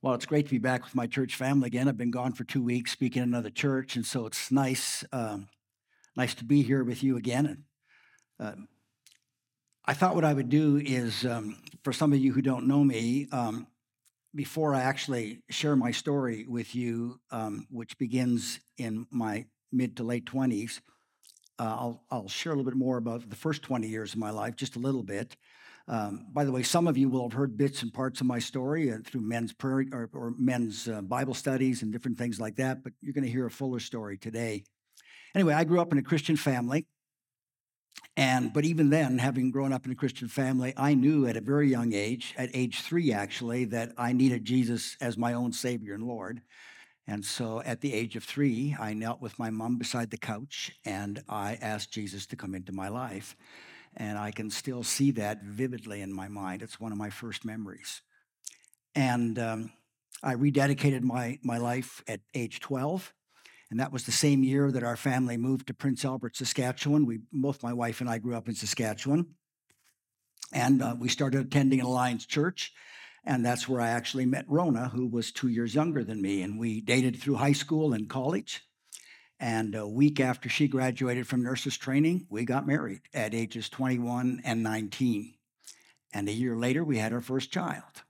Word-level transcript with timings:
Well, 0.00 0.14
it's 0.14 0.26
great 0.26 0.44
to 0.46 0.52
be 0.52 0.58
back 0.58 0.84
with 0.84 0.94
my 0.94 1.08
church 1.08 1.34
family 1.34 1.66
again. 1.66 1.88
I've 1.88 1.98
been 1.98 2.12
gone 2.12 2.32
for 2.32 2.44
two 2.44 2.62
weeks 2.62 2.92
speaking 2.92 3.20
in 3.20 3.30
another 3.30 3.50
church, 3.50 3.96
and 3.96 4.06
so 4.06 4.26
it's 4.26 4.52
nice, 4.52 5.02
um, 5.12 5.48
nice 6.14 6.36
to 6.36 6.44
be 6.44 6.62
here 6.62 6.84
with 6.84 7.02
you 7.02 7.16
again. 7.16 7.64
And 8.38 8.48
uh, 8.48 8.62
I 9.84 9.94
thought 9.94 10.14
what 10.14 10.24
I 10.24 10.32
would 10.32 10.50
do 10.50 10.76
is, 10.76 11.26
um, 11.26 11.60
for 11.82 11.92
some 11.92 12.12
of 12.12 12.20
you 12.20 12.32
who 12.32 12.42
don't 12.42 12.68
know 12.68 12.84
me, 12.84 13.26
um, 13.32 13.66
before 14.36 14.72
I 14.72 14.82
actually 14.82 15.42
share 15.50 15.74
my 15.74 15.90
story 15.90 16.46
with 16.48 16.76
you, 16.76 17.18
um, 17.32 17.66
which 17.68 17.98
begins 17.98 18.60
in 18.76 19.04
my 19.10 19.46
mid 19.72 19.96
to 19.96 20.04
late 20.04 20.26
twenties, 20.26 20.80
uh, 21.58 21.64
I'll, 21.64 22.04
I'll 22.08 22.28
share 22.28 22.52
a 22.52 22.54
little 22.54 22.70
bit 22.70 22.78
more 22.78 22.98
about 22.98 23.28
the 23.28 23.34
first 23.34 23.62
20 23.62 23.88
years 23.88 24.12
of 24.12 24.20
my 24.20 24.30
life, 24.30 24.54
just 24.54 24.76
a 24.76 24.78
little 24.78 25.02
bit. 25.02 25.36
Um, 25.88 26.26
by 26.32 26.44
the 26.44 26.52
way, 26.52 26.62
some 26.62 26.86
of 26.86 26.98
you 26.98 27.08
will 27.08 27.22
have 27.22 27.32
heard 27.32 27.56
bits 27.56 27.82
and 27.82 27.92
parts 27.92 28.20
of 28.20 28.26
my 28.26 28.38
story 28.38 28.92
uh, 28.92 28.98
through 29.04 29.22
men's 29.22 29.54
prayer 29.54 29.86
or, 29.90 30.10
or 30.12 30.34
men's 30.38 30.86
uh, 30.86 31.00
Bible 31.00 31.32
studies 31.32 31.82
and 31.82 31.90
different 31.90 32.18
things 32.18 32.38
like 32.38 32.56
that, 32.56 32.84
but 32.84 32.92
you're 33.00 33.14
going 33.14 33.24
to 33.24 33.30
hear 33.30 33.46
a 33.46 33.50
fuller 33.50 33.80
story 33.80 34.18
today. 34.18 34.64
Anyway, 35.34 35.54
I 35.54 35.64
grew 35.64 35.80
up 35.80 35.90
in 35.90 35.98
a 35.98 36.02
Christian 36.02 36.36
family. 36.36 36.86
And 38.16 38.52
but 38.52 38.64
even 38.64 38.90
then, 38.90 39.18
having 39.18 39.50
grown 39.50 39.72
up 39.72 39.86
in 39.86 39.92
a 39.92 39.96
Christian 39.96 40.28
family, 40.28 40.74
I 40.76 40.94
knew 40.94 41.26
at 41.26 41.36
a 41.36 41.40
very 41.40 41.68
young 41.68 41.92
age, 41.92 42.34
at 42.36 42.50
age 42.52 42.82
three 42.82 43.12
actually, 43.12 43.64
that 43.66 43.92
I 43.96 44.12
needed 44.12 44.44
Jesus 44.44 44.96
as 45.00 45.16
my 45.16 45.32
own 45.32 45.52
Savior 45.52 45.94
and 45.94 46.04
Lord. 46.04 46.42
And 47.06 47.24
so 47.24 47.62
at 47.62 47.80
the 47.80 47.94
age 47.94 48.16
of 48.16 48.24
three, 48.24 48.76
I 48.78 48.92
knelt 48.92 49.22
with 49.22 49.38
my 49.38 49.50
mom 49.50 49.78
beside 49.78 50.10
the 50.10 50.18
couch 50.18 50.72
and 50.84 51.22
I 51.28 51.58
asked 51.60 51.90
Jesus 51.90 52.26
to 52.26 52.36
come 52.36 52.54
into 52.54 52.72
my 52.72 52.88
life. 52.88 53.34
And 53.96 54.18
I 54.18 54.30
can 54.30 54.50
still 54.50 54.82
see 54.82 55.10
that 55.12 55.42
vividly 55.42 56.02
in 56.02 56.12
my 56.12 56.28
mind. 56.28 56.62
It's 56.62 56.78
one 56.78 56.92
of 56.92 56.98
my 56.98 57.10
first 57.10 57.44
memories. 57.44 58.02
And 58.94 59.38
um, 59.38 59.72
I 60.22 60.34
rededicated 60.34 61.02
my, 61.02 61.38
my 61.42 61.58
life 61.58 62.02
at 62.06 62.20
age 62.34 62.60
12. 62.60 63.12
And 63.70 63.80
that 63.80 63.92
was 63.92 64.04
the 64.04 64.12
same 64.12 64.42
year 64.42 64.70
that 64.70 64.82
our 64.82 64.96
family 64.96 65.36
moved 65.36 65.66
to 65.66 65.74
Prince 65.74 66.04
Albert, 66.04 66.36
Saskatchewan. 66.36 67.06
We, 67.06 67.20
both 67.32 67.62
my 67.62 67.72
wife 67.72 68.00
and 68.00 68.08
I 68.08 68.18
grew 68.18 68.34
up 68.34 68.48
in 68.48 68.54
Saskatchewan. 68.54 69.34
And 70.52 70.82
uh, 70.82 70.96
we 70.98 71.08
started 71.08 71.46
attending 71.46 71.80
Alliance 71.80 72.24
Church. 72.24 72.72
And 73.24 73.44
that's 73.44 73.68
where 73.68 73.80
I 73.80 73.90
actually 73.90 74.24
met 74.24 74.46
Rona, 74.48 74.88
who 74.88 75.06
was 75.06 75.32
two 75.32 75.48
years 75.48 75.74
younger 75.74 76.02
than 76.02 76.22
me. 76.22 76.42
And 76.42 76.58
we 76.58 76.80
dated 76.80 77.20
through 77.20 77.34
high 77.34 77.52
school 77.52 77.92
and 77.92 78.08
college. 78.08 78.62
And 79.40 79.74
a 79.74 79.86
week 79.86 80.18
after 80.18 80.48
she 80.48 80.66
graduated 80.66 81.26
from 81.26 81.42
nurses 81.42 81.76
training, 81.76 82.26
we 82.28 82.44
got 82.44 82.66
married 82.66 83.02
at 83.14 83.34
ages 83.34 83.68
21 83.68 84.42
and 84.44 84.62
19. 84.62 85.34
And 86.12 86.28
a 86.28 86.32
year 86.32 86.56
later, 86.56 86.82
we 86.82 86.98
had 86.98 87.12
our 87.12 87.20
first 87.20 87.52
child. 87.52 88.02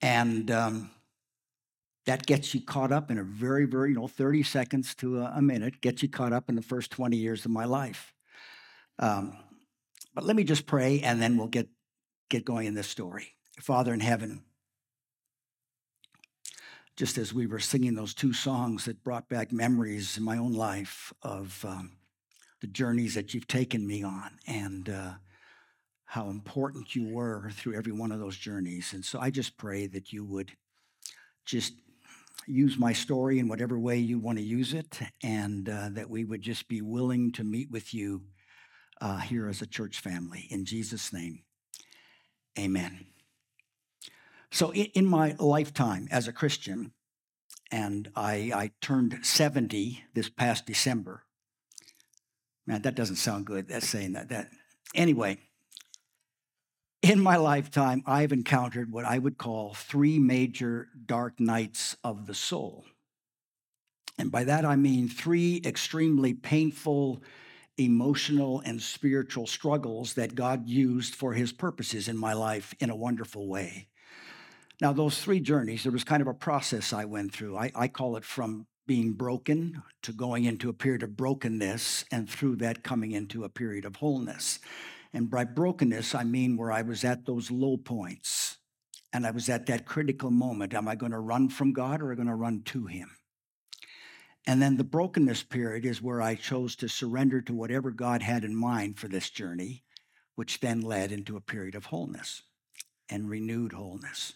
And 0.00 0.50
um, 0.50 0.90
that 2.06 2.26
gets 2.26 2.54
you 2.54 2.62
caught 2.62 2.92
up 2.92 3.10
in 3.10 3.18
a 3.18 3.24
very, 3.24 3.66
very, 3.66 3.90
you 3.90 3.96
know, 3.96 4.08
30 4.08 4.42
seconds 4.42 4.94
to 4.96 5.20
a, 5.20 5.34
a 5.36 5.42
minute, 5.42 5.80
gets 5.80 6.02
you 6.02 6.08
caught 6.08 6.32
up 6.32 6.48
in 6.48 6.54
the 6.54 6.62
first 6.62 6.90
20 6.90 7.16
years 7.16 7.44
of 7.44 7.50
my 7.50 7.64
life. 7.64 8.14
Um, 8.98 9.36
but 10.14 10.24
let 10.24 10.36
me 10.36 10.44
just 10.44 10.66
pray 10.66 11.00
and 11.00 11.20
then 11.20 11.36
we'll 11.36 11.48
get, 11.48 11.68
get 12.30 12.44
going 12.44 12.66
in 12.66 12.74
this 12.74 12.88
story. 12.88 13.34
Father 13.60 13.92
in 13.92 14.00
heaven, 14.00 14.42
just 16.96 17.18
as 17.18 17.34
we 17.34 17.46
were 17.46 17.58
singing 17.58 17.94
those 17.94 18.14
two 18.14 18.32
songs 18.32 18.84
that 18.84 19.02
brought 19.02 19.28
back 19.28 19.52
memories 19.52 20.16
in 20.16 20.22
my 20.22 20.36
own 20.36 20.52
life 20.52 21.12
of 21.22 21.64
um, 21.66 21.96
the 22.60 22.66
journeys 22.66 23.14
that 23.14 23.34
you've 23.34 23.48
taken 23.48 23.86
me 23.86 24.02
on 24.02 24.38
and 24.46 24.88
uh, 24.88 25.12
how 26.04 26.28
important 26.28 26.94
you 26.94 27.08
were 27.08 27.50
through 27.50 27.76
every 27.76 27.92
one 27.92 28.12
of 28.12 28.20
those 28.20 28.36
journeys. 28.36 28.92
And 28.92 29.04
so 29.04 29.18
I 29.18 29.30
just 29.30 29.56
pray 29.56 29.86
that 29.88 30.12
you 30.12 30.24
would 30.24 30.52
just 31.44 31.74
use 32.46 32.78
my 32.78 32.92
story 32.92 33.38
in 33.38 33.48
whatever 33.48 33.78
way 33.78 33.98
you 33.98 34.18
want 34.18 34.38
to 34.38 34.44
use 34.44 34.74
it, 34.74 35.00
and 35.22 35.68
uh, 35.68 35.88
that 35.92 36.10
we 36.10 36.24
would 36.24 36.42
just 36.42 36.68
be 36.68 36.82
willing 36.82 37.32
to 37.32 37.44
meet 37.44 37.70
with 37.70 37.94
you 37.94 38.22
uh, 39.00 39.18
here 39.18 39.48
as 39.48 39.62
a 39.62 39.66
church 39.66 40.00
family. 40.00 40.46
In 40.50 40.64
Jesus' 40.64 41.12
name, 41.12 41.42
amen. 42.58 43.06
So, 44.54 44.72
in, 44.72 45.04
my 45.04 45.34
lifetime 45.40 46.06
as 46.12 46.28
a 46.28 46.32
Christian, 46.32 46.92
and 47.72 48.08
I, 48.14 48.52
I 48.54 48.70
turned 48.80 49.18
70 49.26 50.04
this 50.14 50.28
past 50.28 50.64
December. 50.64 51.24
Man, 52.64 52.82
that 52.82 52.94
doesn't 52.94 53.16
sound 53.16 53.46
good. 53.46 53.66
That's 53.66 53.88
saying 53.88 54.12
that. 54.12 54.28
That 54.28 54.50
anyway. 54.94 55.38
In 57.02 57.18
my 57.18 57.34
lifetime, 57.34 58.04
I've 58.06 58.30
encountered 58.30 58.92
what 58.92 59.04
I 59.04 59.18
would 59.18 59.38
call 59.38 59.74
three 59.74 60.20
major 60.20 60.86
dark 61.04 61.40
nights 61.40 61.96
of 62.04 62.28
the 62.28 62.34
soul. 62.34 62.84
And 64.18 64.30
by 64.30 64.44
that 64.44 64.64
I 64.64 64.76
mean 64.76 65.08
three 65.08 65.62
extremely 65.64 66.32
painful, 66.32 67.24
emotional, 67.76 68.60
and 68.60 68.80
spiritual 68.80 69.48
struggles 69.48 70.14
that 70.14 70.36
God 70.36 70.68
used 70.68 71.16
for 71.16 71.32
his 71.32 71.52
purposes 71.52 72.06
in 72.06 72.16
my 72.16 72.34
life 72.34 72.72
in 72.78 72.88
a 72.88 72.96
wonderful 72.96 73.48
way. 73.48 73.88
Now, 74.80 74.92
those 74.92 75.22
three 75.22 75.40
journeys, 75.40 75.84
there 75.84 75.92
was 75.92 76.04
kind 76.04 76.20
of 76.20 76.28
a 76.28 76.34
process 76.34 76.92
I 76.92 77.04
went 77.04 77.32
through. 77.32 77.56
I, 77.56 77.70
I 77.74 77.88
call 77.88 78.16
it 78.16 78.24
from 78.24 78.66
being 78.86 79.12
broken 79.12 79.82
to 80.02 80.12
going 80.12 80.44
into 80.44 80.68
a 80.68 80.74
period 80.74 81.02
of 81.02 81.16
brokenness, 81.16 82.04
and 82.10 82.28
through 82.28 82.56
that, 82.56 82.82
coming 82.82 83.12
into 83.12 83.44
a 83.44 83.48
period 83.48 83.84
of 83.84 83.96
wholeness. 83.96 84.58
And 85.12 85.30
by 85.30 85.44
brokenness, 85.44 86.14
I 86.14 86.24
mean 86.24 86.56
where 86.56 86.72
I 86.72 86.82
was 86.82 87.04
at 87.04 87.24
those 87.24 87.50
low 87.50 87.76
points 87.76 88.58
and 89.12 89.24
I 89.24 89.30
was 89.30 89.48
at 89.48 89.66
that 89.66 89.86
critical 89.86 90.32
moment. 90.32 90.74
Am 90.74 90.88
I 90.88 90.96
going 90.96 91.12
to 91.12 91.20
run 91.20 91.48
from 91.48 91.72
God 91.72 92.02
or 92.02 92.06
am 92.06 92.12
I 92.12 92.16
going 92.16 92.28
to 92.28 92.34
run 92.34 92.62
to 92.66 92.86
Him? 92.86 93.16
And 94.44 94.60
then 94.60 94.76
the 94.76 94.84
brokenness 94.84 95.44
period 95.44 95.86
is 95.86 96.02
where 96.02 96.20
I 96.20 96.34
chose 96.34 96.74
to 96.76 96.88
surrender 96.88 97.40
to 97.42 97.54
whatever 97.54 97.92
God 97.92 98.22
had 98.22 98.44
in 98.44 98.54
mind 98.56 98.98
for 98.98 99.06
this 99.06 99.30
journey, 99.30 99.84
which 100.34 100.60
then 100.60 100.80
led 100.80 101.12
into 101.12 101.36
a 101.36 101.40
period 101.40 101.76
of 101.76 101.86
wholeness 101.86 102.42
and 103.08 103.30
renewed 103.30 103.72
wholeness. 103.72 104.34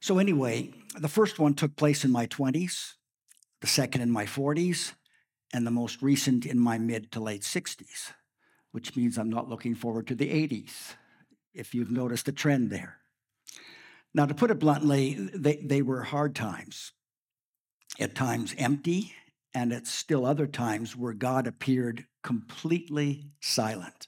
So, 0.00 0.18
anyway, 0.18 0.70
the 0.96 1.08
first 1.08 1.38
one 1.38 1.54
took 1.54 1.76
place 1.76 2.04
in 2.04 2.12
my 2.12 2.26
20s, 2.26 2.94
the 3.60 3.66
second 3.66 4.00
in 4.00 4.10
my 4.10 4.26
40s, 4.26 4.92
and 5.52 5.66
the 5.66 5.70
most 5.70 6.02
recent 6.02 6.46
in 6.46 6.58
my 6.58 6.78
mid 6.78 7.10
to 7.12 7.20
late 7.20 7.42
60s, 7.42 8.12
which 8.72 8.96
means 8.96 9.18
I'm 9.18 9.30
not 9.30 9.48
looking 9.48 9.74
forward 9.74 10.06
to 10.08 10.14
the 10.14 10.28
80s, 10.28 10.94
if 11.52 11.74
you've 11.74 11.90
noticed 11.90 12.28
a 12.28 12.32
trend 12.32 12.70
there. 12.70 12.98
Now, 14.14 14.26
to 14.26 14.34
put 14.34 14.50
it 14.50 14.58
bluntly, 14.58 15.14
they, 15.14 15.56
they 15.56 15.82
were 15.82 16.02
hard 16.02 16.34
times, 16.34 16.92
at 17.98 18.14
times 18.14 18.54
empty, 18.56 19.14
and 19.54 19.72
at 19.72 19.86
still 19.86 20.24
other 20.24 20.46
times 20.46 20.96
where 20.96 21.12
God 21.12 21.46
appeared 21.46 22.06
completely 22.22 23.32
silent. 23.40 24.06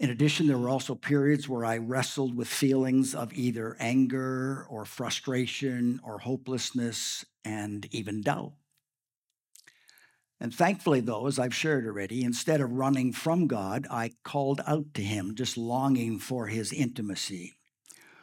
In 0.00 0.08
addition, 0.08 0.46
there 0.46 0.56
were 0.56 0.70
also 0.70 0.94
periods 0.94 1.46
where 1.46 1.62
I 1.62 1.76
wrestled 1.76 2.34
with 2.34 2.48
feelings 2.48 3.14
of 3.14 3.34
either 3.34 3.76
anger 3.78 4.66
or 4.70 4.86
frustration 4.86 6.00
or 6.02 6.18
hopelessness 6.18 7.26
and 7.44 7.86
even 7.90 8.22
doubt. 8.22 8.54
And 10.40 10.54
thankfully, 10.54 11.00
though, 11.00 11.26
as 11.26 11.38
I've 11.38 11.54
shared 11.54 11.84
already, 11.84 12.24
instead 12.24 12.62
of 12.62 12.72
running 12.72 13.12
from 13.12 13.46
God, 13.46 13.86
I 13.90 14.12
called 14.24 14.62
out 14.66 14.94
to 14.94 15.02
Him, 15.02 15.34
just 15.34 15.58
longing 15.58 16.18
for 16.18 16.46
His 16.46 16.72
intimacy. 16.72 17.58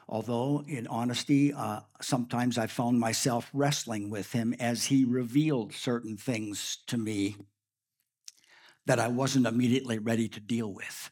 Although, 0.09 0.63
in 0.67 0.87
honesty, 0.87 1.53
uh, 1.53 1.81
sometimes 2.01 2.57
I 2.57 2.65
found 2.65 2.99
myself 2.99 3.51
wrestling 3.53 4.09
with 4.09 4.31
Him 4.31 4.55
as 4.59 4.85
He 4.85 5.05
revealed 5.05 5.73
certain 5.73 6.17
things 6.17 6.79
to 6.87 6.97
me 6.97 7.35
that 8.87 8.99
I 8.99 9.09
wasn't 9.09 9.45
immediately 9.45 9.99
ready 9.99 10.27
to 10.29 10.39
deal 10.39 10.73
with. 10.73 11.11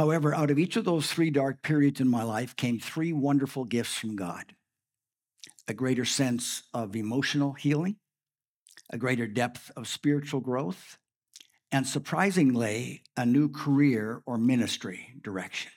However, 0.00 0.34
out 0.34 0.50
of 0.50 0.58
each 0.58 0.76
of 0.76 0.86
those 0.86 1.12
three 1.12 1.28
dark 1.28 1.60
periods 1.60 2.00
in 2.00 2.08
my 2.08 2.22
life 2.22 2.56
came 2.56 2.80
three 2.80 3.12
wonderful 3.12 3.66
gifts 3.66 3.98
from 3.98 4.16
God 4.16 4.54
a 5.68 5.74
greater 5.74 6.06
sense 6.06 6.62
of 6.72 6.96
emotional 6.96 7.52
healing, 7.52 7.96
a 8.88 8.96
greater 8.96 9.26
depth 9.26 9.70
of 9.76 9.86
spiritual 9.86 10.40
growth, 10.40 10.96
and 11.70 11.86
surprisingly, 11.86 13.02
a 13.14 13.26
new 13.26 13.50
career 13.50 14.22
or 14.24 14.38
ministry 14.38 15.12
direction. 15.20 15.70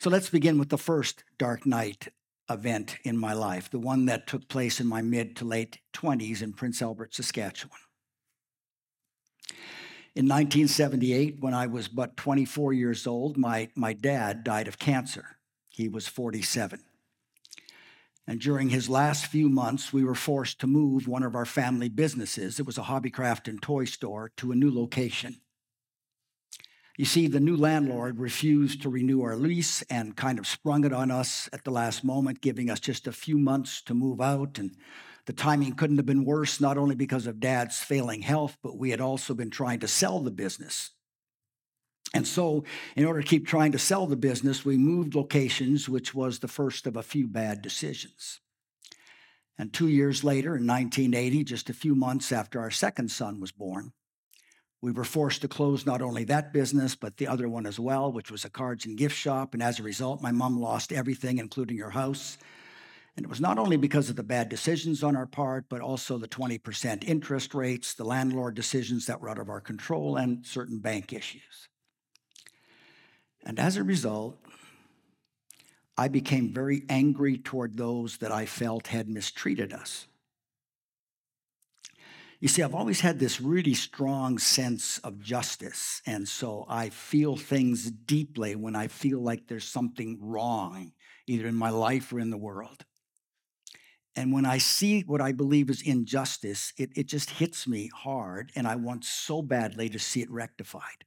So 0.00 0.10
let's 0.10 0.28
begin 0.28 0.58
with 0.58 0.70
the 0.70 0.76
first 0.76 1.22
dark 1.38 1.64
night 1.64 2.08
event 2.50 2.96
in 3.04 3.16
my 3.16 3.34
life, 3.34 3.70
the 3.70 3.78
one 3.78 4.06
that 4.06 4.26
took 4.26 4.48
place 4.48 4.80
in 4.80 4.88
my 4.88 5.00
mid 5.00 5.36
to 5.36 5.44
late 5.44 5.78
20s 5.94 6.42
in 6.42 6.52
Prince 6.52 6.82
Albert, 6.82 7.14
Saskatchewan. 7.14 7.78
In 10.18 10.24
1978, 10.24 11.36
when 11.38 11.54
I 11.54 11.68
was 11.68 11.86
but 11.86 12.16
24 12.16 12.72
years 12.72 13.06
old, 13.06 13.36
my, 13.36 13.68
my 13.76 13.92
dad 13.92 14.42
died 14.42 14.66
of 14.66 14.76
cancer. 14.76 15.36
He 15.68 15.88
was 15.88 16.08
47. 16.08 16.80
And 18.26 18.40
during 18.40 18.70
his 18.70 18.88
last 18.88 19.26
few 19.26 19.48
months, 19.48 19.92
we 19.92 20.02
were 20.02 20.16
forced 20.16 20.58
to 20.58 20.66
move 20.66 21.06
one 21.06 21.22
of 21.22 21.36
our 21.36 21.44
family 21.44 21.88
businesses. 21.88 22.58
It 22.58 22.66
was 22.66 22.78
a 22.78 22.82
hobbycraft 22.82 23.46
and 23.46 23.62
toy 23.62 23.84
store 23.84 24.32
to 24.38 24.50
a 24.50 24.56
new 24.56 24.74
location. 24.74 25.36
You 26.96 27.04
see, 27.04 27.28
the 27.28 27.38
new 27.38 27.56
landlord 27.56 28.18
refused 28.18 28.82
to 28.82 28.88
renew 28.88 29.22
our 29.22 29.36
lease 29.36 29.82
and 29.82 30.16
kind 30.16 30.40
of 30.40 30.48
sprung 30.48 30.82
it 30.82 30.92
on 30.92 31.12
us 31.12 31.48
at 31.52 31.62
the 31.62 31.70
last 31.70 32.02
moment, 32.02 32.40
giving 32.40 32.70
us 32.70 32.80
just 32.80 33.06
a 33.06 33.12
few 33.12 33.38
months 33.38 33.80
to 33.82 33.94
move 33.94 34.20
out. 34.20 34.58
And 34.58 34.74
the 35.28 35.34
timing 35.34 35.74
couldn't 35.74 35.98
have 35.98 36.06
been 36.06 36.24
worse, 36.24 36.58
not 36.58 36.78
only 36.78 36.94
because 36.94 37.26
of 37.26 37.38
dad's 37.38 37.76
failing 37.76 38.22
health, 38.22 38.56
but 38.62 38.78
we 38.78 38.88
had 38.88 39.02
also 39.02 39.34
been 39.34 39.50
trying 39.50 39.78
to 39.80 39.86
sell 39.86 40.20
the 40.20 40.30
business. 40.30 40.92
And 42.14 42.26
so, 42.26 42.64
in 42.96 43.04
order 43.04 43.20
to 43.20 43.28
keep 43.28 43.46
trying 43.46 43.72
to 43.72 43.78
sell 43.78 44.06
the 44.06 44.16
business, 44.16 44.64
we 44.64 44.78
moved 44.78 45.14
locations, 45.14 45.86
which 45.86 46.14
was 46.14 46.38
the 46.38 46.48
first 46.48 46.86
of 46.86 46.96
a 46.96 47.02
few 47.02 47.28
bad 47.28 47.60
decisions. 47.60 48.40
And 49.58 49.70
two 49.70 49.88
years 49.88 50.24
later, 50.24 50.56
in 50.56 50.66
1980, 50.66 51.44
just 51.44 51.68
a 51.68 51.74
few 51.74 51.94
months 51.94 52.32
after 52.32 52.58
our 52.58 52.70
second 52.70 53.10
son 53.10 53.38
was 53.38 53.52
born, 53.52 53.92
we 54.80 54.92
were 54.92 55.04
forced 55.04 55.42
to 55.42 55.48
close 55.48 55.84
not 55.84 56.00
only 56.00 56.24
that 56.24 56.54
business, 56.54 56.94
but 56.94 57.18
the 57.18 57.26
other 57.26 57.50
one 57.50 57.66
as 57.66 57.78
well, 57.78 58.10
which 58.10 58.30
was 58.30 58.46
a 58.46 58.50
cards 58.50 58.86
and 58.86 58.96
gift 58.96 59.14
shop. 59.14 59.52
And 59.52 59.62
as 59.62 59.78
a 59.78 59.82
result, 59.82 60.22
my 60.22 60.32
mom 60.32 60.58
lost 60.58 60.90
everything, 60.90 61.36
including 61.36 61.76
her 61.76 61.90
house. 61.90 62.38
And 63.18 63.24
it 63.24 63.28
was 63.28 63.40
not 63.40 63.58
only 63.58 63.76
because 63.76 64.08
of 64.10 64.14
the 64.14 64.22
bad 64.22 64.48
decisions 64.48 65.02
on 65.02 65.16
our 65.16 65.26
part, 65.26 65.64
but 65.68 65.80
also 65.80 66.18
the 66.18 66.28
20% 66.28 67.02
interest 67.02 67.52
rates, 67.52 67.92
the 67.94 68.04
landlord 68.04 68.54
decisions 68.54 69.06
that 69.06 69.20
were 69.20 69.28
out 69.28 69.40
of 69.40 69.48
our 69.48 69.60
control, 69.60 70.14
and 70.14 70.46
certain 70.46 70.78
bank 70.78 71.12
issues. 71.12 71.66
And 73.44 73.58
as 73.58 73.76
a 73.76 73.82
result, 73.82 74.38
I 75.96 76.06
became 76.06 76.54
very 76.54 76.84
angry 76.88 77.38
toward 77.38 77.76
those 77.76 78.18
that 78.18 78.30
I 78.30 78.46
felt 78.46 78.86
had 78.86 79.08
mistreated 79.08 79.72
us. 79.72 80.06
You 82.38 82.46
see, 82.46 82.62
I've 82.62 82.72
always 82.72 83.00
had 83.00 83.18
this 83.18 83.40
really 83.40 83.74
strong 83.74 84.38
sense 84.38 84.98
of 84.98 85.18
justice. 85.18 86.02
And 86.06 86.28
so 86.28 86.66
I 86.68 86.90
feel 86.90 87.34
things 87.34 87.90
deeply 87.90 88.54
when 88.54 88.76
I 88.76 88.86
feel 88.86 89.20
like 89.20 89.48
there's 89.48 89.66
something 89.66 90.18
wrong, 90.20 90.92
either 91.26 91.48
in 91.48 91.56
my 91.56 91.70
life 91.70 92.12
or 92.12 92.20
in 92.20 92.30
the 92.30 92.36
world. 92.36 92.84
And 94.18 94.32
when 94.32 94.44
I 94.44 94.58
see 94.58 95.02
what 95.02 95.20
I 95.20 95.30
believe 95.30 95.70
is 95.70 95.80
injustice, 95.80 96.72
it, 96.76 96.90
it 96.96 97.06
just 97.06 97.30
hits 97.30 97.68
me 97.68 97.88
hard. 97.94 98.50
And 98.56 98.66
I 98.66 98.74
want 98.74 99.04
so 99.04 99.42
badly 99.42 99.88
to 99.90 99.98
see 100.00 100.22
it 100.22 100.28
rectified. 100.28 101.04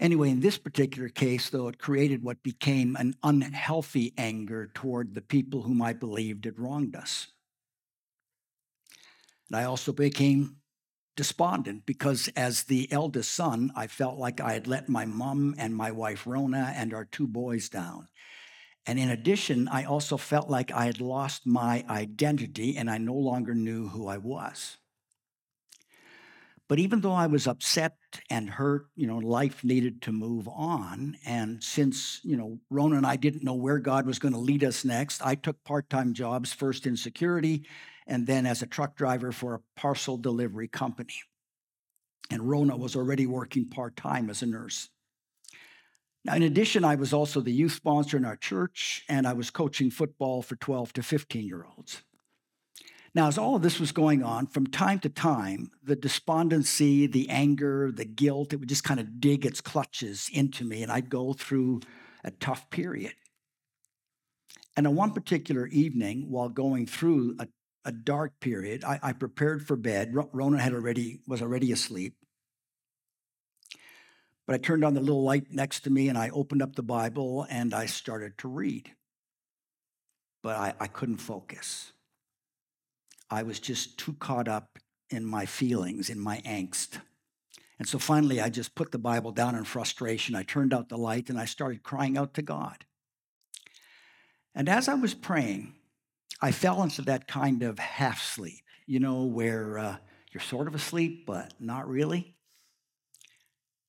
Anyway, 0.00 0.30
in 0.30 0.40
this 0.40 0.58
particular 0.58 1.08
case, 1.08 1.48
though, 1.48 1.68
it 1.68 1.78
created 1.78 2.24
what 2.24 2.42
became 2.42 2.96
an 2.96 3.14
unhealthy 3.22 4.14
anger 4.18 4.72
toward 4.74 5.14
the 5.14 5.20
people 5.20 5.62
whom 5.62 5.80
I 5.80 5.92
believed 5.92 6.44
had 6.44 6.58
wronged 6.58 6.96
us. 6.96 7.28
And 9.48 9.60
I 9.60 9.62
also 9.62 9.92
became 9.92 10.56
despondent 11.14 11.86
because, 11.86 12.28
as 12.34 12.64
the 12.64 12.90
eldest 12.90 13.30
son, 13.30 13.70
I 13.76 13.86
felt 13.86 14.18
like 14.18 14.40
I 14.40 14.54
had 14.54 14.66
let 14.66 14.88
my 14.88 15.04
mom 15.04 15.54
and 15.56 15.76
my 15.76 15.92
wife 15.92 16.26
Rona 16.26 16.72
and 16.74 16.92
our 16.92 17.04
two 17.04 17.28
boys 17.28 17.68
down. 17.68 18.08
And 18.88 18.98
in 18.98 19.10
addition, 19.10 19.68
I 19.68 19.84
also 19.84 20.16
felt 20.16 20.48
like 20.48 20.72
I 20.72 20.86
had 20.86 20.98
lost 20.98 21.46
my 21.46 21.84
identity 21.90 22.78
and 22.78 22.90
I 22.90 22.96
no 22.96 23.12
longer 23.12 23.54
knew 23.54 23.88
who 23.88 24.08
I 24.08 24.16
was. 24.16 24.78
But 26.68 26.78
even 26.78 27.02
though 27.02 27.12
I 27.12 27.26
was 27.26 27.46
upset 27.46 27.98
and 28.30 28.48
hurt, 28.48 28.86
you 28.96 29.06
know, 29.06 29.18
life 29.18 29.62
needed 29.62 30.00
to 30.02 30.12
move 30.12 30.48
on. 30.48 31.18
And 31.26 31.62
since, 31.62 32.20
you 32.24 32.38
know, 32.38 32.60
Rona 32.70 32.96
and 32.96 33.06
I 33.06 33.16
didn't 33.16 33.44
know 33.44 33.54
where 33.54 33.78
God 33.78 34.06
was 34.06 34.18
going 34.18 34.32
to 34.32 34.40
lead 34.40 34.64
us 34.64 34.86
next, 34.86 35.20
I 35.22 35.34
took 35.34 35.62
part 35.64 35.90
time 35.90 36.14
jobs, 36.14 36.54
first 36.54 36.86
in 36.86 36.96
security 36.96 37.66
and 38.06 38.26
then 38.26 38.46
as 38.46 38.62
a 38.62 38.66
truck 38.66 38.96
driver 38.96 39.32
for 39.32 39.54
a 39.54 39.60
parcel 39.76 40.16
delivery 40.16 40.66
company. 40.66 41.14
And 42.30 42.48
Rona 42.48 42.74
was 42.74 42.96
already 42.96 43.26
working 43.26 43.68
part 43.68 43.96
time 43.96 44.30
as 44.30 44.40
a 44.40 44.46
nurse. 44.46 44.88
Now, 46.28 46.34
in 46.34 46.42
addition, 46.42 46.84
I 46.84 46.94
was 46.96 47.14
also 47.14 47.40
the 47.40 47.50
youth 47.50 47.72
sponsor 47.72 48.18
in 48.18 48.26
our 48.26 48.36
church, 48.36 49.02
and 49.08 49.26
I 49.26 49.32
was 49.32 49.48
coaching 49.48 49.90
football 49.90 50.42
for 50.42 50.56
12 50.56 50.92
to 50.92 51.02
15 51.02 51.46
year 51.46 51.64
olds. 51.74 52.02
Now, 53.14 53.28
as 53.28 53.38
all 53.38 53.56
of 53.56 53.62
this 53.62 53.80
was 53.80 53.92
going 53.92 54.22
on, 54.22 54.46
from 54.46 54.66
time 54.66 54.98
to 54.98 55.08
time, 55.08 55.70
the 55.82 55.96
despondency, 55.96 57.06
the 57.06 57.30
anger, 57.30 57.90
the 57.90 58.04
guilt, 58.04 58.52
it 58.52 58.56
would 58.56 58.68
just 58.68 58.84
kind 58.84 59.00
of 59.00 59.22
dig 59.22 59.46
its 59.46 59.62
clutches 59.62 60.28
into 60.30 60.66
me, 60.66 60.82
and 60.82 60.92
I'd 60.92 61.08
go 61.08 61.32
through 61.32 61.80
a 62.22 62.30
tough 62.30 62.68
period. 62.68 63.14
And 64.76 64.86
on 64.86 64.94
one 64.96 65.12
particular 65.12 65.66
evening, 65.68 66.26
while 66.28 66.50
going 66.50 66.84
through 66.84 67.36
a, 67.38 67.48
a 67.86 67.92
dark 67.92 68.38
period, 68.40 68.84
I, 68.84 69.00
I 69.02 69.12
prepared 69.14 69.66
for 69.66 69.76
bed. 69.76 70.14
Rona 70.34 70.58
had 70.58 70.74
already 70.74 71.20
was 71.26 71.40
already 71.40 71.72
asleep. 71.72 72.16
But 74.48 74.54
I 74.54 74.58
turned 74.58 74.82
on 74.82 74.94
the 74.94 75.00
little 75.00 75.24
light 75.24 75.52
next 75.52 75.80
to 75.80 75.90
me 75.90 76.08
and 76.08 76.16
I 76.16 76.30
opened 76.30 76.62
up 76.62 76.74
the 76.74 76.82
Bible 76.82 77.46
and 77.50 77.74
I 77.74 77.84
started 77.84 78.38
to 78.38 78.48
read. 78.48 78.90
But 80.42 80.56
I, 80.56 80.74
I 80.80 80.86
couldn't 80.86 81.18
focus. 81.18 81.92
I 83.28 83.42
was 83.42 83.60
just 83.60 83.98
too 83.98 84.14
caught 84.14 84.48
up 84.48 84.78
in 85.10 85.22
my 85.26 85.44
feelings, 85.44 86.08
in 86.08 86.18
my 86.18 86.38
angst. 86.46 86.98
And 87.78 87.86
so 87.86 87.98
finally, 87.98 88.40
I 88.40 88.48
just 88.48 88.74
put 88.74 88.90
the 88.90 88.98
Bible 88.98 89.32
down 89.32 89.54
in 89.54 89.64
frustration. 89.64 90.34
I 90.34 90.44
turned 90.44 90.72
out 90.72 90.88
the 90.88 90.96
light 90.96 91.28
and 91.28 91.38
I 91.38 91.44
started 91.44 91.82
crying 91.82 92.16
out 92.16 92.32
to 92.32 92.42
God. 92.42 92.86
And 94.54 94.66
as 94.66 94.88
I 94.88 94.94
was 94.94 95.12
praying, 95.12 95.74
I 96.40 96.52
fell 96.52 96.82
into 96.82 97.02
that 97.02 97.28
kind 97.28 97.62
of 97.62 97.78
half 97.78 98.22
sleep, 98.22 98.62
you 98.86 98.98
know, 98.98 99.24
where 99.24 99.78
uh, 99.78 99.96
you're 100.32 100.40
sort 100.40 100.68
of 100.68 100.74
asleep, 100.74 101.26
but 101.26 101.52
not 101.60 101.86
really. 101.86 102.37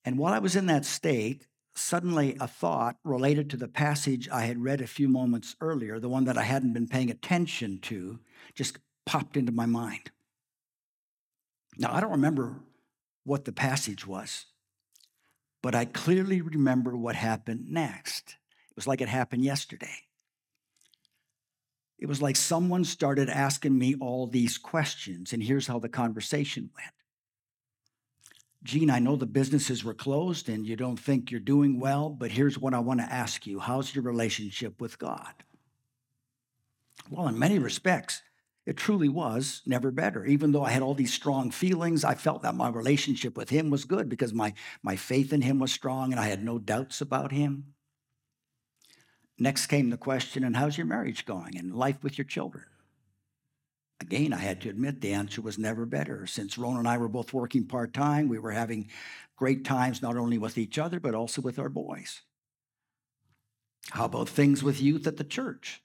And 0.04 0.18
while 0.18 0.32
I 0.32 0.38
was 0.38 0.56
in 0.56 0.66
that 0.66 0.84
state, 0.84 1.46
suddenly 1.74 2.36
a 2.40 2.46
thought 2.46 2.96
related 3.04 3.50
to 3.50 3.56
the 3.56 3.68
passage 3.68 4.28
I 4.28 4.42
had 4.42 4.62
read 4.62 4.80
a 4.80 4.86
few 4.86 5.08
moments 5.08 5.56
earlier, 5.60 5.98
the 5.98 6.08
one 6.08 6.24
that 6.24 6.38
I 6.38 6.42
hadn't 6.42 6.72
been 6.72 6.88
paying 6.88 7.10
attention 7.10 7.78
to, 7.82 8.18
just 8.54 8.78
popped 9.06 9.36
into 9.36 9.52
my 9.52 9.66
mind. 9.66 10.10
Now, 11.76 11.92
I 11.92 12.00
don't 12.00 12.10
remember 12.10 12.56
what 13.24 13.44
the 13.44 13.52
passage 13.52 14.06
was, 14.06 14.46
but 15.62 15.74
I 15.74 15.84
clearly 15.84 16.40
remember 16.40 16.96
what 16.96 17.14
happened 17.14 17.70
next. 17.70 18.36
It 18.70 18.76
was 18.76 18.86
like 18.86 19.00
it 19.00 19.08
happened 19.08 19.44
yesterday. 19.44 20.04
It 21.98 22.06
was 22.06 22.22
like 22.22 22.36
someone 22.36 22.84
started 22.84 23.28
asking 23.28 23.78
me 23.78 23.94
all 24.00 24.26
these 24.26 24.56
questions, 24.56 25.32
and 25.32 25.42
here's 25.42 25.66
how 25.66 25.78
the 25.78 25.88
conversation 25.88 26.70
went. 26.74 26.94
Gene, 28.62 28.90
I 28.90 28.98
know 28.98 29.16
the 29.16 29.26
businesses 29.26 29.84
were 29.84 29.94
closed 29.94 30.48
and 30.48 30.66
you 30.66 30.76
don't 30.76 30.98
think 30.98 31.30
you're 31.30 31.40
doing 31.40 31.80
well, 31.80 32.10
but 32.10 32.30
here's 32.30 32.58
what 32.58 32.74
I 32.74 32.78
want 32.78 33.00
to 33.00 33.12
ask 33.12 33.46
you 33.46 33.58
How's 33.58 33.94
your 33.94 34.04
relationship 34.04 34.80
with 34.80 34.98
God? 34.98 35.32
Well, 37.08 37.28
in 37.28 37.38
many 37.38 37.58
respects, 37.58 38.22
it 38.66 38.76
truly 38.76 39.08
was 39.08 39.62
never 39.64 39.90
better. 39.90 40.26
Even 40.26 40.52
though 40.52 40.62
I 40.62 40.70
had 40.70 40.82
all 40.82 40.94
these 40.94 41.14
strong 41.14 41.50
feelings, 41.50 42.04
I 42.04 42.14
felt 42.14 42.42
that 42.42 42.54
my 42.54 42.68
relationship 42.68 43.36
with 43.36 43.48
him 43.48 43.70
was 43.70 43.84
good 43.84 44.08
because 44.08 44.34
my, 44.34 44.52
my 44.82 44.96
faith 44.96 45.32
in 45.32 45.40
him 45.40 45.58
was 45.58 45.72
strong 45.72 46.12
and 46.12 46.20
I 46.20 46.26
had 46.26 46.44
no 46.44 46.58
doubts 46.58 47.00
about 47.00 47.32
him. 47.32 47.74
Next 49.38 49.68
came 49.68 49.88
the 49.88 49.96
question, 49.96 50.44
and 50.44 50.54
how's 50.54 50.76
your 50.76 50.86
marriage 50.86 51.24
going 51.24 51.56
and 51.56 51.74
life 51.74 52.04
with 52.04 52.18
your 52.18 52.26
children? 52.26 52.64
Again, 54.00 54.32
I 54.32 54.38
had 54.38 54.62
to 54.62 54.70
admit 54.70 55.00
the 55.00 55.12
answer 55.12 55.42
was 55.42 55.58
never 55.58 55.84
better. 55.84 56.26
Since 56.26 56.56
Ron 56.56 56.78
and 56.78 56.88
I 56.88 56.96
were 56.96 57.08
both 57.08 57.34
working 57.34 57.66
part 57.66 57.92
time, 57.92 58.28
we 58.28 58.38
were 58.38 58.52
having 58.52 58.88
great 59.36 59.64
times 59.64 60.00
not 60.00 60.16
only 60.16 60.38
with 60.38 60.56
each 60.56 60.78
other, 60.78 60.98
but 60.98 61.14
also 61.14 61.42
with 61.42 61.58
our 61.58 61.68
boys. 61.68 62.22
How 63.90 64.06
about 64.06 64.28
things 64.28 64.62
with 64.62 64.80
youth 64.80 65.06
at 65.06 65.16
the 65.16 65.24
church? 65.24 65.82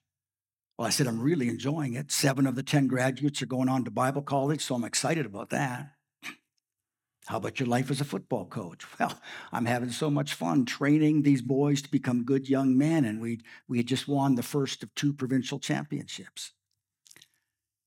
Well, 0.77 0.87
I 0.87 0.91
said, 0.91 1.07
I'm 1.07 1.21
really 1.21 1.47
enjoying 1.49 1.93
it. 1.93 2.11
Seven 2.11 2.47
of 2.47 2.55
the 2.55 2.63
10 2.63 2.87
graduates 2.87 3.41
are 3.41 3.47
going 3.47 3.69
on 3.69 3.85
to 3.85 3.91
Bible 3.91 4.21
college, 4.21 4.61
so 4.61 4.75
I'm 4.75 4.83
excited 4.83 5.25
about 5.25 5.49
that. 5.51 5.91
How 7.27 7.37
about 7.37 7.59
your 7.59 7.67
life 7.67 7.89
as 7.89 8.01
a 8.01 8.05
football 8.05 8.45
coach? 8.45 8.85
Well, 8.99 9.19
I'm 9.51 9.65
having 9.65 9.89
so 9.89 10.09
much 10.09 10.33
fun 10.33 10.65
training 10.65 11.21
these 11.21 11.41
boys 11.41 11.81
to 11.81 11.91
become 11.91 12.23
good 12.23 12.49
young 12.49 12.77
men, 12.77 13.05
and 13.05 13.21
we, 13.21 13.41
we 13.67 13.77
had 13.77 13.87
just 13.87 14.07
won 14.07 14.35
the 14.35 14.43
first 14.43 14.83
of 14.83 14.93
two 14.95 15.13
provincial 15.13 15.59
championships. 15.59 16.51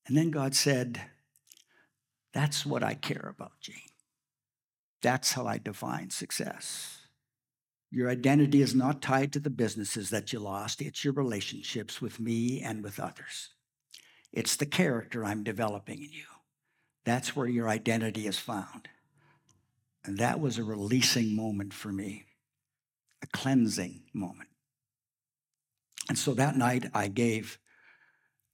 And 0.09 0.17
then 0.17 0.31
God 0.31 0.55
said, 0.55 1.03
That's 2.33 2.65
what 2.65 2.83
I 2.83 2.95
care 2.95 3.33
about, 3.37 3.61
Gene. 3.61 3.77
That's 5.03 5.33
how 5.33 5.47
I 5.47 5.59
define 5.59 6.11
success. 6.11 6.99
Your 7.91 8.11
identity 8.11 8.61
is 8.61 8.75
not 8.75 9.01
tied 9.01 9.33
to 9.33 9.41
the 9.41 9.51
businesses 9.51 10.11
that 10.11 10.33
you 10.33 10.41
lost, 10.41 10.83
it's 10.83 11.05
your 11.05 11.13
relationships 11.13 12.01
with 12.01 12.19
me 12.19 12.61
and 12.61 12.83
with 12.83 12.99
others. 12.99 13.51
It's 14.33 14.57
the 14.57 14.67
character 14.67 15.25
I'm 15.25 15.43
developing 15.43 16.03
in 16.03 16.13
you. 16.13 16.27
That's 17.05 17.35
where 17.35 17.47
your 17.47 17.69
identity 17.69 18.27
is 18.27 18.39
found. 18.39 18.89
And 20.05 20.19
that 20.19 20.41
was 20.41 20.59
a 20.59 20.65
releasing 20.65 21.35
moment 21.35 21.73
for 21.73 21.91
me, 21.91 22.25
a 23.23 23.27
cleansing 23.27 24.03
moment. 24.13 24.49
And 26.09 26.19
so 26.19 26.35
that 26.35 26.57
night 26.57 26.91
I 26.95 27.09
gave 27.09 27.59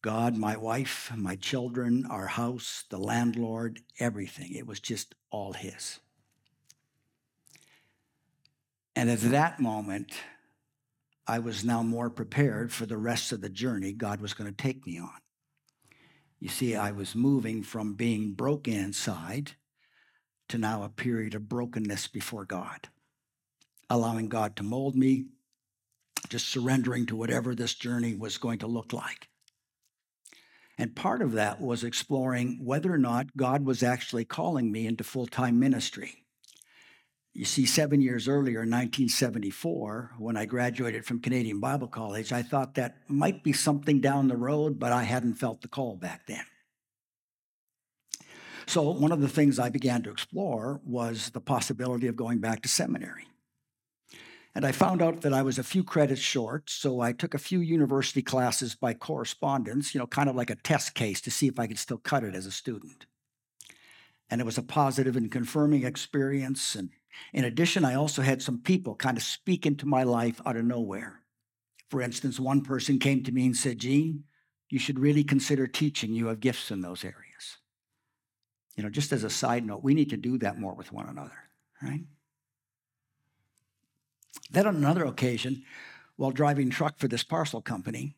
God, 0.04 0.36
my 0.36 0.54
wife, 0.54 1.10
my 1.16 1.34
children, 1.34 2.04
our 2.10 2.26
house, 2.26 2.84
the 2.90 2.98
landlord, 2.98 3.80
everything. 3.98 4.52
It 4.52 4.66
was 4.66 4.78
just 4.78 5.14
all 5.30 5.54
His. 5.54 5.98
And 8.94 9.08
at 9.08 9.22
that 9.22 9.60
moment, 9.60 10.12
I 11.26 11.38
was 11.38 11.64
now 11.64 11.82
more 11.82 12.10
prepared 12.10 12.70
for 12.70 12.84
the 12.84 12.98
rest 12.98 13.32
of 13.32 13.40
the 13.40 13.48
journey 13.48 13.92
God 13.92 14.20
was 14.20 14.34
going 14.34 14.50
to 14.50 14.54
take 14.54 14.86
me 14.86 14.98
on. 14.98 15.22
You 16.38 16.50
see, 16.50 16.76
I 16.76 16.90
was 16.90 17.14
moving 17.14 17.62
from 17.62 17.94
being 17.94 18.34
broken 18.34 18.74
inside 18.74 19.52
to 20.50 20.58
now 20.58 20.82
a 20.82 20.90
period 20.90 21.34
of 21.34 21.48
brokenness 21.48 22.08
before 22.08 22.44
God, 22.44 22.90
allowing 23.88 24.28
God 24.28 24.54
to 24.56 24.62
mold 24.64 24.96
me, 24.96 25.28
just 26.28 26.46
surrendering 26.46 27.06
to 27.06 27.16
whatever 27.16 27.54
this 27.54 27.72
journey 27.72 28.14
was 28.14 28.36
going 28.36 28.58
to 28.58 28.66
look 28.66 28.92
like. 28.92 29.28
And 30.76 30.96
part 30.96 31.22
of 31.22 31.32
that 31.32 31.60
was 31.60 31.84
exploring 31.84 32.58
whether 32.62 32.92
or 32.92 32.98
not 32.98 33.36
God 33.36 33.64
was 33.64 33.82
actually 33.82 34.24
calling 34.24 34.72
me 34.72 34.86
into 34.86 35.04
full 35.04 35.26
time 35.26 35.58
ministry. 35.58 36.24
You 37.32 37.44
see, 37.44 37.66
seven 37.66 38.00
years 38.00 38.28
earlier, 38.28 38.62
in 38.62 38.70
1974, 38.70 40.14
when 40.18 40.36
I 40.36 40.46
graduated 40.46 41.04
from 41.04 41.20
Canadian 41.20 41.58
Bible 41.58 41.88
College, 41.88 42.32
I 42.32 42.42
thought 42.42 42.76
that 42.76 42.98
might 43.08 43.42
be 43.42 43.52
something 43.52 44.00
down 44.00 44.28
the 44.28 44.36
road, 44.36 44.78
but 44.78 44.92
I 44.92 45.02
hadn't 45.02 45.34
felt 45.34 45.60
the 45.60 45.68
call 45.68 45.96
back 45.96 46.26
then. 46.28 46.44
So, 48.66 48.88
one 48.90 49.10
of 49.10 49.20
the 49.20 49.28
things 49.28 49.58
I 49.58 49.68
began 49.68 50.02
to 50.04 50.10
explore 50.10 50.80
was 50.84 51.30
the 51.30 51.40
possibility 51.40 52.06
of 52.06 52.14
going 52.14 52.38
back 52.38 52.62
to 52.62 52.68
seminary. 52.68 53.26
And 54.54 54.64
I 54.64 54.70
found 54.70 55.02
out 55.02 55.22
that 55.22 55.32
I 55.32 55.42
was 55.42 55.58
a 55.58 55.64
few 55.64 55.82
credits 55.82 56.20
short, 56.20 56.70
so 56.70 57.00
I 57.00 57.12
took 57.12 57.34
a 57.34 57.38
few 57.38 57.58
university 57.60 58.22
classes 58.22 58.76
by 58.76 58.94
correspondence, 58.94 59.94
you 59.94 59.98
know, 59.98 60.06
kind 60.06 60.28
of 60.28 60.36
like 60.36 60.50
a 60.50 60.54
test 60.54 60.94
case 60.94 61.20
to 61.22 61.30
see 61.30 61.48
if 61.48 61.58
I 61.58 61.66
could 61.66 61.78
still 61.78 61.98
cut 61.98 62.22
it 62.22 62.36
as 62.36 62.46
a 62.46 62.52
student. 62.52 63.06
And 64.30 64.40
it 64.40 64.44
was 64.44 64.56
a 64.56 64.62
positive 64.62 65.16
and 65.16 65.30
confirming 65.30 65.84
experience. 65.84 66.76
And 66.76 66.90
in 67.32 67.44
addition, 67.44 67.84
I 67.84 67.94
also 67.94 68.22
had 68.22 68.42
some 68.42 68.60
people 68.60 68.94
kind 68.94 69.16
of 69.16 69.24
speak 69.24 69.66
into 69.66 69.86
my 69.86 70.04
life 70.04 70.40
out 70.46 70.56
of 70.56 70.64
nowhere. 70.64 71.20
For 71.90 72.00
instance, 72.00 72.38
one 72.38 72.62
person 72.62 72.98
came 72.98 73.24
to 73.24 73.32
me 73.32 73.46
and 73.46 73.56
said, 73.56 73.78
Gene, 73.78 74.24
you 74.70 74.78
should 74.78 75.00
really 75.00 75.24
consider 75.24 75.66
teaching. 75.66 76.14
You 76.14 76.28
have 76.28 76.40
gifts 76.40 76.70
in 76.70 76.80
those 76.80 77.04
areas. 77.04 77.58
You 78.76 78.84
know, 78.84 78.90
just 78.90 79.12
as 79.12 79.24
a 79.24 79.30
side 79.30 79.64
note, 79.66 79.84
we 79.84 79.94
need 79.94 80.10
to 80.10 80.16
do 80.16 80.38
that 80.38 80.58
more 80.58 80.74
with 80.74 80.92
one 80.92 81.08
another, 81.08 81.50
right? 81.82 82.02
Then 84.50 84.66
on 84.66 84.76
another 84.76 85.04
occasion, 85.04 85.64
while 86.16 86.30
driving 86.30 86.70
truck 86.70 86.98
for 86.98 87.08
this 87.08 87.24
parcel 87.24 87.60
company, 87.60 88.14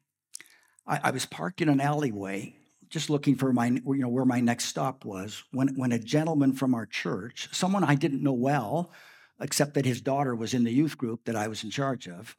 I, 0.86 1.00
I, 1.04 1.10
was 1.10 1.26
parked 1.26 1.60
in 1.60 1.68
an 1.68 1.80
alleyway, 1.80 2.56
just 2.88 3.10
looking 3.10 3.36
for 3.36 3.52
my, 3.52 3.66
you 3.66 3.82
know, 3.84 4.08
where 4.08 4.24
my 4.24 4.40
next 4.40 4.66
stop 4.66 5.04
was. 5.04 5.44
When 5.52 5.68
when 5.76 5.92
a 5.92 5.98
gentleman 5.98 6.52
from 6.52 6.74
our 6.74 6.86
church, 6.86 7.48
someone 7.52 7.84
I 7.84 7.94
didn't 7.94 8.22
know 8.22 8.32
well, 8.32 8.92
except 9.40 9.74
that 9.74 9.86
his 9.86 10.00
daughter 10.00 10.34
was 10.34 10.54
in 10.54 10.64
the 10.64 10.72
youth 10.72 10.96
group 10.98 11.24
that 11.24 11.36
I 11.36 11.48
was 11.48 11.64
in 11.64 11.70
charge 11.70 12.08
of, 12.08 12.36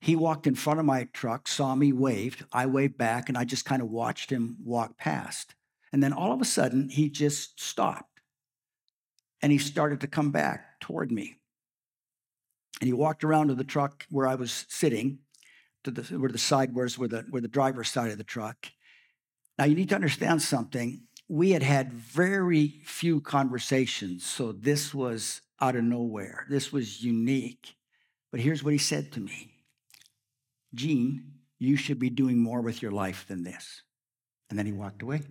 he 0.00 0.14
walked 0.14 0.46
in 0.46 0.54
front 0.54 0.80
of 0.80 0.86
my 0.86 1.04
truck, 1.12 1.48
saw 1.48 1.74
me, 1.74 1.92
waved. 1.92 2.44
I 2.52 2.66
waved 2.66 2.96
back, 2.96 3.28
and 3.28 3.36
I 3.36 3.44
just 3.44 3.64
kind 3.64 3.82
of 3.82 3.90
watched 3.90 4.30
him 4.30 4.56
walk 4.64 4.96
past. 4.96 5.54
And 5.92 6.02
then 6.02 6.12
all 6.12 6.32
of 6.32 6.40
a 6.40 6.44
sudden, 6.44 6.88
he 6.88 7.08
just 7.08 7.60
stopped, 7.60 8.20
and 9.42 9.50
he 9.50 9.58
started 9.58 10.00
to 10.02 10.06
come 10.06 10.30
back 10.30 10.80
toward 10.80 11.10
me. 11.10 11.36
And 12.80 12.86
he 12.86 12.92
walked 12.92 13.24
around 13.24 13.48
to 13.48 13.54
the 13.54 13.64
truck 13.64 14.06
where 14.10 14.26
I 14.26 14.34
was 14.34 14.66
sitting, 14.68 15.18
to 15.84 15.90
the 15.90 16.18
where 16.18 16.30
the 16.30 16.38
side 16.38 16.74
was, 16.74 16.98
where 16.98 17.08
the 17.08 17.24
where 17.30 17.42
the 17.42 17.48
driver's 17.48 17.90
side 17.90 18.10
of 18.10 18.18
the 18.18 18.24
truck. 18.24 18.68
Now 19.58 19.64
you 19.64 19.74
need 19.74 19.88
to 19.88 19.94
understand 19.94 20.42
something. 20.42 21.02
We 21.28 21.50
had 21.50 21.62
had 21.62 21.92
very 21.92 22.80
few 22.84 23.20
conversations, 23.20 24.24
so 24.24 24.52
this 24.52 24.94
was 24.94 25.42
out 25.60 25.76
of 25.76 25.84
nowhere. 25.84 26.46
This 26.48 26.72
was 26.72 27.02
unique. 27.02 27.74
But 28.30 28.40
here's 28.40 28.62
what 28.62 28.72
he 28.72 28.78
said 28.78 29.12
to 29.12 29.20
me 29.20 29.50
Gene, 30.74 31.32
you 31.58 31.76
should 31.76 31.98
be 31.98 32.10
doing 32.10 32.38
more 32.38 32.60
with 32.60 32.82
your 32.82 32.92
life 32.92 33.26
than 33.28 33.42
this. 33.42 33.82
And 34.50 34.58
then 34.58 34.66
he 34.66 34.72
walked 34.72 35.02
away. 35.02 35.22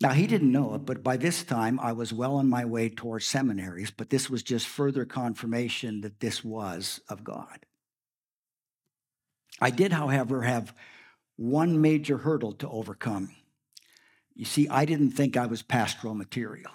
Now, 0.00 0.12
he 0.12 0.26
didn't 0.26 0.50
know 0.50 0.74
it, 0.74 0.86
but 0.86 1.02
by 1.02 1.18
this 1.18 1.42
time 1.42 1.78
I 1.78 1.92
was 1.92 2.12
well 2.12 2.36
on 2.36 2.48
my 2.48 2.64
way 2.64 2.88
towards 2.88 3.26
seminaries, 3.26 3.90
but 3.90 4.08
this 4.08 4.30
was 4.30 4.42
just 4.42 4.66
further 4.66 5.04
confirmation 5.04 6.00
that 6.00 6.20
this 6.20 6.42
was 6.42 7.00
of 7.08 7.22
God. 7.22 7.66
I 9.60 9.68
did, 9.70 9.92
however, 9.92 10.42
have 10.42 10.74
one 11.36 11.82
major 11.82 12.16
hurdle 12.18 12.52
to 12.54 12.68
overcome. 12.68 13.34
You 14.34 14.46
see, 14.46 14.68
I 14.68 14.86
didn't 14.86 15.10
think 15.10 15.36
I 15.36 15.46
was 15.46 15.62
pastoral 15.62 16.14
material. 16.14 16.70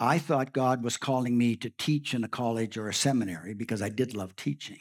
I 0.00 0.18
thought 0.18 0.52
God 0.52 0.82
was 0.82 0.96
calling 0.96 1.38
me 1.38 1.54
to 1.56 1.70
teach 1.70 2.12
in 2.12 2.24
a 2.24 2.28
college 2.28 2.76
or 2.76 2.88
a 2.88 2.94
seminary 2.94 3.54
because 3.54 3.82
I 3.82 3.88
did 3.88 4.16
love 4.16 4.34
teaching. 4.34 4.78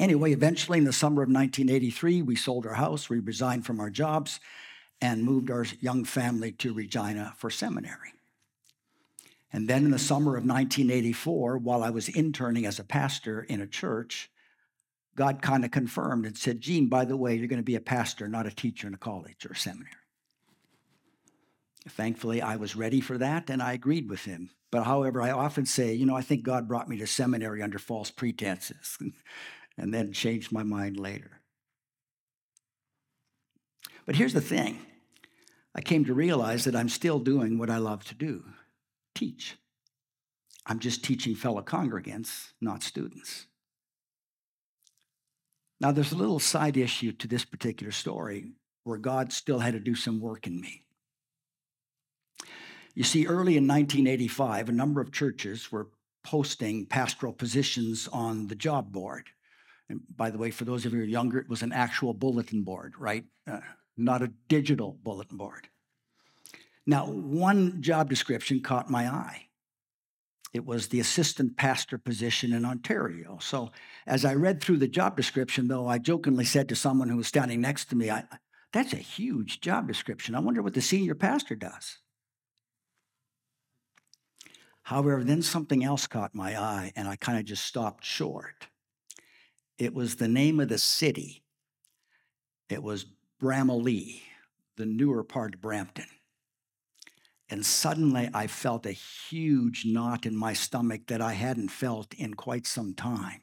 Anyway, 0.00 0.32
eventually 0.32 0.78
in 0.78 0.84
the 0.84 0.94
summer 0.94 1.20
of 1.20 1.28
1983, 1.28 2.22
we 2.22 2.34
sold 2.34 2.64
our 2.64 2.72
house, 2.72 3.10
we 3.10 3.18
resigned 3.18 3.66
from 3.66 3.78
our 3.78 3.90
jobs, 3.90 4.40
and 5.02 5.22
moved 5.22 5.50
our 5.50 5.66
young 5.80 6.06
family 6.06 6.52
to 6.52 6.72
Regina 6.72 7.34
for 7.36 7.50
seminary. 7.50 8.14
And 9.52 9.68
then 9.68 9.84
in 9.84 9.90
the 9.90 9.98
summer 9.98 10.38
of 10.38 10.44
1984, 10.44 11.58
while 11.58 11.82
I 11.82 11.90
was 11.90 12.08
interning 12.08 12.64
as 12.64 12.78
a 12.78 12.84
pastor 12.84 13.42
in 13.42 13.60
a 13.60 13.66
church, 13.66 14.30
God 15.16 15.42
kind 15.42 15.66
of 15.66 15.70
confirmed 15.70 16.24
and 16.24 16.38
said, 16.38 16.62
Gene, 16.62 16.88
by 16.88 17.04
the 17.04 17.16
way, 17.16 17.34
you're 17.34 17.46
going 17.46 17.58
to 17.58 17.62
be 17.62 17.76
a 17.76 17.80
pastor, 17.80 18.26
not 18.26 18.46
a 18.46 18.50
teacher 18.50 18.86
in 18.86 18.94
a 18.94 18.98
college 18.98 19.44
or 19.44 19.52
a 19.52 19.56
seminary. 19.56 19.92
Thankfully, 21.86 22.40
I 22.40 22.56
was 22.56 22.74
ready 22.74 23.02
for 23.02 23.18
that 23.18 23.50
and 23.50 23.62
I 23.62 23.74
agreed 23.74 24.08
with 24.08 24.24
him. 24.24 24.48
But 24.70 24.84
however, 24.84 25.20
I 25.20 25.30
often 25.30 25.66
say, 25.66 25.92
you 25.92 26.06
know, 26.06 26.16
I 26.16 26.22
think 26.22 26.42
God 26.42 26.68
brought 26.68 26.88
me 26.88 26.96
to 26.98 27.06
seminary 27.06 27.60
under 27.60 27.78
false 27.78 28.10
pretenses. 28.10 28.96
and 29.80 29.92
then 29.92 30.12
changed 30.12 30.52
my 30.52 30.62
mind 30.62 31.00
later. 31.00 31.40
But 34.06 34.14
here's 34.16 34.34
the 34.34 34.40
thing 34.40 34.78
I 35.74 35.80
came 35.80 36.04
to 36.04 36.14
realize 36.14 36.64
that 36.64 36.76
I'm 36.76 36.88
still 36.88 37.18
doing 37.18 37.58
what 37.58 37.70
I 37.70 37.78
love 37.78 38.04
to 38.06 38.14
do 38.14 38.44
teach. 39.14 39.56
I'm 40.66 40.78
just 40.78 41.02
teaching 41.02 41.34
fellow 41.34 41.62
congregants, 41.62 42.52
not 42.60 42.82
students. 42.82 43.46
Now, 45.80 45.90
there's 45.90 46.12
a 46.12 46.16
little 46.16 46.38
side 46.38 46.76
issue 46.76 47.12
to 47.12 47.26
this 47.26 47.44
particular 47.44 47.90
story 47.90 48.52
where 48.84 48.98
God 48.98 49.32
still 49.32 49.58
had 49.58 49.72
to 49.72 49.80
do 49.80 49.94
some 49.94 50.20
work 50.20 50.46
in 50.46 50.60
me. 50.60 50.84
You 52.94 53.04
see, 53.04 53.26
early 53.26 53.56
in 53.56 53.66
1985, 53.66 54.68
a 54.68 54.72
number 54.72 55.00
of 55.00 55.10
churches 55.10 55.72
were 55.72 55.88
posting 56.22 56.84
pastoral 56.86 57.32
positions 57.32 58.08
on 58.12 58.48
the 58.48 58.54
job 58.54 58.92
board. 58.92 59.30
And 59.90 60.02
by 60.16 60.30
the 60.30 60.38
way, 60.38 60.52
for 60.52 60.64
those 60.64 60.86
of 60.86 60.92
you 60.92 61.00
who 61.00 61.04
are 61.04 61.08
younger, 61.08 61.38
it 61.38 61.48
was 61.48 61.62
an 61.62 61.72
actual 61.72 62.14
bulletin 62.14 62.62
board, 62.62 62.94
right? 62.96 63.24
Uh, 63.50 63.58
not 63.96 64.22
a 64.22 64.32
digital 64.48 64.96
bulletin 65.02 65.36
board. 65.36 65.68
Now, 66.86 67.06
one 67.06 67.82
job 67.82 68.08
description 68.08 68.62
caught 68.62 68.88
my 68.88 69.06
eye. 69.06 69.48
It 70.54 70.64
was 70.64 70.88
the 70.88 71.00
assistant 71.00 71.56
pastor 71.56 71.98
position 71.98 72.52
in 72.52 72.64
Ontario. 72.64 73.38
So, 73.40 73.72
as 74.06 74.24
I 74.24 74.34
read 74.34 74.60
through 74.60 74.78
the 74.78 74.88
job 74.88 75.16
description, 75.16 75.66
though, 75.66 75.88
I 75.88 75.98
jokingly 75.98 76.44
said 76.44 76.68
to 76.68 76.76
someone 76.76 77.08
who 77.08 77.16
was 77.16 77.26
standing 77.26 77.60
next 77.60 77.86
to 77.86 77.96
me, 77.96 78.10
That's 78.72 78.92
a 78.92 78.96
huge 78.96 79.60
job 79.60 79.88
description. 79.88 80.36
I 80.36 80.40
wonder 80.40 80.62
what 80.62 80.74
the 80.74 80.80
senior 80.80 81.16
pastor 81.16 81.56
does. 81.56 81.98
However, 84.84 85.22
then 85.24 85.42
something 85.42 85.84
else 85.84 86.06
caught 86.06 86.34
my 86.34 86.56
eye, 86.56 86.92
and 86.94 87.08
I 87.08 87.16
kind 87.16 87.38
of 87.38 87.44
just 87.44 87.64
stopped 87.64 88.04
short. 88.04 88.69
It 89.80 89.94
was 89.94 90.16
the 90.16 90.28
name 90.28 90.60
of 90.60 90.68
the 90.68 90.76
city. 90.76 91.42
It 92.68 92.82
was 92.82 93.06
Bramalea, 93.42 94.20
the 94.76 94.84
newer 94.84 95.24
part 95.24 95.54
of 95.54 95.62
Brampton. 95.62 96.04
And 97.48 97.64
suddenly 97.64 98.28
I 98.34 98.46
felt 98.46 98.84
a 98.84 98.92
huge 98.92 99.86
knot 99.86 100.26
in 100.26 100.36
my 100.36 100.52
stomach 100.52 101.06
that 101.06 101.22
I 101.22 101.32
hadn't 101.32 101.70
felt 101.70 102.12
in 102.12 102.34
quite 102.34 102.66
some 102.66 102.92
time. 102.92 103.40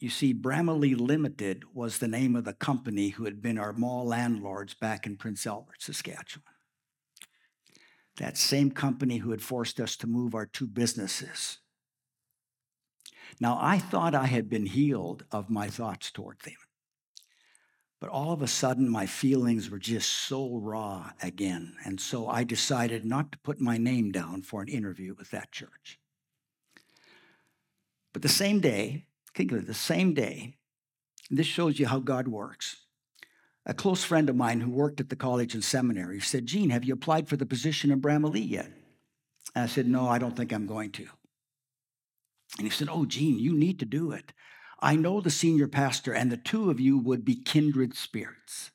You 0.00 0.10
see, 0.10 0.34
Bramalea 0.34 0.98
Limited 0.98 1.62
was 1.72 1.98
the 1.98 2.08
name 2.08 2.34
of 2.34 2.44
the 2.44 2.52
company 2.52 3.10
who 3.10 3.24
had 3.24 3.40
been 3.40 3.56
our 3.56 3.72
mall 3.72 4.04
landlords 4.04 4.74
back 4.74 5.06
in 5.06 5.16
Prince 5.16 5.46
Albert, 5.46 5.76
Saskatchewan. 5.78 6.42
That 8.16 8.36
same 8.36 8.72
company 8.72 9.18
who 9.18 9.30
had 9.30 9.42
forced 9.42 9.78
us 9.78 9.94
to 9.98 10.08
move 10.08 10.34
our 10.34 10.46
two 10.46 10.66
businesses 10.66 11.58
now, 13.40 13.58
I 13.60 13.78
thought 13.78 14.14
I 14.14 14.26
had 14.26 14.48
been 14.48 14.66
healed 14.66 15.24
of 15.32 15.50
my 15.50 15.68
thoughts 15.68 16.10
toward 16.10 16.38
them. 16.40 16.54
But 18.00 18.10
all 18.10 18.32
of 18.32 18.42
a 18.42 18.46
sudden, 18.46 18.88
my 18.88 19.06
feelings 19.06 19.70
were 19.70 19.78
just 19.78 20.10
so 20.10 20.56
raw 20.58 21.10
again. 21.22 21.74
And 21.84 22.00
so 22.00 22.28
I 22.28 22.44
decided 22.44 23.04
not 23.04 23.32
to 23.32 23.38
put 23.38 23.60
my 23.60 23.78
name 23.78 24.12
down 24.12 24.42
for 24.42 24.60
an 24.60 24.68
interview 24.68 25.14
with 25.14 25.30
that 25.30 25.52
church. 25.52 25.98
But 28.12 28.22
the 28.22 28.28
same 28.28 28.60
day, 28.60 29.06
think 29.34 29.52
of 29.52 29.58
it, 29.58 29.66
the 29.66 29.74
same 29.74 30.14
day, 30.14 30.56
this 31.30 31.46
shows 31.46 31.78
you 31.78 31.86
how 31.86 31.98
God 31.98 32.28
works. 32.28 32.76
A 33.66 33.72
close 33.72 34.04
friend 34.04 34.28
of 34.28 34.36
mine 34.36 34.60
who 34.60 34.70
worked 34.70 35.00
at 35.00 35.08
the 35.08 35.16
college 35.16 35.54
and 35.54 35.64
seminary 35.64 36.20
said, 36.20 36.46
Gene, 36.46 36.70
have 36.70 36.84
you 36.84 36.92
applied 36.92 37.28
for 37.28 37.36
the 37.36 37.46
position 37.46 37.90
in 37.90 38.00
Bramalea 38.00 38.48
yet? 38.48 38.70
And 39.54 39.64
I 39.64 39.66
said, 39.66 39.88
No, 39.88 40.06
I 40.06 40.18
don't 40.18 40.36
think 40.36 40.52
I'm 40.52 40.66
going 40.66 40.92
to. 40.92 41.06
And 42.58 42.66
he 42.66 42.70
said, 42.70 42.88
Oh, 42.90 43.04
Gene, 43.04 43.38
you 43.38 43.52
need 43.52 43.78
to 43.80 43.84
do 43.84 44.12
it. 44.12 44.32
I 44.80 44.96
know 44.96 45.20
the 45.20 45.30
senior 45.30 45.68
pastor, 45.68 46.12
and 46.12 46.30
the 46.30 46.36
two 46.36 46.70
of 46.70 46.78
you 46.78 46.98
would 46.98 47.24
be 47.24 47.36
kindred 47.36 47.94
spirits. 47.94 48.70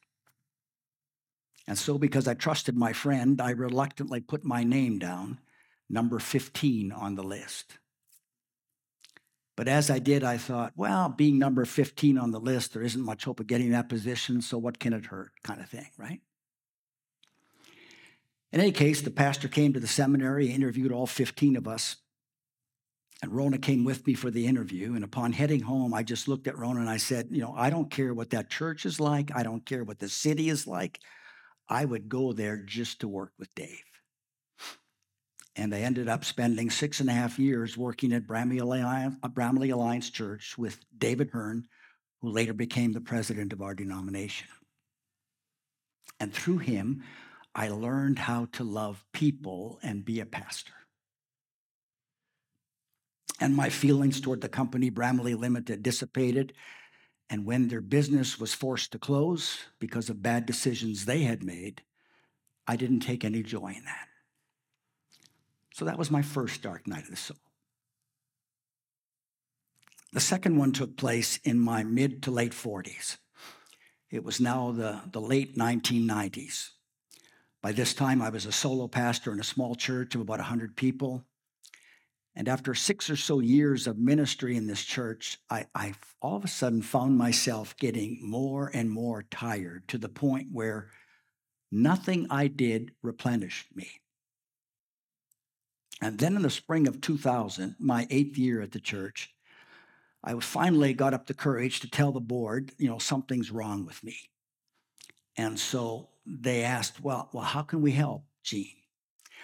And 1.67 1.77
so, 1.77 1.99
because 1.99 2.27
I 2.27 2.33
trusted 2.33 2.75
my 2.75 2.93
friend, 2.93 3.39
I 3.39 3.51
reluctantly 3.51 4.21
put 4.21 4.43
my 4.43 4.63
name 4.63 4.97
down, 4.97 5.39
number 5.87 6.17
15 6.17 6.91
on 6.91 7.15
the 7.15 7.23
list. 7.23 7.77
But 9.55 9.67
as 9.67 9.91
I 9.91 9.99
did, 9.99 10.23
I 10.23 10.37
thought, 10.37 10.73
well, 10.75 11.09
being 11.09 11.37
number 11.37 11.65
15 11.65 12.17
on 12.17 12.31
the 12.31 12.39
list, 12.39 12.73
there 12.73 12.81
isn't 12.81 13.03
much 13.03 13.25
hope 13.25 13.39
of 13.39 13.47
getting 13.47 13.71
that 13.71 13.89
position, 13.89 14.41
so 14.41 14.57
what 14.57 14.79
can 14.79 14.93
it 14.93 15.05
hurt, 15.07 15.31
kind 15.43 15.61
of 15.61 15.69
thing, 15.69 15.89
right? 15.97 16.21
In 18.51 18.61
any 18.61 18.71
case, 18.71 19.01
the 19.01 19.11
pastor 19.11 19.47
came 19.47 19.73
to 19.73 19.79
the 19.79 19.85
seminary, 19.85 20.47
interviewed 20.49 20.91
all 20.91 21.05
15 21.05 21.55
of 21.55 21.67
us, 21.67 21.97
and 23.21 23.33
Rona 23.33 23.57
came 23.57 23.83
with 23.83 24.05
me 24.07 24.13
for 24.13 24.31
the 24.31 24.47
interview. 24.47 24.95
And 24.95 25.03
upon 25.03 25.33
heading 25.33 25.61
home, 25.61 25.93
I 25.93 26.03
just 26.03 26.27
looked 26.27 26.47
at 26.47 26.57
Rona 26.57 26.79
and 26.79 26.89
I 26.89 26.97
said, 26.97 27.27
You 27.31 27.41
know, 27.41 27.53
I 27.55 27.69
don't 27.69 27.91
care 27.91 28.13
what 28.13 28.29
that 28.29 28.49
church 28.49 28.85
is 28.85 28.99
like. 28.99 29.31
I 29.35 29.43
don't 29.43 29.65
care 29.65 29.83
what 29.83 29.99
the 29.99 30.09
city 30.09 30.49
is 30.49 30.65
like. 30.65 30.99
I 31.67 31.85
would 31.85 32.09
go 32.09 32.33
there 32.33 32.57
just 32.57 33.01
to 33.01 33.07
work 33.07 33.33
with 33.37 33.53
Dave. 33.55 33.83
And 35.55 35.75
I 35.75 35.79
ended 35.79 36.07
up 36.07 36.23
spending 36.23 36.69
six 36.69 37.01
and 37.01 37.09
a 37.09 37.13
half 37.13 37.37
years 37.37 37.75
working 37.75 38.13
at 38.13 38.25
Bramalea 38.25 38.61
Alliance, 38.61 39.15
uh, 39.21 39.27
Bramalea 39.27 39.73
Alliance 39.73 40.09
Church 40.09 40.57
with 40.57 40.79
David 40.97 41.31
Hearn, 41.31 41.65
who 42.21 42.29
later 42.29 42.53
became 42.53 42.93
the 42.93 43.01
president 43.01 43.51
of 43.51 43.61
our 43.61 43.75
denomination. 43.75 44.47
And 46.19 46.33
through 46.33 46.59
him, 46.59 47.03
I 47.53 47.69
learned 47.69 48.19
how 48.19 48.45
to 48.53 48.63
love 48.63 49.03
people 49.11 49.79
and 49.83 50.05
be 50.05 50.21
a 50.21 50.25
pastor. 50.25 50.73
And 53.39 53.55
my 53.55 53.69
feelings 53.69 54.19
toward 54.19 54.41
the 54.41 54.49
company 54.49 54.91
Bramalea 54.91 55.37
Limited 55.37 55.81
dissipated 55.81 56.53
and 57.29 57.45
when 57.45 57.67
their 57.67 57.81
business 57.81 58.39
was 58.39 58.53
forced 58.53 58.91
to 58.91 58.99
close 58.99 59.59
because 59.79 60.09
of 60.09 60.23
bad 60.23 60.45
decisions 60.45 61.05
they 61.05 61.21
had 61.21 61.43
made, 61.43 61.83
I 62.67 62.75
didn't 62.75 63.01
take 63.01 63.23
any 63.23 63.43
joy 63.43 63.73
in 63.77 63.85
that. 63.85 64.07
So 65.73 65.85
that 65.85 65.97
was 65.97 66.09
my 66.09 66.23
first 66.23 66.61
dark 66.61 66.87
night 66.87 67.03
of 67.03 67.11
the 67.11 67.15
soul. 67.15 67.37
The 70.11 70.19
second 70.19 70.57
one 70.57 70.71
took 70.71 70.97
place 70.97 71.37
in 71.43 71.59
my 71.59 71.83
mid 71.83 72.23
to 72.23 72.31
late 72.31 72.51
40s. 72.51 73.17
It 74.09 74.23
was 74.23 74.39
now 74.39 74.71
the, 74.71 75.01
the 75.11 75.21
late 75.21 75.55
1990s. 75.55 76.69
By 77.61 77.73
this 77.73 77.93
time, 77.93 78.21
I 78.21 78.29
was 78.29 78.47
a 78.47 78.51
solo 78.51 78.87
pastor 78.87 79.31
in 79.31 79.39
a 79.39 79.43
small 79.43 79.75
church 79.75 80.15
of 80.15 80.21
about 80.21 80.39
100 80.39 80.75
people. 80.75 81.25
And 82.39 82.47
after 82.47 82.73
six 82.73 83.09
or 83.09 83.17
so 83.17 83.41
years 83.41 83.85
of 83.85 83.97
ministry 83.97 84.55
in 84.55 84.65
this 84.65 84.85
church, 84.85 85.39
I, 85.49 85.65
I 85.75 85.93
all 86.21 86.37
of 86.37 86.45
a 86.45 86.47
sudden 86.47 86.81
found 86.81 87.17
myself 87.17 87.75
getting 87.75 88.17
more 88.21 88.71
and 88.73 88.89
more 88.89 89.23
tired 89.23 89.89
to 89.89 89.97
the 89.97 90.07
point 90.07 90.47
where 90.49 90.89
nothing 91.69 92.27
I 92.29 92.47
did 92.47 92.93
replenished 93.01 93.75
me. 93.75 93.89
And 96.01 96.17
then 96.17 96.37
in 96.37 96.41
the 96.41 96.49
spring 96.49 96.87
of 96.87 97.01
2000, 97.01 97.75
my 97.77 98.07
eighth 98.09 98.37
year 98.37 98.61
at 98.61 98.71
the 98.71 98.79
church, 98.79 99.35
I 100.23 100.33
finally 100.39 100.93
got 100.93 101.13
up 101.13 101.27
the 101.27 101.33
courage 101.33 101.81
to 101.81 101.91
tell 101.91 102.13
the 102.13 102.21
board, 102.21 102.71
you 102.77 102.87
know, 102.87 102.99
something's 102.99 103.51
wrong 103.51 103.85
with 103.85 104.01
me. 104.01 104.15
And 105.35 105.59
so 105.59 106.07
they 106.25 106.63
asked, 106.63 107.01
well, 107.03 107.27
well, 107.33 107.43
how 107.43 107.63
can 107.63 107.81
we 107.81 107.91
help, 107.91 108.23
Gene? 108.43 108.78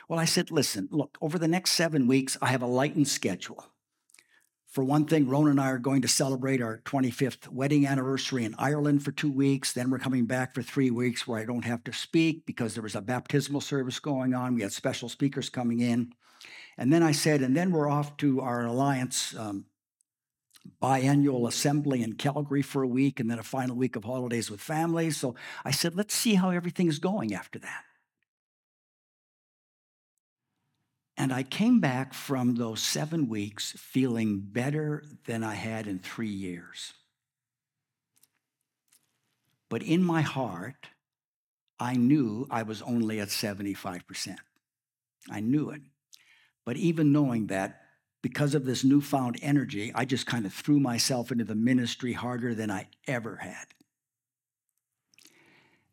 Well, 0.08 0.20
I 0.20 0.26
said, 0.26 0.52
listen, 0.52 0.88
look, 0.92 1.18
over 1.22 1.40
the 1.40 1.48
next 1.48 1.72
seven 1.72 2.08
weeks, 2.08 2.38
I 2.42 2.48
have 2.48 2.62
a 2.62 2.68
lightened 2.68 3.08
schedule. 3.08 3.66
For 4.68 4.84
one 4.84 5.06
thing, 5.06 5.30
Rona 5.30 5.52
and 5.52 5.62
I 5.62 5.72
are 5.72 5.78
going 5.78 6.02
to 6.02 6.08
celebrate 6.10 6.62
our 6.62 6.80
25th 6.80 7.48
wedding 7.48 7.88
anniversary 7.88 8.44
in 8.44 8.56
Ireland 8.58 9.04
for 9.06 9.14
two 9.14 9.32
weeks. 9.32 9.72
Then 9.72 9.90
we're 9.90 10.00
coming 10.00 10.26
back 10.26 10.54
for 10.54 10.62
three 10.62 10.92
weeks 10.92 11.26
where 11.26 11.40
I 11.40 11.46
don't 11.46 11.64
have 11.64 11.84
to 11.86 11.94
speak 11.94 12.46
because 12.46 12.74
there 12.74 12.84
was 12.84 12.96
a 12.96 13.02
baptismal 13.02 13.62
service 13.62 14.00
going 14.00 14.34
on. 14.34 14.54
We 14.54 14.64
had 14.64 14.74
special 14.74 15.08
speakers 15.08 15.50
coming 15.50 15.80
in. 15.80 16.12
And 16.78 16.92
then 16.92 17.04
I 17.04 17.14
said, 17.14 17.42
and 17.42 17.56
then 17.56 17.72
we're 17.72 17.90
off 17.90 18.18
to 18.18 18.42
our 18.42 18.66
Alliance 18.66 19.34
um, 19.38 19.66
biannual 20.82 21.48
assembly 21.48 22.04
in 22.04 22.16
Calgary 22.16 22.62
for 22.62 22.84
a 22.84 22.88
week 22.88 23.22
and 23.22 23.32
then 23.32 23.40
a 23.40 23.44
final 23.44 23.78
week 23.78 23.96
of 23.96 24.04
holidays 24.04 24.52
with 24.52 24.60
families. 24.60 25.16
So 25.16 25.36
I 25.64 25.72
said, 25.72 25.96
let's 25.96 26.14
see 26.14 26.36
how 26.36 26.50
everything 26.50 26.88
is 26.88 27.00
going 27.00 27.34
after 27.34 27.60
that. 27.60 27.84
And 31.18 31.32
I 31.32 31.44
came 31.44 31.80
back 31.80 32.14
from 32.14 32.56
those 32.56 32.82
seven 32.82 33.30
weeks 33.30 33.74
feeling 33.78 34.40
better 34.40 35.04
than 35.26 35.44
I 35.44 35.54
had 35.54 35.88
in 35.88 36.00
three 36.00 36.28
years. 36.28 36.94
But 39.70 39.82
in 39.82 40.04
my 40.04 40.22
heart, 40.22 40.88
I 41.80 41.96
knew 41.96 42.48
I 42.52 42.64
was 42.64 42.82
only 42.82 43.20
at 43.20 43.30
75%. 43.30 44.36
I 45.30 45.40
knew 45.40 45.70
it. 45.70 45.82
But 46.66 46.78
even 46.78 47.12
knowing 47.12 47.48
that, 47.48 47.82
because 48.22 48.56
of 48.56 48.66
this 48.66 48.84
newfound 48.84 49.38
energy, 49.42 49.92
I 49.94 50.06
just 50.06 50.26
kind 50.26 50.46
of 50.46 50.54
threw 50.54 50.80
myself 50.80 51.32
into 51.32 51.44
the 51.44 51.56
ministry 51.56 52.14
harder 52.14 52.56
than 52.56 52.72
I 52.72 52.88
ever 53.08 53.38
had. 53.38 53.66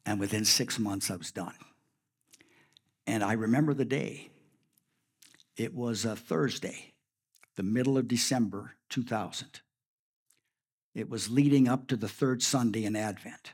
And 0.04 0.18
within 0.18 0.44
six 0.44 0.78
months, 0.78 1.10
I 1.10 1.16
was 1.16 1.30
done. 1.30 1.54
And 3.06 3.22
I 3.22 3.34
remember 3.34 3.74
the 3.74 3.84
day 3.84 4.31
it 5.56 5.74
was 5.74 6.04
a 6.04 6.16
Thursday, 6.16 6.94
the 7.56 7.62
middle 7.62 7.98
of 7.98 8.08
December 8.08 8.72
2000. 8.90 9.60
It 10.94 11.08
was 11.08 11.30
leading 11.30 11.68
up 11.68 11.88
to 11.88 11.96
the 11.96 12.08
third 12.08 12.42
Sunday 12.42 12.84
in 12.84 12.96
Advent. 12.96 13.52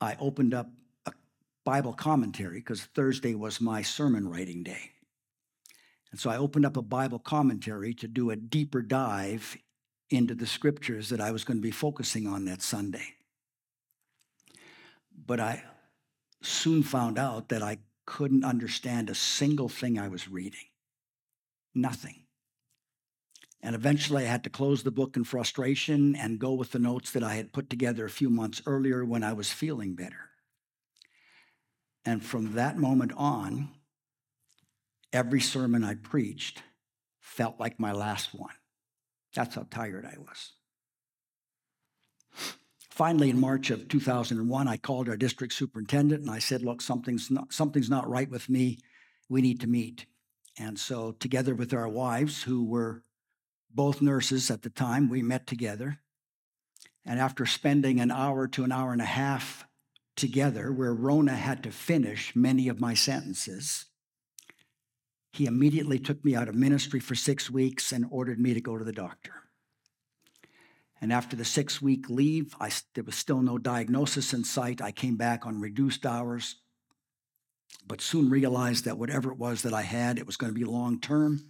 I 0.00 0.16
opened 0.20 0.54
up 0.54 0.70
a 1.06 1.12
Bible 1.64 1.92
commentary 1.92 2.60
because 2.60 2.82
Thursday 2.82 3.34
was 3.34 3.60
my 3.60 3.82
sermon 3.82 4.28
writing 4.28 4.62
day. 4.62 4.92
And 6.10 6.18
so 6.18 6.30
I 6.30 6.36
opened 6.36 6.66
up 6.66 6.76
a 6.76 6.82
Bible 6.82 7.18
commentary 7.18 7.94
to 7.94 8.08
do 8.08 8.30
a 8.30 8.36
deeper 8.36 8.82
dive 8.82 9.56
into 10.10 10.34
the 10.34 10.46
scriptures 10.46 11.08
that 11.10 11.20
I 11.20 11.30
was 11.30 11.44
going 11.44 11.58
to 11.58 11.62
be 11.62 11.70
focusing 11.70 12.26
on 12.26 12.44
that 12.46 12.62
Sunday. 12.62 13.14
But 15.26 15.38
I 15.38 15.62
soon 16.42 16.82
found 16.82 17.18
out 17.18 17.48
that 17.50 17.62
I 17.62 17.78
couldn't 18.10 18.44
understand 18.44 19.08
a 19.08 19.14
single 19.14 19.68
thing 19.68 19.96
I 19.96 20.08
was 20.08 20.28
reading. 20.28 20.66
Nothing. 21.76 22.24
And 23.62 23.76
eventually 23.76 24.24
I 24.24 24.28
had 24.28 24.42
to 24.44 24.50
close 24.50 24.82
the 24.82 24.90
book 24.90 25.16
in 25.16 25.22
frustration 25.22 26.16
and 26.16 26.40
go 26.40 26.52
with 26.54 26.72
the 26.72 26.80
notes 26.80 27.12
that 27.12 27.22
I 27.22 27.34
had 27.34 27.52
put 27.52 27.70
together 27.70 28.04
a 28.04 28.10
few 28.10 28.28
months 28.28 28.62
earlier 28.66 29.04
when 29.04 29.22
I 29.22 29.32
was 29.32 29.52
feeling 29.52 29.94
better. 29.94 30.30
And 32.04 32.24
from 32.24 32.54
that 32.54 32.76
moment 32.76 33.12
on, 33.16 33.68
every 35.12 35.40
sermon 35.40 35.84
I 35.84 35.94
preached 35.94 36.64
felt 37.20 37.60
like 37.60 37.78
my 37.78 37.92
last 37.92 38.34
one. 38.34 38.54
That's 39.36 39.54
how 39.54 39.68
tired 39.70 40.04
I 40.04 40.16
was. 40.18 40.52
Finally, 43.00 43.30
in 43.30 43.40
March 43.40 43.70
of 43.70 43.88
2001, 43.88 44.68
I 44.68 44.76
called 44.76 45.08
our 45.08 45.16
district 45.16 45.54
superintendent 45.54 46.20
and 46.20 46.30
I 46.30 46.38
said, 46.38 46.60
Look, 46.60 46.82
something's 46.82 47.30
not, 47.30 47.50
something's 47.50 47.88
not 47.88 48.06
right 48.06 48.28
with 48.28 48.50
me. 48.50 48.78
We 49.26 49.40
need 49.40 49.58
to 49.60 49.66
meet. 49.66 50.04
And 50.58 50.78
so, 50.78 51.12
together 51.12 51.54
with 51.54 51.72
our 51.72 51.88
wives, 51.88 52.42
who 52.42 52.62
were 52.62 53.02
both 53.74 54.02
nurses 54.02 54.50
at 54.50 54.60
the 54.60 54.68
time, 54.68 55.08
we 55.08 55.22
met 55.22 55.46
together. 55.46 56.00
And 57.06 57.18
after 57.18 57.46
spending 57.46 58.00
an 58.00 58.10
hour 58.10 58.46
to 58.48 58.64
an 58.64 58.70
hour 58.70 58.92
and 58.92 59.00
a 59.00 59.06
half 59.06 59.64
together, 60.14 60.70
where 60.70 60.92
Rona 60.92 61.36
had 61.36 61.62
to 61.62 61.70
finish 61.70 62.36
many 62.36 62.68
of 62.68 62.82
my 62.82 62.92
sentences, 62.92 63.86
he 65.32 65.46
immediately 65.46 65.98
took 65.98 66.22
me 66.22 66.34
out 66.34 66.50
of 66.50 66.54
ministry 66.54 67.00
for 67.00 67.14
six 67.14 67.50
weeks 67.50 67.92
and 67.92 68.04
ordered 68.10 68.38
me 68.38 68.52
to 68.52 68.60
go 68.60 68.76
to 68.76 68.84
the 68.84 68.92
doctor. 68.92 69.32
And 71.00 71.12
after 71.12 71.34
the 71.34 71.44
six 71.44 71.80
week 71.80 72.10
leave, 72.10 72.54
I, 72.60 72.70
there 72.94 73.04
was 73.04 73.14
still 73.14 73.40
no 73.40 73.56
diagnosis 73.56 74.34
in 74.34 74.44
sight. 74.44 74.82
I 74.82 74.92
came 74.92 75.16
back 75.16 75.46
on 75.46 75.60
reduced 75.60 76.04
hours, 76.04 76.56
but 77.86 78.02
soon 78.02 78.28
realized 78.28 78.84
that 78.84 78.98
whatever 78.98 79.32
it 79.32 79.38
was 79.38 79.62
that 79.62 79.72
I 79.72 79.82
had, 79.82 80.18
it 80.18 80.26
was 80.26 80.36
going 80.36 80.52
to 80.52 80.58
be 80.58 80.64
long 80.64 81.00
term. 81.00 81.40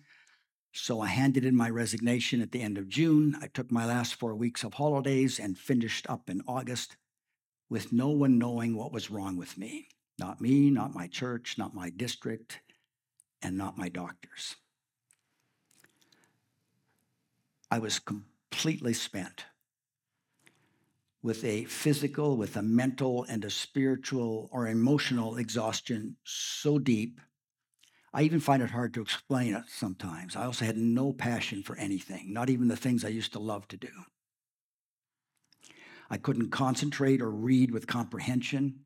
So 0.72 1.00
I 1.00 1.08
handed 1.08 1.44
in 1.44 1.56
my 1.56 1.68
resignation 1.68 2.40
at 2.40 2.52
the 2.52 2.62
end 2.62 2.78
of 2.78 2.88
June. 2.88 3.36
I 3.42 3.48
took 3.48 3.72
my 3.72 3.84
last 3.84 4.14
four 4.14 4.36
weeks 4.36 4.62
of 4.62 4.74
holidays 4.74 5.40
and 5.40 5.58
finished 5.58 6.08
up 6.08 6.30
in 6.30 6.42
August 6.46 6.96
with 7.68 7.92
no 7.92 8.08
one 8.10 8.38
knowing 8.38 8.76
what 8.76 8.92
was 8.92 9.10
wrong 9.10 9.36
with 9.36 9.58
me. 9.58 9.88
Not 10.16 10.40
me, 10.40 10.70
not 10.70 10.94
my 10.94 11.08
church, 11.08 11.56
not 11.58 11.74
my 11.74 11.90
district, 11.90 12.60
and 13.42 13.56
not 13.56 13.78
my 13.78 13.88
doctors. 13.88 14.54
I 17.70 17.78
was 17.78 18.00
completely 18.50 18.92
spent 18.92 19.44
with 21.22 21.44
a 21.44 21.64
physical, 21.64 22.36
with 22.36 22.56
a 22.56 22.62
mental, 22.62 23.24
and 23.28 23.44
a 23.44 23.50
spiritual 23.50 24.48
or 24.52 24.66
emotional 24.66 25.36
exhaustion 25.36 26.16
so 26.24 26.78
deep, 26.78 27.20
I 28.12 28.22
even 28.22 28.40
find 28.40 28.62
it 28.62 28.70
hard 28.70 28.94
to 28.94 29.02
explain 29.02 29.54
it 29.54 29.64
sometimes. 29.68 30.34
I 30.34 30.46
also 30.46 30.64
had 30.64 30.76
no 30.76 31.12
passion 31.12 31.62
for 31.62 31.76
anything, 31.76 32.32
not 32.32 32.50
even 32.50 32.68
the 32.68 32.76
things 32.76 33.04
I 33.04 33.08
used 33.08 33.32
to 33.34 33.38
love 33.38 33.68
to 33.68 33.76
do. 33.76 33.88
I 36.08 36.16
couldn't 36.16 36.50
concentrate 36.50 37.22
or 37.22 37.30
read 37.30 37.70
with 37.70 37.86
comprehension 37.86 38.80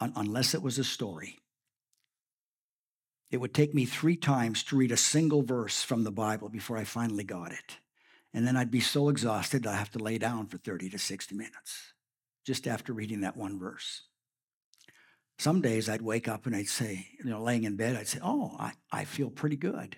un- 0.00 0.12
unless 0.14 0.54
it 0.54 0.62
was 0.62 0.78
a 0.78 0.84
story. 0.84 1.40
It 3.30 3.38
would 3.38 3.54
take 3.54 3.74
me 3.74 3.86
three 3.86 4.16
times 4.16 4.62
to 4.64 4.76
read 4.76 4.92
a 4.92 4.96
single 4.96 5.42
verse 5.42 5.82
from 5.82 6.04
the 6.04 6.12
Bible 6.12 6.48
before 6.48 6.76
I 6.76 6.84
finally 6.84 7.24
got 7.24 7.50
it. 7.50 7.78
And 8.34 8.46
then 8.46 8.56
I'd 8.56 8.70
be 8.70 8.80
so 8.80 9.08
exhausted 9.08 9.64
I 9.64 9.76
have 9.76 9.92
to 9.92 10.00
lay 10.00 10.18
down 10.18 10.48
for 10.48 10.58
30 10.58 10.90
to 10.90 10.98
60 10.98 11.34
minutes 11.36 11.94
just 12.44 12.66
after 12.66 12.92
reading 12.92 13.20
that 13.20 13.36
one 13.36 13.58
verse. 13.58 14.02
Some 15.38 15.60
days 15.60 15.88
I'd 15.88 16.02
wake 16.02 16.28
up 16.28 16.44
and 16.44 16.54
I'd 16.54 16.68
say, 16.68 17.08
you 17.18 17.30
know, 17.30 17.40
laying 17.40 17.64
in 17.64 17.76
bed, 17.76 17.96
I'd 17.96 18.08
say, 18.08 18.18
Oh, 18.22 18.56
I, 18.58 18.72
I 18.92 19.04
feel 19.04 19.30
pretty 19.30 19.56
good. 19.56 19.96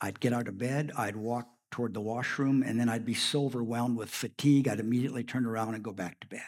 I'd 0.00 0.20
get 0.20 0.32
out 0.32 0.48
of 0.48 0.58
bed, 0.58 0.92
I'd 0.96 1.16
walk 1.16 1.48
toward 1.70 1.92
the 1.92 2.00
washroom, 2.00 2.62
and 2.62 2.80
then 2.80 2.88
I'd 2.88 3.04
be 3.04 3.14
so 3.14 3.44
overwhelmed 3.44 3.98
with 3.98 4.10
fatigue, 4.10 4.68
I'd 4.68 4.80
immediately 4.80 5.24
turn 5.24 5.44
around 5.44 5.74
and 5.74 5.84
go 5.84 5.92
back 5.92 6.20
to 6.20 6.28
bed. 6.28 6.40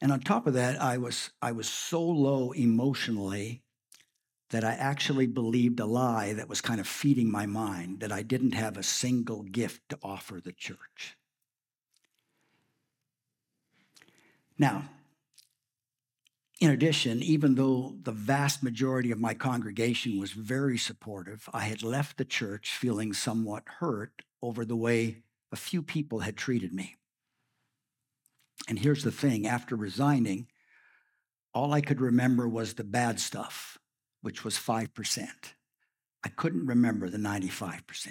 And 0.00 0.12
on 0.12 0.20
top 0.20 0.46
of 0.46 0.54
that, 0.54 0.80
I 0.80 0.98
was, 0.98 1.30
I 1.40 1.52
was 1.52 1.68
so 1.68 2.02
low 2.02 2.52
emotionally 2.52 3.63
that 4.50 4.64
I 4.64 4.72
actually 4.72 5.26
believed 5.26 5.80
a 5.80 5.86
lie 5.86 6.32
that 6.34 6.48
was 6.48 6.60
kind 6.60 6.80
of 6.80 6.86
feeding 6.86 7.30
my 7.30 7.46
mind 7.46 8.00
that 8.00 8.12
I 8.12 8.22
didn't 8.22 8.52
have 8.52 8.76
a 8.76 8.82
single 8.82 9.42
gift 9.42 9.88
to 9.88 9.98
offer 10.02 10.40
the 10.40 10.52
church. 10.52 11.16
Now, 14.58 14.84
in 16.60 16.70
addition, 16.70 17.22
even 17.22 17.56
though 17.56 17.96
the 18.02 18.12
vast 18.12 18.62
majority 18.62 19.10
of 19.10 19.20
my 19.20 19.34
congregation 19.34 20.20
was 20.20 20.32
very 20.32 20.78
supportive, 20.78 21.48
I 21.52 21.62
had 21.62 21.82
left 21.82 22.16
the 22.16 22.24
church 22.24 22.70
feeling 22.70 23.12
somewhat 23.12 23.64
hurt 23.80 24.22
over 24.40 24.64
the 24.64 24.76
way 24.76 25.24
a 25.50 25.56
few 25.56 25.82
people 25.82 26.20
had 26.20 26.36
treated 26.36 26.72
me. 26.72 26.96
And 28.68 28.78
here's 28.78 29.04
the 29.04 29.10
thing 29.10 29.46
after 29.46 29.76
resigning, 29.76 30.46
all 31.52 31.72
I 31.72 31.80
could 31.80 32.00
remember 32.00 32.48
was 32.48 32.74
the 32.74 32.84
bad 32.84 33.20
stuff, 33.20 33.78
which 34.24 34.42
was 34.42 34.54
5%. 34.54 35.28
I 36.24 36.28
couldn't 36.30 36.64
remember 36.64 37.10
the 37.10 37.18
95%. 37.18 38.08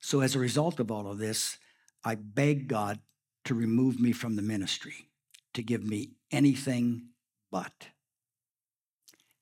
So, 0.00 0.20
as 0.20 0.34
a 0.34 0.38
result 0.38 0.78
of 0.80 0.90
all 0.90 1.10
of 1.10 1.16
this, 1.16 1.56
I 2.04 2.14
begged 2.14 2.68
God 2.68 2.98
to 3.46 3.54
remove 3.54 3.98
me 3.98 4.12
from 4.12 4.36
the 4.36 4.42
ministry, 4.42 5.08
to 5.54 5.62
give 5.62 5.82
me 5.82 6.10
anything 6.30 7.06
but. 7.50 7.86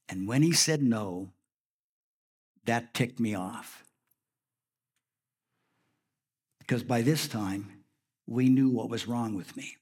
And 0.08 0.28
when 0.28 0.42
he 0.42 0.52
said 0.52 0.84
no, 0.84 1.32
that 2.64 2.94
ticked 2.94 3.18
me 3.18 3.34
off. 3.34 3.84
Because 6.60 6.84
by 6.84 7.02
this 7.02 7.26
time, 7.26 7.82
we 8.28 8.48
knew 8.48 8.68
what 8.68 8.88
was 8.88 9.08
wrong 9.08 9.34
with 9.34 9.56
me. 9.56 9.78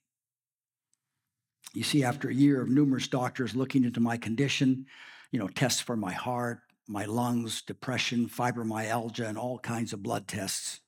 You 1.75 1.83
see, 1.83 2.03
after 2.05 2.31
a 2.31 2.35
year 2.35 2.63
of 2.63 2.71
numerous 2.71 3.07
doctors 3.07 3.55
looking 3.55 3.85
into 3.85 4.01
my 4.01 4.17
condition, 4.17 4.87
you 5.31 5.39
know, 5.39 5.49
tests 5.49 5.81
for 5.81 5.97
my 5.97 6.13
heart, 6.13 6.61
my 6.89 7.05
lungs, 7.05 7.63
depression, 7.63 8.29
fibromyalgia, 8.29 9.29
and 9.29 9.39
all 9.39 9.59
kinds 9.59 9.93
of 9.93 10.03
blood 10.03 10.27
tests, 10.27 10.81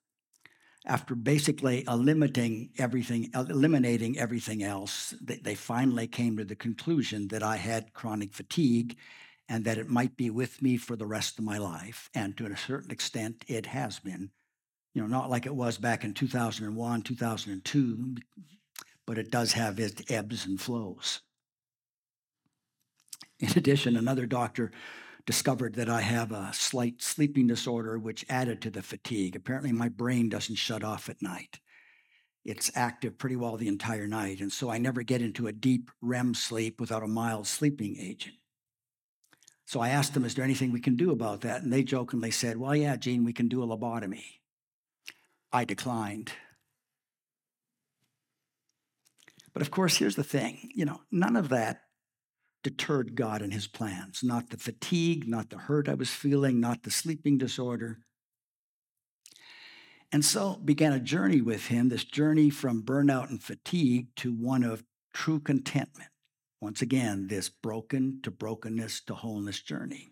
after 0.84 1.14
basically 1.14 1.84
eliminating 1.86 2.70
everything, 2.76 3.30
eliminating 3.34 4.18
everything 4.18 4.64
else, 4.64 5.14
they 5.20 5.54
finally 5.54 6.08
came 6.08 6.36
to 6.36 6.44
the 6.44 6.56
conclusion 6.56 7.28
that 7.28 7.42
I 7.42 7.56
had 7.56 7.92
chronic 7.92 8.34
fatigue 8.34 8.96
and 9.48 9.64
that 9.64 9.78
it 9.78 9.88
might 9.88 10.16
be 10.16 10.28
with 10.30 10.60
me 10.60 10.76
for 10.76 10.96
the 10.96 11.06
rest 11.06 11.38
of 11.38 11.44
my 11.44 11.58
life. 11.58 12.10
And 12.14 12.36
to 12.36 12.46
a 12.46 12.56
certain 12.56 12.90
extent, 12.90 13.44
it 13.46 13.66
has 13.66 14.00
been 14.00 14.30
you 14.94 15.00
know, 15.00 15.08
not 15.08 15.30
like 15.30 15.46
it 15.46 15.54
was 15.54 15.78
back 15.78 16.04
in 16.04 16.14
2001, 16.14 17.02
2002, 17.02 18.16
but 19.06 19.18
it 19.18 19.30
does 19.30 19.52
have 19.52 19.78
its 19.78 20.02
ebbs 20.10 20.46
and 20.46 20.60
flows. 20.60 21.20
In 23.42 23.50
addition, 23.56 23.96
another 23.96 24.24
doctor 24.24 24.70
discovered 25.26 25.74
that 25.74 25.88
I 25.88 26.00
have 26.00 26.30
a 26.30 26.52
slight 26.52 27.02
sleeping 27.02 27.48
disorder, 27.48 27.98
which 27.98 28.24
added 28.28 28.62
to 28.62 28.70
the 28.70 28.82
fatigue. 28.82 29.34
Apparently, 29.34 29.72
my 29.72 29.88
brain 29.88 30.28
doesn't 30.28 30.54
shut 30.54 30.84
off 30.84 31.08
at 31.08 31.20
night. 31.20 31.58
It's 32.44 32.70
active 32.76 33.18
pretty 33.18 33.34
well 33.34 33.56
the 33.56 33.66
entire 33.66 34.06
night. 34.06 34.40
And 34.40 34.52
so 34.52 34.70
I 34.70 34.78
never 34.78 35.02
get 35.02 35.22
into 35.22 35.48
a 35.48 35.52
deep 35.52 35.90
REM 36.00 36.34
sleep 36.34 36.80
without 36.80 37.02
a 37.02 37.08
mild 37.08 37.48
sleeping 37.48 37.96
agent. 37.98 38.36
So 39.66 39.80
I 39.80 39.88
asked 39.88 40.14
them, 40.14 40.24
Is 40.24 40.36
there 40.36 40.44
anything 40.44 40.70
we 40.70 40.80
can 40.80 40.96
do 40.96 41.10
about 41.10 41.40
that? 41.40 41.62
And 41.62 41.72
they 41.72 41.82
jokingly 41.82 42.30
said, 42.30 42.56
Well, 42.56 42.76
yeah, 42.76 42.96
Gene, 42.96 43.24
we 43.24 43.32
can 43.32 43.48
do 43.48 43.62
a 43.62 43.66
lobotomy. 43.66 44.24
I 45.52 45.64
declined. 45.64 46.32
But 49.52 49.62
of 49.62 49.70
course, 49.72 49.96
here's 49.96 50.16
the 50.16 50.24
thing 50.24 50.70
you 50.74 50.84
know, 50.84 51.00
none 51.10 51.34
of 51.34 51.48
that 51.48 51.82
deterred 52.62 53.14
God 53.14 53.42
and 53.42 53.52
his 53.52 53.66
plans. 53.66 54.22
Not 54.22 54.50
the 54.50 54.56
fatigue, 54.56 55.28
not 55.28 55.50
the 55.50 55.58
hurt 55.58 55.88
I 55.88 55.94
was 55.94 56.10
feeling, 56.10 56.60
not 56.60 56.82
the 56.82 56.90
sleeping 56.90 57.38
disorder. 57.38 57.98
And 60.12 60.24
so 60.24 60.60
began 60.62 60.92
a 60.92 61.00
journey 61.00 61.40
with 61.40 61.66
him, 61.66 61.88
this 61.88 62.04
journey 62.04 62.50
from 62.50 62.82
burnout 62.82 63.30
and 63.30 63.42
fatigue 63.42 64.08
to 64.16 64.32
one 64.32 64.62
of 64.62 64.84
true 65.14 65.40
contentment. 65.40 66.10
Once 66.60 66.82
again, 66.82 67.26
this 67.26 67.48
broken 67.48 68.20
to 68.22 68.30
brokenness 68.30 69.00
to 69.00 69.14
wholeness 69.14 69.60
journey. 69.60 70.10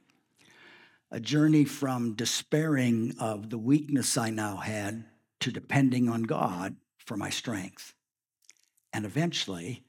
A 1.10 1.20
journey 1.20 1.64
from 1.64 2.14
despairing 2.14 3.14
of 3.20 3.50
the 3.50 3.58
weakness 3.58 4.16
I 4.16 4.30
now 4.30 4.56
had 4.56 5.04
to 5.40 5.52
depending 5.52 6.08
on 6.08 6.22
God 6.22 6.76
for 6.98 7.16
my 7.16 7.30
strength. 7.30 7.94
And 8.92 9.04
eventually, 9.04 9.84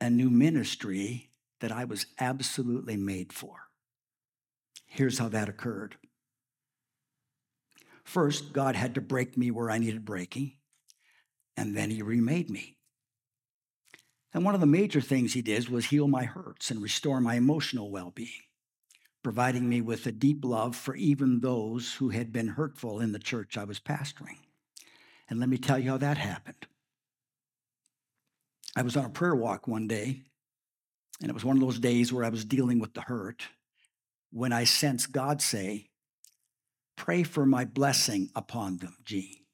a 0.00 0.08
new 0.08 0.30
ministry 0.30 1.31
that 1.62 1.72
I 1.72 1.84
was 1.84 2.06
absolutely 2.18 2.96
made 2.96 3.32
for. 3.32 3.68
Here's 4.84 5.18
how 5.18 5.28
that 5.28 5.48
occurred. 5.48 5.96
First, 8.04 8.52
God 8.52 8.74
had 8.74 8.96
to 8.96 9.00
break 9.00 9.38
me 9.38 9.52
where 9.52 9.70
I 9.70 9.78
needed 9.78 10.04
breaking, 10.04 10.54
and 11.56 11.76
then 11.76 11.90
He 11.90 12.02
remade 12.02 12.50
me. 12.50 12.76
And 14.34 14.44
one 14.44 14.54
of 14.56 14.60
the 14.60 14.66
major 14.66 15.00
things 15.00 15.34
He 15.34 15.40
did 15.40 15.68
was 15.68 15.86
heal 15.86 16.08
my 16.08 16.24
hurts 16.24 16.72
and 16.72 16.82
restore 16.82 17.20
my 17.20 17.36
emotional 17.36 17.92
well 17.92 18.10
being, 18.10 18.42
providing 19.22 19.68
me 19.68 19.80
with 19.80 20.04
a 20.04 20.12
deep 20.12 20.44
love 20.44 20.74
for 20.74 20.96
even 20.96 21.40
those 21.40 21.94
who 21.94 22.08
had 22.08 22.32
been 22.32 22.48
hurtful 22.48 22.98
in 22.98 23.12
the 23.12 23.20
church 23.20 23.56
I 23.56 23.64
was 23.64 23.78
pastoring. 23.78 24.38
And 25.30 25.38
let 25.38 25.48
me 25.48 25.58
tell 25.58 25.78
you 25.78 25.90
how 25.90 25.98
that 25.98 26.18
happened. 26.18 26.66
I 28.74 28.82
was 28.82 28.96
on 28.96 29.04
a 29.04 29.10
prayer 29.10 29.34
walk 29.34 29.68
one 29.68 29.86
day, 29.86 30.22
and 31.20 31.30
it 31.30 31.34
was 31.34 31.44
one 31.44 31.56
of 31.56 31.62
those 31.62 31.78
days 31.78 32.12
where 32.12 32.24
I 32.24 32.30
was 32.30 32.44
dealing 32.44 32.78
with 32.78 32.94
the 32.94 33.02
hurt 33.02 33.48
when 34.30 34.52
I 34.52 34.64
sensed 34.64 35.12
God 35.12 35.42
say, 35.42 35.88
Pray 36.96 37.22
for 37.22 37.46
my 37.46 37.64
blessing 37.64 38.30
upon 38.34 38.78
them, 38.78 38.96
G. 39.04 39.44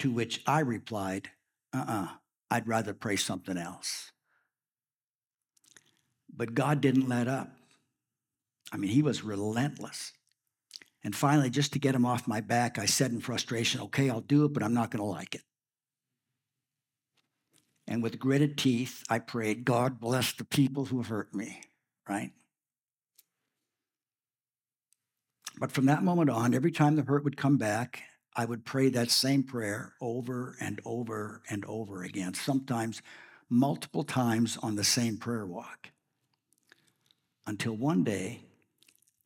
To 0.00 0.10
which 0.10 0.42
I 0.46 0.60
replied, 0.60 1.30
Uh 1.72 1.78
uh-uh, 1.78 2.02
uh, 2.02 2.08
i 2.50 2.58
would 2.58 2.68
rather 2.68 2.94
pray 2.94 3.16
something 3.16 3.56
else. 3.56 4.12
But 6.34 6.54
God 6.54 6.80
didn't 6.80 7.08
let 7.08 7.28
up. 7.28 7.50
I 8.72 8.76
mean, 8.76 8.90
he 8.90 9.02
was 9.02 9.22
relentless. 9.22 10.12
And 11.04 11.14
finally, 11.14 11.50
just 11.50 11.72
to 11.74 11.78
get 11.78 11.94
him 11.94 12.06
off 12.06 12.26
my 12.26 12.40
back, 12.40 12.78
I 12.78 12.86
said 12.86 13.12
in 13.12 13.20
frustration, 13.20 13.82
okay, 13.82 14.08
I'll 14.10 14.20
do 14.20 14.46
it, 14.46 14.52
but 14.52 14.62
I'm 14.62 14.74
not 14.74 14.90
going 14.90 15.02
to 15.02 15.10
like 15.10 15.34
it. 15.34 15.42
And 17.86 18.02
with 18.02 18.18
gritted 18.18 18.56
teeth, 18.56 19.02
I 19.10 19.18
prayed, 19.18 19.64
God 19.64 20.00
bless 20.00 20.32
the 20.32 20.44
people 20.44 20.86
who 20.86 21.02
hurt 21.02 21.34
me, 21.34 21.60
right? 22.08 22.32
But 25.58 25.70
from 25.70 25.86
that 25.86 26.02
moment 26.02 26.30
on, 26.30 26.54
every 26.54 26.72
time 26.72 26.96
the 26.96 27.02
hurt 27.02 27.24
would 27.24 27.36
come 27.36 27.58
back, 27.58 28.02
I 28.34 28.44
would 28.44 28.64
pray 28.64 28.88
that 28.90 29.10
same 29.10 29.44
prayer 29.44 29.94
over 30.00 30.56
and 30.60 30.80
over 30.84 31.42
and 31.48 31.64
over 31.66 32.02
again, 32.02 32.34
sometimes 32.34 33.02
multiple 33.48 34.02
times 34.02 34.58
on 34.62 34.74
the 34.74 34.82
same 34.84 35.16
prayer 35.16 35.46
walk. 35.46 35.90
Until 37.46 37.76
one 37.76 38.02
day, 38.02 38.40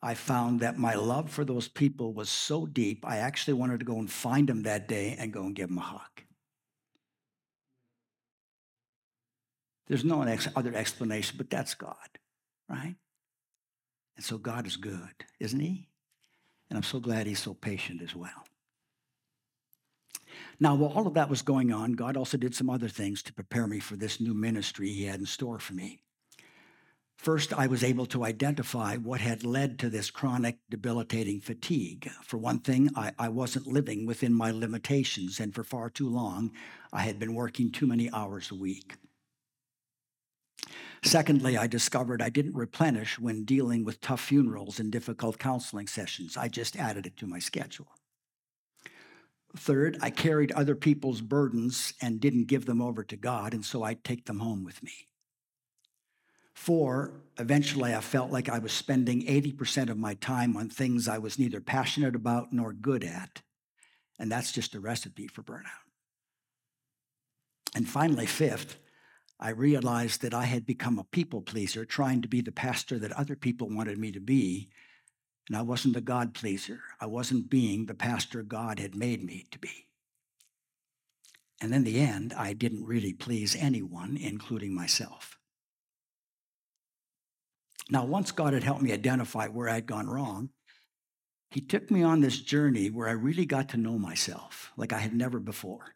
I 0.03 0.15
found 0.15 0.61
that 0.61 0.79
my 0.79 0.95
love 0.95 1.31
for 1.31 1.45
those 1.45 1.69
people 1.69 2.13
was 2.13 2.29
so 2.29 2.67
deep, 2.67 3.05
I 3.07 3.19
actually 3.19 3.55
wanted 3.55 3.81
to 3.81 3.87
go 3.87 3.99
and 3.99 4.11
find 4.11 4.49
them 4.49 4.63
that 4.65 4.87
day 4.87 5.17
and 5.19 5.33
go 5.33 5.45
and 5.45 5.55
give 5.55 5.69
them 5.69 5.79
a 5.79 5.83
hug. 5.83 6.23
There's 9.89 10.05
no 10.05 10.23
other 10.55 10.75
explanation, 10.75 11.37
but 11.39 11.51
that's 11.51 11.75
God, 11.75 11.97
right? 12.69 12.95
And 14.17 14.25
so 14.25 14.37
God 14.37 14.67
is 14.67 14.77
good, 14.77 15.25
isn't 15.41 15.61
he? 15.61 15.89
And 16.69 16.77
I'm 16.77 16.83
so 16.83 17.01
glad 17.01 17.27
he's 17.27 17.41
so 17.41 17.55
patient 17.55 18.03
as 18.03 18.15
well. 18.15 18.45
Now, 20.61 20.75
while 20.75 20.93
all 20.93 21.07
of 21.07 21.15
that 21.15 21.31
was 21.31 21.41
going 21.41 21.73
on, 21.73 21.93
God 21.93 22.17
also 22.17 22.37
did 22.37 22.55
some 22.55 22.69
other 22.69 22.89
things 22.89 23.23
to 23.23 23.33
prepare 23.33 23.67
me 23.67 23.81
for 23.81 23.97
this 23.97 24.21
new 24.21 24.35
ministry 24.35 24.91
he 24.93 25.05
had 25.05 25.21
in 25.21 25.27
store 25.27 25.59
for 25.59 25.73
me. 25.73 26.01
First, 27.17 27.53
I 27.53 27.67
was 27.67 27.83
able 27.83 28.07
to 28.07 28.25
identify 28.25 28.97
what 28.97 29.21
had 29.21 29.45
led 29.45 29.79
to 29.81 29.91
this 29.91 30.11
chronic 30.11 30.59
debilitating 30.71 31.41
fatigue. 31.41 32.11
For 32.23 32.37
one 32.37 32.61
thing, 32.61 32.91
I, 32.95 33.13
I, 33.19 33.29
wasn't 33.29 33.67
living 33.67 34.07
within 34.07 34.33
my 34.33 34.53
limitations, 34.53 35.41
and 35.41 35.53
for 35.53 35.65
far 35.65 35.91
too 35.91 36.09
long, 36.09 36.53
I 36.93 37.01
had 37.01 37.19
been 37.19 37.35
working 37.35 37.73
too 37.73 37.89
many 37.89 38.09
hours 38.13 38.53
a 38.53 38.55
week. 38.55 38.95
Secondly, 41.03 41.57
I 41.57 41.67
discovered 41.67 42.21
I 42.21 42.29
didn't 42.29 42.55
replenish 42.55 43.19
when 43.19 43.45
dealing 43.45 43.85
with 43.85 44.01
tough 44.01 44.21
funerals 44.21 44.81
and 44.81 44.91
difficult 44.91 45.39
counseling 45.39 45.87
sessions. 45.87 46.37
I 46.37 46.49
just 46.49 46.77
added 46.77 47.07
it 47.07 47.17
to 47.19 47.27
my 47.27 47.39
schedule. 47.39 47.89
Third, 49.57 49.99
I 50.03 50.11
carried 50.11 50.53
other 50.53 50.75
people's 50.75 51.21
burdens 51.21 51.95
and 52.03 52.21
didn't 52.21 52.47
give 52.47 52.67
them 52.67 52.83
over 52.83 53.03
to 53.05 53.17
God, 53.17 53.55
and 53.55 53.65
so 53.65 53.83
I'd 53.83 54.05
take 54.05 54.27
them 54.27 54.41
home 54.41 54.65
with 54.65 54.83
me. 54.83 54.93
Four, 56.55 57.13
eventually 57.39 57.95
I 57.95 58.01
felt 58.01 58.31
like 58.31 58.49
I 58.49 58.59
was 58.59 58.73
spending 58.73 59.23
80% 59.23 59.91
of 59.91 59.97
my 59.97 60.15
time 60.15 60.57
on 60.57 60.69
things 60.69 61.09
I 61.09 61.19
was 61.19 61.39
neither 61.39 61.61
passionate 61.61 62.15
about 62.15 62.53
nor 62.53 62.73
good 62.73 63.05
at, 63.05 63.43
and 64.19 64.31
that's 64.31 64.53
just 64.53 64.75
a 64.75 64.81
recipe 64.81 65.29
for 65.29 65.43
burnout. 65.43 65.87
And 67.75 67.89
finally, 67.89 68.27
fifth, 68.27 68.77
I 69.41 69.51
realized 69.51 70.23
that 70.23 70.35
I 70.35 70.47
had 70.47 70.67
become 70.67 70.99
a 70.99 71.05
people 71.05 71.41
pleaser, 71.41 71.85
trying 71.85 72.23
to 72.23 72.29
be 72.29 72.41
the 72.41 72.51
pastor 72.51 72.99
that 72.99 73.13
other 73.13 73.37
people 73.37 73.69
wanted 73.69 73.99
me 73.99 74.11
to 74.13 74.21
be. 74.21 74.69
And 75.49 75.57
I 75.57 75.63
wasn't 75.63 75.97
a 75.97 76.01
God 76.01 76.35
pleaser. 76.35 76.81
I 77.01 77.07
wasn't 77.07 77.49
being 77.49 77.87
the 77.87 77.95
pastor 77.95 78.43
God 78.43 78.81
had 78.81 78.97
made 78.97 79.23
me 79.23 79.47
to 79.53 79.59
be. 79.59 79.87
And 81.61 81.73
in 81.73 81.85
the 81.85 82.01
end, 82.01 82.33
I 82.37 82.53
didn't 82.53 82.85
really 82.85 83.13
please 83.13 83.57
anyone, 83.57 84.17
including 84.17 84.75
myself. 84.75 85.39
Now, 87.91 88.05
once 88.05 88.33
God 88.33 88.53
had 88.53 88.65
helped 88.65 88.83
me 88.83 88.93
identify 88.93 89.47
where 89.47 89.69
I'd 89.69 89.87
gone 89.87 90.09
wrong, 90.09 90.51
He 91.51 91.61
took 91.61 91.91
me 91.91 92.03
on 92.03 92.21
this 92.21 92.41
journey 92.41 92.91
where 92.91 93.09
I 93.09 93.13
really 93.13 93.47
got 93.47 93.69
to 93.71 93.77
know 93.77 93.99
myself 93.99 94.73
like 94.77 94.93
I 94.93 94.99
had 94.99 95.15
never 95.15 95.41
before 95.41 95.95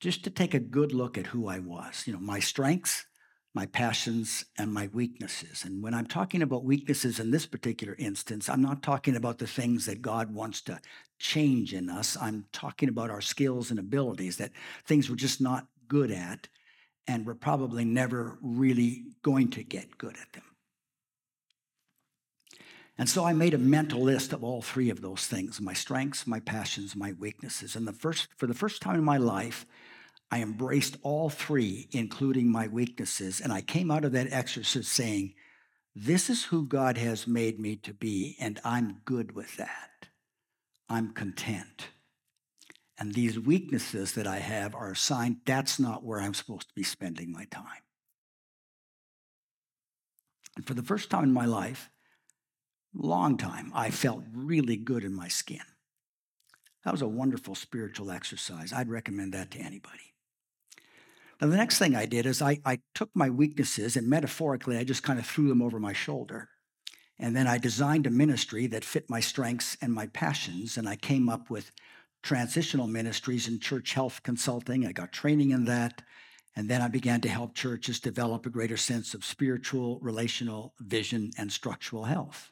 just 0.00 0.24
to 0.24 0.30
take 0.30 0.54
a 0.54 0.60
good 0.60 0.92
look 0.92 1.18
at 1.18 1.26
who 1.26 1.48
I 1.48 1.58
was, 1.58 2.04
you 2.06 2.12
know, 2.12 2.20
my 2.20 2.38
strengths, 2.38 3.06
my 3.54 3.66
passions, 3.66 4.44
and 4.56 4.72
my 4.72 4.88
weaknesses. 4.92 5.64
And 5.64 5.82
when 5.82 5.94
I'm 5.94 6.06
talking 6.06 6.42
about 6.42 6.64
weaknesses 6.64 7.18
in 7.18 7.30
this 7.30 7.46
particular 7.46 7.96
instance, 7.98 8.48
I'm 8.48 8.62
not 8.62 8.82
talking 8.82 9.16
about 9.16 9.38
the 9.38 9.46
things 9.46 9.86
that 9.86 10.02
God 10.02 10.32
wants 10.32 10.60
to 10.62 10.80
change 11.18 11.74
in 11.74 11.90
us. 11.90 12.16
I'm 12.20 12.46
talking 12.52 12.88
about 12.88 13.10
our 13.10 13.20
skills 13.20 13.70
and 13.70 13.80
abilities, 13.80 14.36
that 14.36 14.52
things 14.86 15.10
we're 15.10 15.16
just 15.16 15.40
not 15.40 15.66
good 15.88 16.10
at, 16.10 16.48
and 17.08 17.26
we're 17.26 17.34
probably 17.34 17.84
never 17.84 18.38
really 18.42 19.04
going 19.22 19.50
to 19.52 19.64
get 19.64 19.98
good 19.98 20.16
at 20.20 20.32
them. 20.34 20.44
And 22.98 23.08
so 23.08 23.24
I 23.24 23.32
made 23.32 23.54
a 23.54 23.58
mental 23.58 24.02
list 24.02 24.32
of 24.32 24.42
all 24.42 24.60
three 24.60 24.90
of 24.90 25.00
those 25.00 25.26
things 25.26 25.60
my 25.60 25.72
strengths, 25.72 26.26
my 26.26 26.40
passions, 26.40 26.96
my 26.96 27.12
weaknesses. 27.12 27.76
And 27.76 27.86
the 27.86 27.92
first, 27.92 28.28
for 28.36 28.46
the 28.46 28.54
first 28.54 28.82
time 28.82 28.96
in 28.96 29.04
my 29.04 29.16
life, 29.16 29.64
I 30.30 30.42
embraced 30.42 30.96
all 31.02 31.30
three, 31.30 31.88
including 31.92 32.52
my 32.52 32.68
weaknesses. 32.68 33.40
And 33.40 33.52
I 33.52 33.62
came 33.62 33.90
out 33.90 34.04
of 34.04 34.12
that 34.12 34.32
exercise 34.32 34.88
saying, 34.88 35.34
This 35.94 36.28
is 36.28 36.44
who 36.44 36.66
God 36.66 36.98
has 36.98 37.26
made 37.26 37.58
me 37.58 37.76
to 37.76 37.94
be, 37.94 38.36
and 38.38 38.60
I'm 38.64 39.00
good 39.04 39.34
with 39.34 39.56
that. 39.56 40.08
I'm 40.88 41.12
content. 41.12 41.88
And 42.98 43.14
these 43.14 43.38
weaknesses 43.38 44.12
that 44.14 44.26
I 44.26 44.38
have 44.38 44.74
are 44.74 44.90
assigned, 44.90 45.38
that's 45.44 45.78
not 45.78 46.04
where 46.04 46.20
I'm 46.20 46.34
supposed 46.34 46.68
to 46.68 46.74
be 46.74 46.82
spending 46.82 47.30
my 47.30 47.44
time. 47.44 47.82
And 50.56 50.66
for 50.66 50.74
the 50.74 50.82
first 50.82 51.08
time 51.08 51.24
in 51.24 51.32
my 51.32 51.46
life, 51.46 51.88
long 52.92 53.36
time, 53.36 53.70
I 53.74 53.90
felt 53.90 54.24
really 54.34 54.76
good 54.76 55.04
in 55.04 55.14
my 55.14 55.28
skin. 55.28 55.62
That 56.84 56.90
was 56.90 57.02
a 57.02 57.08
wonderful 57.08 57.54
spiritual 57.54 58.10
exercise. 58.10 58.72
I'd 58.72 58.88
recommend 58.88 59.34
that 59.34 59.52
to 59.52 59.58
anybody. 59.58 60.07
Now, 61.40 61.48
the 61.48 61.56
next 61.56 61.78
thing 61.78 61.94
I 61.94 62.06
did 62.06 62.26
is 62.26 62.42
I, 62.42 62.60
I 62.64 62.80
took 62.94 63.10
my 63.14 63.30
weaknesses 63.30 63.96
and 63.96 64.08
metaphorically, 64.08 64.76
I 64.76 64.84
just 64.84 65.04
kind 65.04 65.18
of 65.18 65.26
threw 65.26 65.48
them 65.48 65.62
over 65.62 65.78
my 65.78 65.92
shoulder. 65.92 66.48
And 67.18 67.34
then 67.34 67.46
I 67.46 67.58
designed 67.58 68.06
a 68.06 68.10
ministry 68.10 68.66
that 68.68 68.84
fit 68.84 69.10
my 69.10 69.20
strengths 69.20 69.76
and 69.80 69.92
my 69.92 70.06
passions. 70.08 70.76
And 70.76 70.88
I 70.88 70.96
came 70.96 71.28
up 71.28 71.50
with 71.50 71.72
transitional 72.22 72.86
ministries 72.86 73.46
and 73.46 73.60
church 73.60 73.94
health 73.94 74.22
consulting. 74.22 74.86
I 74.86 74.92
got 74.92 75.12
training 75.12 75.50
in 75.50 75.64
that. 75.66 76.02
And 76.56 76.68
then 76.68 76.82
I 76.82 76.88
began 76.88 77.20
to 77.20 77.28
help 77.28 77.54
churches 77.54 78.00
develop 78.00 78.44
a 78.44 78.50
greater 78.50 78.76
sense 78.76 79.14
of 79.14 79.24
spiritual, 79.24 80.00
relational 80.00 80.74
vision, 80.80 81.30
and 81.38 81.52
structural 81.52 82.04
health. 82.04 82.50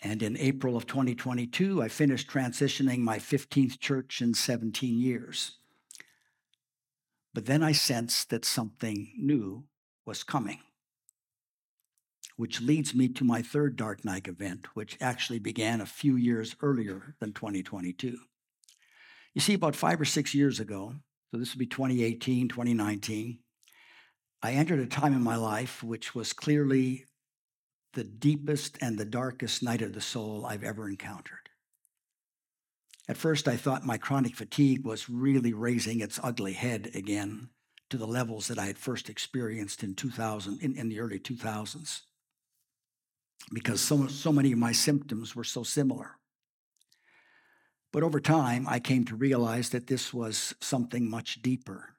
And 0.00 0.22
in 0.22 0.36
April 0.36 0.76
of 0.76 0.86
2022, 0.86 1.82
I 1.82 1.88
finished 1.88 2.28
transitioning 2.28 2.98
my 2.98 3.18
15th 3.18 3.80
church 3.80 4.20
in 4.20 4.34
17 4.34 5.00
years. 5.00 5.58
But 7.34 7.46
then 7.46 7.64
I 7.64 7.72
sensed 7.72 8.30
that 8.30 8.44
something 8.44 9.12
new 9.18 9.64
was 10.06 10.22
coming, 10.22 10.60
which 12.36 12.60
leads 12.60 12.94
me 12.94 13.08
to 13.08 13.24
my 13.24 13.42
third 13.42 13.74
Dark 13.74 14.04
Night 14.04 14.28
event, 14.28 14.68
which 14.74 14.96
actually 15.00 15.40
began 15.40 15.80
a 15.80 15.86
few 15.86 16.14
years 16.14 16.54
earlier 16.62 17.16
than 17.18 17.32
2022. 17.32 18.16
You 19.34 19.40
see, 19.40 19.54
about 19.54 19.74
five 19.74 20.00
or 20.00 20.04
six 20.04 20.32
years 20.32 20.60
ago, 20.60 20.94
so 21.32 21.38
this 21.38 21.52
would 21.52 21.58
be 21.58 21.66
2018, 21.66 22.48
2019, 22.48 23.40
I 24.40 24.52
entered 24.52 24.78
a 24.78 24.86
time 24.86 25.12
in 25.12 25.22
my 25.22 25.36
life 25.36 25.82
which 25.82 26.14
was 26.14 26.32
clearly 26.32 27.06
the 27.94 28.04
deepest 28.04 28.78
and 28.80 28.96
the 28.96 29.04
darkest 29.04 29.62
night 29.62 29.82
of 29.82 29.92
the 29.92 30.00
soul 30.00 30.46
I've 30.46 30.62
ever 30.62 30.88
encountered. 30.88 31.43
At 33.08 33.18
first, 33.18 33.48
I 33.48 33.56
thought 33.56 33.84
my 33.84 33.98
chronic 33.98 34.34
fatigue 34.34 34.84
was 34.84 35.10
really 35.10 35.52
raising 35.52 36.00
its 36.00 36.18
ugly 36.22 36.54
head 36.54 36.90
again 36.94 37.50
to 37.90 37.98
the 37.98 38.06
levels 38.06 38.48
that 38.48 38.58
I 38.58 38.66
had 38.66 38.78
first 38.78 39.10
experienced 39.10 39.82
in 39.82 39.94
2000, 39.94 40.62
in, 40.62 40.74
in 40.74 40.88
the 40.88 41.00
early 41.00 41.18
2000s, 41.18 42.00
because 43.52 43.80
so, 43.80 44.06
so 44.06 44.32
many 44.32 44.52
of 44.52 44.58
my 44.58 44.72
symptoms 44.72 45.36
were 45.36 45.44
so 45.44 45.62
similar. 45.62 46.12
But 47.92 48.02
over 48.02 48.20
time, 48.20 48.66
I 48.68 48.80
came 48.80 49.04
to 49.04 49.14
realize 49.14 49.68
that 49.70 49.86
this 49.86 50.12
was 50.12 50.54
something 50.60 51.08
much 51.08 51.42
deeper. 51.42 51.90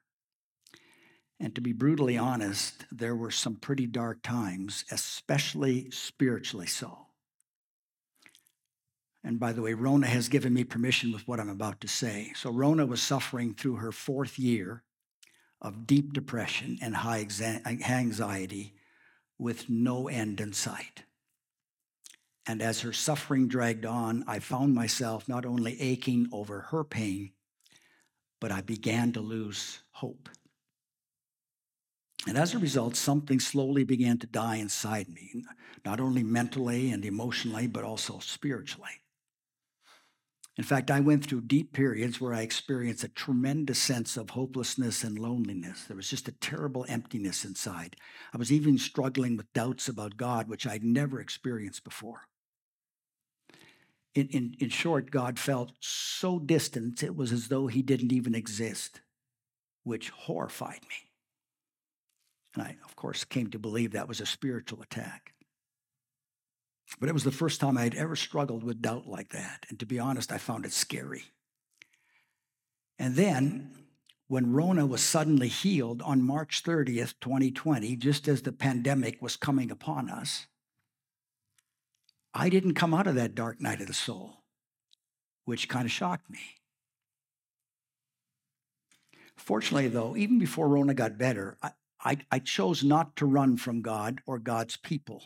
And 1.38 1.54
to 1.54 1.60
be 1.60 1.72
brutally 1.72 2.18
honest, 2.18 2.84
there 2.90 3.14
were 3.14 3.30
some 3.30 3.56
pretty 3.56 3.86
dark 3.86 4.22
times, 4.22 4.84
especially 4.90 5.90
spiritually 5.90 6.66
so. 6.66 7.05
And 9.26 9.40
by 9.40 9.52
the 9.52 9.60
way, 9.60 9.74
Rona 9.74 10.06
has 10.06 10.28
given 10.28 10.54
me 10.54 10.62
permission 10.62 11.10
with 11.10 11.26
what 11.26 11.40
I'm 11.40 11.48
about 11.48 11.80
to 11.80 11.88
say. 11.88 12.30
So 12.36 12.48
Rona 12.48 12.86
was 12.86 13.02
suffering 13.02 13.54
through 13.54 13.74
her 13.74 13.90
fourth 13.90 14.38
year 14.38 14.84
of 15.60 15.84
deep 15.84 16.12
depression 16.12 16.78
and 16.80 16.94
high 16.94 17.26
anxiety 17.66 18.74
with 19.36 19.68
no 19.68 20.06
end 20.06 20.40
in 20.40 20.52
sight. 20.52 21.02
And 22.46 22.62
as 22.62 22.82
her 22.82 22.92
suffering 22.92 23.48
dragged 23.48 23.84
on, 23.84 24.22
I 24.28 24.38
found 24.38 24.76
myself 24.76 25.28
not 25.28 25.44
only 25.44 25.80
aching 25.80 26.28
over 26.30 26.60
her 26.60 26.84
pain, 26.84 27.32
but 28.40 28.52
I 28.52 28.60
began 28.60 29.12
to 29.14 29.20
lose 29.20 29.80
hope. 29.90 30.28
And 32.28 32.38
as 32.38 32.54
a 32.54 32.60
result, 32.60 32.94
something 32.94 33.40
slowly 33.40 33.82
began 33.82 34.18
to 34.18 34.28
die 34.28 34.56
inside 34.56 35.08
me, 35.08 35.44
not 35.84 35.98
only 35.98 36.22
mentally 36.22 36.92
and 36.92 37.04
emotionally, 37.04 37.66
but 37.66 37.82
also 37.82 38.20
spiritually. 38.20 39.00
In 40.56 40.64
fact, 40.64 40.90
I 40.90 41.00
went 41.00 41.26
through 41.26 41.42
deep 41.42 41.74
periods 41.74 42.18
where 42.18 42.32
I 42.32 42.40
experienced 42.40 43.04
a 43.04 43.08
tremendous 43.08 43.78
sense 43.78 44.16
of 44.16 44.30
hopelessness 44.30 45.04
and 45.04 45.18
loneliness. 45.18 45.84
There 45.84 45.96
was 45.96 46.08
just 46.08 46.28
a 46.28 46.32
terrible 46.32 46.86
emptiness 46.88 47.44
inside. 47.44 47.96
I 48.32 48.38
was 48.38 48.50
even 48.50 48.78
struggling 48.78 49.36
with 49.36 49.52
doubts 49.52 49.86
about 49.86 50.16
God, 50.16 50.48
which 50.48 50.66
I'd 50.66 50.82
never 50.82 51.20
experienced 51.20 51.84
before. 51.84 52.22
In, 54.14 54.28
in, 54.28 54.56
in 54.58 54.70
short, 54.70 55.10
God 55.10 55.38
felt 55.38 55.72
so 55.80 56.38
distant, 56.38 57.02
it 57.02 57.14
was 57.14 57.32
as 57.32 57.48
though 57.48 57.66
he 57.66 57.82
didn't 57.82 58.12
even 58.12 58.34
exist, 58.34 59.02
which 59.84 60.08
horrified 60.08 60.80
me. 60.88 61.10
And 62.54 62.62
I, 62.62 62.76
of 62.86 62.96
course, 62.96 63.24
came 63.24 63.50
to 63.50 63.58
believe 63.58 63.92
that 63.92 64.08
was 64.08 64.22
a 64.22 64.26
spiritual 64.26 64.80
attack. 64.80 65.34
But 67.00 67.08
it 67.08 67.12
was 67.12 67.24
the 67.24 67.32
first 67.32 67.60
time 67.60 67.76
I 67.76 67.82
had 67.82 67.94
ever 67.94 68.16
struggled 68.16 68.62
with 68.62 68.82
doubt 68.82 69.06
like 69.06 69.30
that. 69.30 69.66
And 69.68 69.78
to 69.80 69.86
be 69.86 69.98
honest, 69.98 70.32
I 70.32 70.38
found 70.38 70.64
it 70.64 70.72
scary. 70.72 71.24
And 72.98 73.16
then, 73.16 73.86
when 74.28 74.52
Rona 74.52 74.86
was 74.86 75.02
suddenly 75.02 75.48
healed 75.48 76.02
on 76.02 76.22
March 76.22 76.62
30th, 76.64 77.14
2020, 77.20 77.96
just 77.96 78.26
as 78.28 78.42
the 78.42 78.52
pandemic 78.52 79.20
was 79.20 79.36
coming 79.36 79.70
upon 79.70 80.08
us, 80.08 80.46
I 82.34 82.48
didn't 82.48 82.74
come 82.74 82.92
out 82.92 83.06
of 83.06 83.14
that 83.14 83.34
dark 83.34 83.60
night 83.60 83.80
of 83.80 83.86
the 83.86 83.94
soul, 83.94 84.42
which 85.44 85.68
kind 85.68 85.84
of 85.84 85.92
shocked 85.92 86.28
me. 86.30 86.40
Fortunately, 89.36 89.88
though, 89.88 90.16
even 90.16 90.38
before 90.38 90.68
Rona 90.68 90.94
got 90.94 91.18
better, 91.18 91.56
I, 91.62 91.70
I, 92.02 92.16
I 92.30 92.38
chose 92.38 92.82
not 92.82 93.16
to 93.16 93.26
run 93.26 93.56
from 93.56 93.82
God 93.82 94.20
or 94.26 94.38
God's 94.38 94.76
people. 94.76 95.24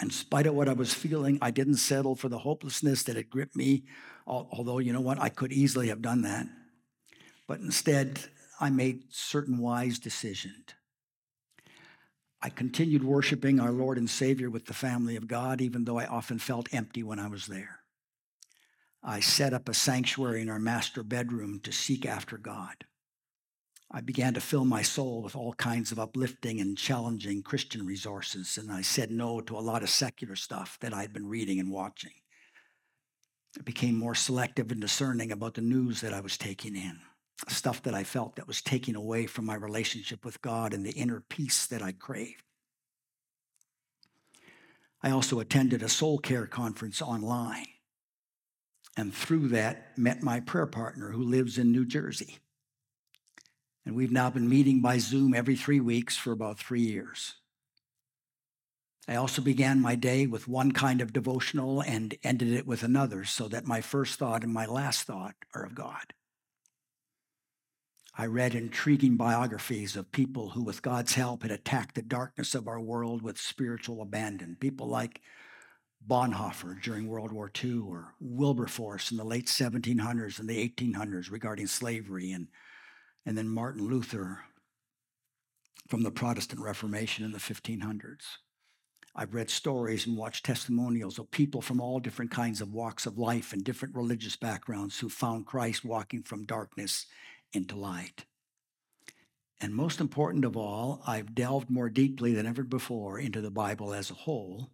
In 0.00 0.10
spite 0.10 0.46
of 0.46 0.54
what 0.54 0.68
I 0.68 0.72
was 0.72 0.94
feeling, 0.94 1.38
I 1.42 1.50
didn't 1.50 1.76
settle 1.76 2.16
for 2.16 2.28
the 2.28 2.38
hopelessness 2.38 3.02
that 3.04 3.16
had 3.16 3.30
gripped 3.30 3.54
me, 3.54 3.84
although, 4.26 4.78
you 4.78 4.92
know 4.92 5.00
what, 5.00 5.20
I 5.20 5.28
could 5.28 5.52
easily 5.52 5.88
have 5.88 6.02
done 6.02 6.22
that. 6.22 6.46
But 7.46 7.60
instead, 7.60 8.20
I 8.60 8.70
made 8.70 9.04
certain 9.10 9.58
wise 9.58 9.98
decisions. 9.98 10.74
I 12.40 12.48
continued 12.48 13.04
worshiping 13.04 13.60
our 13.60 13.70
Lord 13.70 13.98
and 13.98 14.10
Savior 14.10 14.50
with 14.50 14.66
the 14.66 14.74
family 14.74 15.14
of 15.14 15.28
God, 15.28 15.60
even 15.60 15.84
though 15.84 15.98
I 15.98 16.06
often 16.06 16.40
felt 16.40 16.72
empty 16.72 17.02
when 17.02 17.20
I 17.20 17.28
was 17.28 17.46
there. 17.46 17.80
I 19.04 19.20
set 19.20 19.52
up 19.52 19.68
a 19.68 19.74
sanctuary 19.74 20.42
in 20.42 20.48
our 20.48 20.58
master 20.58 21.02
bedroom 21.02 21.60
to 21.64 21.72
seek 21.72 22.06
after 22.06 22.38
God. 22.38 22.84
I 23.94 24.00
began 24.00 24.32
to 24.34 24.40
fill 24.40 24.64
my 24.64 24.80
soul 24.80 25.20
with 25.20 25.36
all 25.36 25.52
kinds 25.52 25.92
of 25.92 25.98
uplifting 25.98 26.60
and 26.60 26.78
challenging 26.78 27.42
Christian 27.42 27.84
resources, 27.84 28.56
and 28.56 28.72
I 28.72 28.80
said 28.80 29.10
no 29.10 29.42
to 29.42 29.58
a 29.58 29.60
lot 29.60 29.82
of 29.82 29.90
secular 29.90 30.34
stuff 30.34 30.78
that 30.80 30.94
I'd 30.94 31.12
been 31.12 31.28
reading 31.28 31.60
and 31.60 31.70
watching. 31.70 32.12
I 33.58 33.62
became 33.62 33.98
more 33.98 34.14
selective 34.14 34.72
and 34.72 34.80
discerning 34.80 35.30
about 35.30 35.52
the 35.54 35.60
news 35.60 36.00
that 36.00 36.14
I 36.14 36.20
was 36.20 36.38
taking 36.38 36.74
in, 36.74 37.00
stuff 37.48 37.82
that 37.82 37.92
I 37.92 38.02
felt 38.02 38.36
that 38.36 38.48
was 38.48 38.62
taking 38.62 38.96
away 38.96 39.26
from 39.26 39.44
my 39.44 39.56
relationship 39.56 40.24
with 40.24 40.40
God 40.40 40.72
and 40.72 40.86
the 40.86 40.92
inner 40.92 41.20
peace 41.20 41.66
that 41.66 41.82
I 41.82 41.92
craved. 41.92 42.44
I 45.02 45.10
also 45.10 45.38
attended 45.38 45.82
a 45.82 45.88
soul 45.90 46.16
care 46.16 46.46
conference 46.46 47.02
online, 47.02 47.66
and 48.96 49.12
through 49.12 49.48
that, 49.48 49.98
met 49.98 50.22
my 50.22 50.40
prayer 50.40 50.66
partner 50.66 51.10
who 51.10 51.22
lives 51.22 51.58
in 51.58 51.72
New 51.72 51.84
Jersey. 51.84 52.38
And 53.84 53.96
we've 53.96 54.12
now 54.12 54.30
been 54.30 54.48
meeting 54.48 54.80
by 54.80 54.98
Zoom 54.98 55.34
every 55.34 55.56
three 55.56 55.80
weeks 55.80 56.16
for 56.16 56.32
about 56.32 56.58
three 56.58 56.82
years. 56.82 57.34
I 59.08 59.16
also 59.16 59.42
began 59.42 59.80
my 59.80 59.96
day 59.96 60.26
with 60.26 60.46
one 60.46 60.70
kind 60.70 61.00
of 61.00 61.12
devotional 61.12 61.80
and 61.80 62.14
ended 62.22 62.52
it 62.52 62.66
with 62.66 62.84
another 62.84 63.24
so 63.24 63.48
that 63.48 63.66
my 63.66 63.80
first 63.80 64.18
thought 64.18 64.44
and 64.44 64.52
my 64.52 64.66
last 64.66 65.02
thought 65.02 65.34
are 65.54 65.64
of 65.64 65.74
God. 65.74 66.14
I 68.16 68.26
read 68.26 68.54
intriguing 68.54 69.16
biographies 69.16 69.96
of 69.96 70.12
people 70.12 70.50
who, 70.50 70.62
with 70.62 70.82
God's 70.82 71.14
help, 71.14 71.42
had 71.42 71.50
attacked 71.50 71.94
the 71.94 72.02
darkness 72.02 72.54
of 72.54 72.68
our 72.68 72.78
world 72.78 73.22
with 73.22 73.38
spiritual 73.38 74.02
abandon. 74.02 74.56
People 74.60 74.86
like 74.86 75.22
Bonhoeffer 76.06 76.80
during 76.82 77.08
World 77.08 77.32
War 77.32 77.50
II, 77.62 77.78
or 77.78 78.14
Wilberforce 78.20 79.10
in 79.10 79.16
the 79.16 79.24
late 79.24 79.46
1700s 79.46 80.38
and 80.38 80.48
the 80.48 80.68
1800s 80.68 81.30
regarding 81.30 81.66
slavery, 81.66 82.32
and 82.32 82.48
and 83.24 83.36
then 83.36 83.48
Martin 83.48 83.86
Luther 83.86 84.40
from 85.88 86.02
the 86.02 86.10
Protestant 86.10 86.60
Reformation 86.60 87.24
in 87.24 87.32
the 87.32 87.38
1500s. 87.38 88.38
I've 89.14 89.34
read 89.34 89.50
stories 89.50 90.06
and 90.06 90.16
watched 90.16 90.46
testimonials 90.46 91.18
of 91.18 91.30
people 91.30 91.60
from 91.60 91.80
all 91.80 92.00
different 92.00 92.30
kinds 92.30 92.62
of 92.62 92.72
walks 92.72 93.04
of 93.04 93.18
life 93.18 93.52
and 93.52 93.62
different 93.62 93.94
religious 93.94 94.36
backgrounds 94.36 94.98
who 94.98 95.10
found 95.10 95.46
Christ 95.46 95.84
walking 95.84 96.22
from 96.22 96.46
darkness 96.46 97.06
into 97.52 97.76
light. 97.76 98.24
And 99.60 99.74
most 99.74 100.00
important 100.00 100.44
of 100.44 100.56
all, 100.56 101.02
I've 101.06 101.34
delved 101.34 101.70
more 101.70 101.90
deeply 101.90 102.32
than 102.32 102.46
ever 102.46 102.64
before 102.64 103.18
into 103.18 103.40
the 103.40 103.50
Bible 103.50 103.92
as 103.92 104.10
a 104.10 104.14
whole, 104.14 104.70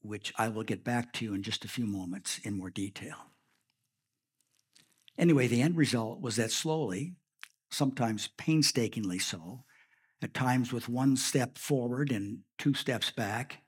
which 0.00 0.32
I 0.38 0.48
will 0.48 0.64
get 0.64 0.82
back 0.82 1.12
to 1.14 1.34
in 1.34 1.42
just 1.42 1.64
a 1.64 1.68
few 1.68 1.86
moments 1.86 2.38
in 2.38 2.56
more 2.56 2.70
detail. 2.70 3.16
Anyway, 5.18 5.48
the 5.48 5.60
end 5.60 5.76
result 5.76 6.20
was 6.20 6.36
that 6.36 6.50
slowly, 6.50 7.14
sometimes 7.70 8.28
painstakingly 8.36 9.18
so, 9.18 9.64
at 10.22 10.34
times 10.34 10.72
with 10.72 10.88
one 10.88 11.16
step 11.16 11.58
forward 11.58 12.10
and 12.10 12.40
two 12.58 12.74
steps 12.74 13.10
back, 13.10 13.62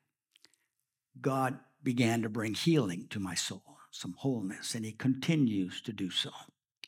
God 1.21 1.59
began 1.83 2.23
to 2.23 2.29
bring 2.29 2.55
healing 2.55 3.07
to 3.11 3.21
my 3.21 3.35
soul, 3.35 3.79
some 3.91 4.15
wholeness, 4.19 4.75
and 4.75 4.85
He 4.85 4.93
continues 4.93 5.81
to 5.83 5.93
do 5.93 6.11
so 6.11 6.31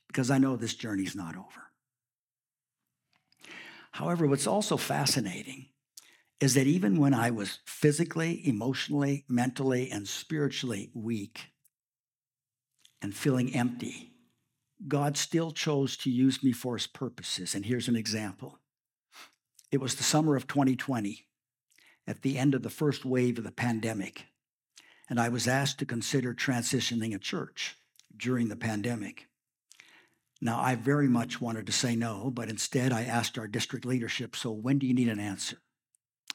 because 0.08 0.30
I 0.30 0.38
know 0.38 0.56
this 0.56 0.74
journey's 0.74 1.16
not 1.16 1.36
over. 1.36 1.70
However, 3.92 4.26
what's 4.26 4.46
also 4.46 4.76
fascinating 4.76 5.66
is 6.40 6.54
that 6.54 6.66
even 6.66 6.98
when 6.98 7.14
I 7.14 7.30
was 7.30 7.60
physically, 7.66 8.46
emotionally, 8.46 9.24
mentally, 9.28 9.90
and 9.90 10.08
spiritually 10.08 10.90
weak 10.92 11.52
and 13.00 13.14
feeling 13.14 13.54
empty, 13.54 14.11
God 14.88 15.16
still 15.16 15.52
chose 15.52 15.96
to 15.98 16.10
use 16.10 16.42
me 16.42 16.52
for 16.52 16.76
his 16.76 16.86
purposes. 16.86 17.54
And 17.54 17.66
here's 17.66 17.88
an 17.88 17.96
example 17.96 18.58
it 19.70 19.80
was 19.80 19.94
the 19.94 20.02
summer 20.02 20.36
of 20.36 20.46
2020, 20.46 21.26
at 22.06 22.22
the 22.22 22.38
end 22.38 22.54
of 22.54 22.62
the 22.62 22.70
first 22.70 23.04
wave 23.04 23.38
of 23.38 23.44
the 23.44 23.50
pandemic, 23.50 24.26
and 25.08 25.20
I 25.20 25.28
was 25.28 25.48
asked 25.48 25.78
to 25.78 25.86
consider 25.86 26.34
transitioning 26.34 27.14
a 27.14 27.18
church 27.18 27.76
during 28.16 28.48
the 28.48 28.56
pandemic. 28.56 29.28
Now, 30.40 30.60
I 30.60 30.74
very 30.74 31.08
much 31.08 31.40
wanted 31.40 31.66
to 31.66 31.72
say 31.72 31.94
no, 31.94 32.30
but 32.30 32.48
instead 32.48 32.92
I 32.92 33.04
asked 33.04 33.38
our 33.38 33.46
district 33.46 33.84
leadership, 33.84 34.34
So 34.34 34.50
when 34.50 34.78
do 34.78 34.86
you 34.86 34.94
need 34.94 35.08
an 35.08 35.20
answer? 35.20 35.58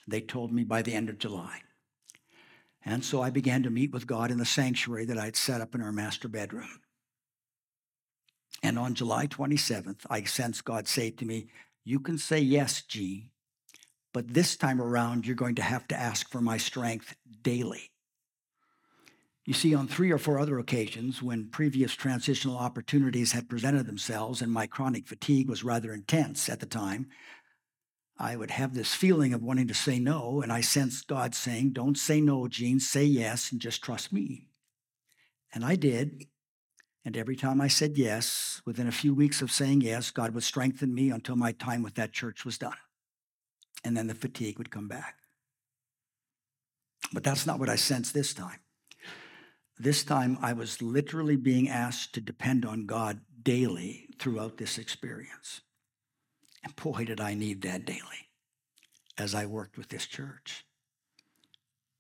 They 0.08 0.22
told 0.22 0.54
me 0.54 0.64
by 0.64 0.82
the 0.82 0.94
end 0.94 1.10
of 1.10 1.20
July. 1.20 1.62
And 2.86 3.04
so 3.04 3.22
I 3.22 3.30
began 3.30 3.64
to 3.64 3.70
meet 3.70 3.92
with 3.92 4.08
God 4.08 4.32
in 4.32 4.38
the 4.38 4.46
sanctuary 4.46 5.06
that 5.06 5.18
I'd 5.18 5.36
set 5.36 5.60
up 5.60 5.76
in 5.76 5.82
our 5.82 5.92
master 5.92 6.30
bedroom. 6.30 6.80
And 8.64 8.80
on 8.80 8.96
July 8.96 9.28
27th, 9.28 10.06
I 10.10 10.24
sensed 10.24 10.66
God 10.66 10.88
say 10.88 11.12
to 11.12 11.26
me, 11.26 11.48
You 11.84 12.00
can 12.00 12.18
say 12.18 12.40
yes, 12.40 12.82
Gene, 12.82 13.30
but 14.14 14.34
this 14.34 14.56
time 14.56 14.82
around, 14.82 15.26
you're 15.26 15.36
going 15.36 15.56
to 15.56 15.62
have 15.62 15.88
to 15.90 16.00
ask 16.00 16.30
for 16.32 16.42
my 16.42 16.58
strength 16.58 17.16
daily. 17.42 17.92
You 19.46 19.54
see, 19.54 19.74
on 19.74 19.88
three 19.88 20.12
or 20.12 20.18
four 20.18 20.40
other 20.40 20.60
occasions, 20.60 21.24
when 21.24 21.50
previous 21.50 21.94
transitional 21.94 22.58
opportunities 22.58 23.32
had 23.32 23.48
presented 23.48 23.86
themselves 23.86 24.42
and 24.42 24.52
my 24.52 24.68
chronic 24.68 25.08
fatigue 25.08 25.48
was 25.48 25.64
rather 25.64 25.94
intense 25.94 26.50
at 26.50 26.60
the 26.60 26.66
time, 26.66 27.08
I 28.20 28.36
would 28.36 28.52
have 28.52 28.74
this 28.74 28.94
feeling 28.94 29.34
of 29.34 29.44
wanting 29.44 29.68
to 29.68 29.74
say 29.74 30.00
no, 30.00 30.42
and 30.42 30.52
I 30.52 30.62
sensed 30.62 31.08
God 31.08 31.36
saying, 31.36 31.72
Don't 31.72 31.98
say 31.98 32.20
no, 32.20 32.48
Gene, 32.48 32.80
say 32.80 33.06
yes, 33.06 33.52
and 33.52 33.62
just 33.62 33.84
trust 33.84 34.12
me. 34.12 34.48
And 35.54 35.64
I 35.64 35.76
did, 35.76 36.26
and 37.08 37.16
every 37.16 37.38
time 37.38 37.62
I 37.62 37.70
said 37.70 37.98
yes, 37.98 38.62
within 38.66 38.86
a 38.86 38.92
few 38.92 39.14
weeks 39.14 39.42
of 39.42 39.50
saying 39.50 39.80
yes, 39.80 40.12
God 40.12 40.34
would 40.34 40.44
strengthen 40.44 40.94
me 40.94 41.10
until 41.10 41.38
my 41.38 41.54
time 41.54 41.82
with 41.82 41.96
that 41.96 42.12
church 42.12 42.44
was 42.44 42.58
done. 42.58 42.76
And 43.86 43.96
then 43.96 44.08
the 44.08 44.14
fatigue 44.14 44.58
would 44.58 44.72
come 44.72 44.90
back. 44.90 45.16
But 47.14 47.24
that's 47.24 47.48
not 47.48 47.60
what 47.60 47.70
I 47.70 47.78
sensed 47.78 48.14
this 48.14 48.34
time. 48.34 48.60
This 49.80 50.04
time, 50.04 50.38
I 50.42 50.52
was 50.52 50.82
literally 50.82 51.38
being 51.38 51.70
asked 51.70 52.14
to 52.16 52.20
depend 52.20 52.66
on 52.66 52.88
God 52.88 53.22
daily 53.42 54.10
throughout 54.20 54.58
this 54.58 54.78
experience. 54.78 55.62
And 56.62 56.76
boy, 56.76 57.06
did 57.06 57.22
I 57.22 57.36
need 57.36 57.62
that 57.62 57.86
daily 57.86 58.28
as 59.18 59.34
I 59.34 59.46
worked 59.46 59.78
with 59.78 59.88
this 59.88 60.08
church. 60.08 60.66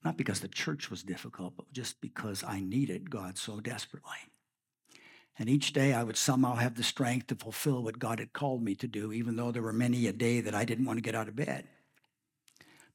Not 0.03 0.17
because 0.17 0.41
the 0.41 0.49
church 0.49 0.89
was 0.89 1.01
difficult, 1.01 1.55
but 1.55 1.71
just 1.71 2.01
because 2.01 2.43
I 2.43 2.59
needed 2.59 3.09
God 3.09 3.37
so 3.37 3.61
desperately. 3.61 4.17
And 5.39 5.49
each 5.49 5.71
day 5.71 5.93
I 5.93 6.03
would 6.03 6.17
somehow 6.17 6.55
have 6.55 6.75
the 6.75 6.83
strength 6.83 7.27
to 7.27 7.35
fulfill 7.35 7.83
what 7.83 7.99
God 7.99 8.19
had 8.19 8.33
called 8.33 8.63
me 8.63 8.73
to 8.75 8.87
do, 8.87 9.13
even 9.13 9.35
though 9.35 9.51
there 9.51 9.61
were 9.61 9.73
many 9.73 10.07
a 10.07 10.13
day 10.13 10.41
that 10.41 10.55
I 10.55 10.65
didn't 10.65 10.85
want 10.85 10.97
to 10.97 11.03
get 11.03 11.15
out 11.15 11.27
of 11.27 11.35
bed. 11.35 11.65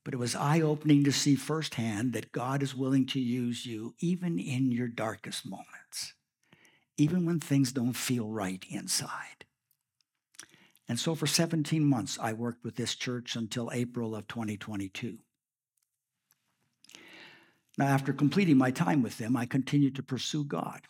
But 0.04 0.14
it 0.14 0.16
was 0.16 0.34
eye 0.34 0.60
opening 0.60 1.04
to 1.04 1.12
see 1.12 1.36
firsthand 1.36 2.12
that 2.14 2.32
God 2.32 2.62
is 2.62 2.74
willing 2.74 3.06
to 3.06 3.20
use 3.20 3.64
you 3.64 3.94
even 4.00 4.40
in 4.40 4.72
your 4.72 4.88
darkest 4.88 5.46
moments, 5.46 6.14
even 6.96 7.24
when 7.24 7.38
things 7.38 7.70
don't 7.70 7.92
feel 7.92 8.28
right 8.28 8.64
inside. 8.68 9.44
And 10.88 10.98
so 10.98 11.14
for 11.14 11.28
17 11.28 11.84
months, 11.84 12.18
I 12.20 12.32
worked 12.32 12.64
with 12.64 12.74
this 12.74 12.96
church 12.96 13.36
until 13.36 13.70
April 13.72 14.16
of 14.16 14.26
2022. 14.26 15.18
Now, 17.78 17.86
after 17.86 18.12
completing 18.12 18.58
my 18.58 18.72
time 18.72 19.00
with 19.00 19.16
them, 19.16 19.36
I 19.36 19.46
continued 19.46 19.94
to 19.96 20.02
pursue 20.02 20.44
God. 20.44 20.82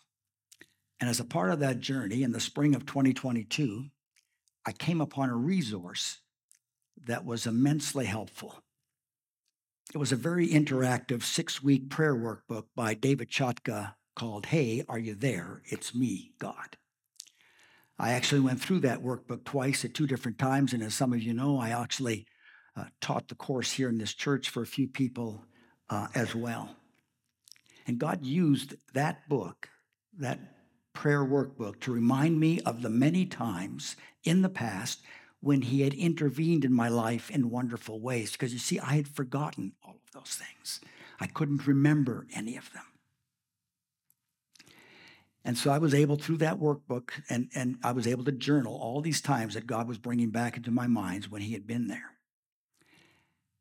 And 1.03 1.11
as 1.11 1.18
a 1.18 1.24
part 1.24 1.50
of 1.50 1.59
that 1.59 1.80
journey 1.80 2.22
in 2.22 2.30
the 2.30 2.38
spring 2.38 2.76
of 2.76 2.86
2022, 2.86 3.86
I 4.64 4.70
came 4.70 5.00
upon 5.00 5.30
a 5.30 5.34
resource 5.34 6.20
that 7.07 7.24
was 7.24 7.44
immensely 7.44 8.05
helpful. 8.05 8.62
It 9.92 9.98
was 9.98 10.12
a 10.12 10.16
very 10.16 10.46
interactive 10.46 11.24
six 11.24 11.61
week 11.61 11.90
prayer 11.90 12.14
workbook 12.14 12.66
by 12.76 12.94
David 12.94 13.30
Chotka 13.30 13.94
called 14.14 14.46
Hey, 14.46 14.84
Are 14.88 14.96
You 14.96 15.16
There? 15.16 15.62
It's 15.64 15.92
Me, 15.92 16.34
God. 16.38 16.76
I 17.98 18.12
actually 18.12 18.42
went 18.42 18.61
through 18.61 18.78
that 18.82 19.03
workbook 19.03 19.42
twice 19.42 19.84
at 19.84 19.94
two 19.94 20.07
different 20.07 20.38
times. 20.38 20.72
And 20.72 20.84
as 20.84 20.94
some 20.94 21.12
of 21.12 21.20
you 21.20 21.34
know, 21.34 21.59
I 21.59 21.70
actually 21.70 22.28
uh, 22.76 22.84
taught 23.00 23.26
the 23.26 23.34
course 23.34 23.72
here 23.72 23.88
in 23.88 23.98
this 23.98 24.14
church 24.14 24.50
for 24.50 24.62
a 24.62 24.66
few 24.66 24.86
people 24.86 25.44
uh, 25.90 26.07
as 26.14 26.32
well. 26.32 26.76
And 27.88 27.98
God 27.98 28.24
used 28.24 28.76
that 28.94 29.28
book, 29.28 29.68
that 30.20 30.38
prayer 30.93 31.24
workbook 31.24 31.80
to 31.80 31.93
remind 31.93 32.38
me 32.38 32.61
of 32.61 32.82
the 32.82 32.90
many 32.90 33.26
times 33.26 33.97
in 34.24 34.43
the 34.43 34.49
past 34.49 35.03
when 35.40 35.62
he 35.62 35.80
had 35.82 35.95
intervened 35.95 36.64
in 36.64 36.72
my 36.72 36.88
life 36.88 37.30
in 37.30 37.51
wonderful 37.51 38.01
ways. 38.01 38.32
Because 38.32 38.53
you 38.53 38.59
see, 38.59 38.78
I 38.78 38.95
had 38.95 39.09
forgotten 39.09 39.72
all 39.84 39.97
of 40.05 40.12
those 40.12 40.34
things, 40.36 40.80
I 41.20 41.26
couldn't 41.26 41.66
remember 41.66 42.26
any 42.34 42.57
of 42.57 42.72
them. 42.72 42.84
And 45.45 45.59
so 45.59 45.72
I 45.72 45.78
was 45.78 45.93
able, 45.93 46.16
through 46.16 46.36
that 46.38 46.61
workbook, 46.61 47.11
and, 47.28 47.51
and 47.55 47.78
I 47.82 47.90
was 47.90 48.07
able 48.07 48.24
to 48.24 48.32
journal 48.32 48.78
all 48.80 49.01
these 49.01 49.20
times 49.20 49.55
that 49.55 49.66
God 49.66 49.88
was 49.88 49.99
bringing 49.99 50.30
back 50.30 50.57
into 50.57 50.70
my 50.70 50.86
minds 50.86 51.28
when 51.28 51.43
He 51.43 51.53
had 51.53 51.66
been 51.66 51.88
there. 51.88 52.12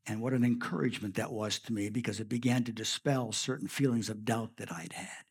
And 0.05 0.21
what 0.21 0.33
an 0.33 0.43
encouragement 0.43 1.15
that 1.15 1.31
was 1.31 1.57
to 1.59 1.73
me 1.73 1.89
because 1.89 2.19
it 2.19 2.29
began 2.29 2.63
to 2.65 2.71
dispel 2.71 3.31
certain 3.31 3.67
feelings 3.67 4.09
of 4.09 4.25
doubt 4.25 4.57
that 4.57 4.71
I'd 4.71 4.93
had. 4.93 5.25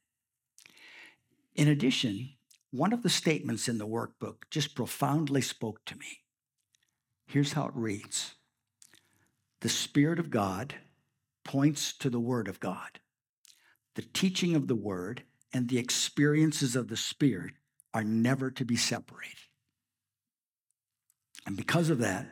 In 1.60 1.68
addition, 1.68 2.30
one 2.70 2.94
of 2.94 3.02
the 3.02 3.10
statements 3.10 3.68
in 3.68 3.76
the 3.76 3.86
workbook 3.86 4.44
just 4.50 4.74
profoundly 4.74 5.42
spoke 5.42 5.84
to 5.84 5.94
me. 5.94 6.22
Here's 7.26 7.52
how 7.52 7.66
it 7.66 7.74
reads 7.74 8.36
The 9.60 9.68
Spirit 9.68 10.18
of 10.18 10.30
God 10.30 10.76
points 11.44 11.92
to 11.98 12.08
the 12.08 12.18
Word 12.18 12.48
of 12.48 12.60
God. 12.60 13.00
The 13.94 14.00
teaching 14.00 14.54
of 14.54 14.68
the 14.68 14.74
Word 14.74 15.24
and 15.52 15.68
the 15.68 15.76
experiences 15.76 16.76
of 16.76 16.88
the 16.88 16.96
Spirit 16.96 17.52
are 17.92 18.04
never 18.04 18.50
to 18.52 18.64
be 18.64 18.76
separated. 18.76 19.36
And 21.46 21.58
because 21.58 21.90
of 21.90 21.98
that, 21.98 22.26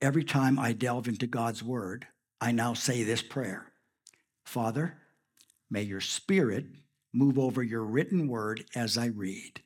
every 0.00 0.22
time 0.22 0.56
I 0.56 0.72
delve 0.72 1.08
into 1.08 1.26
God's 1.26 1.64
Word, 1.64 2.06
I 2.40 2.52
now 2.52 2.74
say 2.74 3.02
this 3.02 3.22
prayer 3.22 3.72
Father, 4.44 4.98
may 5.68 5.82
your 5.82 6.00
Spirit 6.00 6.66
move 7.12 7.38
over 7.38 7.62
your 7.62 7.82
written 7.82 8.28
word 8.28 8.64
as 8.74 8.96
I 8.96 9.06
read. 9.06 9.62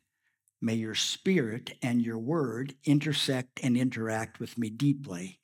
May 0.60 0.74
your 0.74 0.94
spirit 0.94 1.72
and 1.82 2.00
your 2.00 2.18
word 2.18 2.74
intersect 2.84 3.60
and 3.62 3.76
interact 3.76 4.40
with 4.40 4.56
me 4.56 4.70
deeply. 4.70 5.40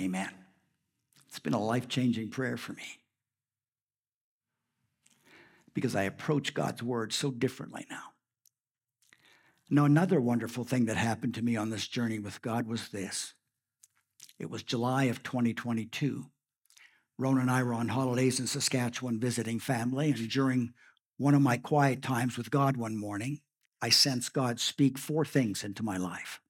Amen. 0.00 0.30
It's 1.28 1.40
been 1.40 1.52
a 1.52 1.62
life 1.62 1.88
changing 1.88 2.30
prayer 2.30 2.56
for 2.56 2.72
me 2.72 3.00
because 5.74 5.94
I 5.94 6.02
approach 6.02 6.54
God's 6.54 6.82
word 6.82 7.12
so 7.12 7.30
differently 7.30 7.86
now. 7.90 8.02
Now, 9.68 9.84
another 9.84 10.20
wonderful 10.20 10.64
thing 10.64 10.86
that 10.86 10.96
happened 10.96 11.34
to 11.34 11.42
me 11.42 11.56
on 11.56 11.70
this 11.70 11.86
journey 11.86 12.18
with 12.18 12.42
God 12.42 12.66
was 12.66 12.88
this. 12.88 13.34
It 14.38 14.50
was 14.50 14.64
July 14.64 15.04
of 15.04 15.22
2022. 15.22 16.26
Ron 17.18 17.38
and 17.38 17.50
I 17.50 17.62
were 17.62 17.74
on 17.74 17.88
holidays 17.88 18.40
in 18.40 18.48
Saskatchewan 18.48 19.20
visiting 19.20 19.60
family, 19.60 20.10
and 20.10 20.28
during 20.28 20.72
one 21.20 21.34
of 21.34 21.42
my 21.42 21.58
quiet 21.58 22.00
times 22.00 22.38
with 22.38 22.50
God 22.50 22.78
one 22.78 22.96
morning, 22.96 23.40
I 23.82 23.90
sensed 23.90 24.32
God 24.32 24.58
speak 24.58 24.96
four 24.96 25.26
things 25.26 25.62
into 25.62 25.82
my 25.82 25.98
life 25.98 26.40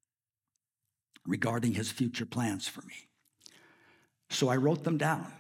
regarding 1.27 1.73
his 1.75 1.91
future 1.91 2.25
plans 2.25 2.69
for 2.69 2.83
me. 2.83 3.09
So 4.29 4.49
I 4.49 4.55
wrote 4.55 4.85
them 4.85 4.97
down 4.97 5.33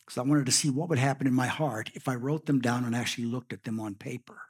because 0.00 0.18
I 0.18 0.22
wanted 0.22 0.46
to 0.46 0.52
see 0.52 0.68
what 0.68 0.88
would 0.88 0.98
happen 0.98 1.28
in 1.28 1.32
my 1.32 1.46
heart 1.46 1.92
if 1.94 2.08
I 2.08 2.16
wrote 2.16 2.46
them 2.46 2.60
down 2.60 2.84
and 2.84 2.92
actually 2.92 3.26
looked 3.26 3.52
at 3.52 3.62
them 3.62 3.78
on 3.78 3.94
paper. 3.94 4.40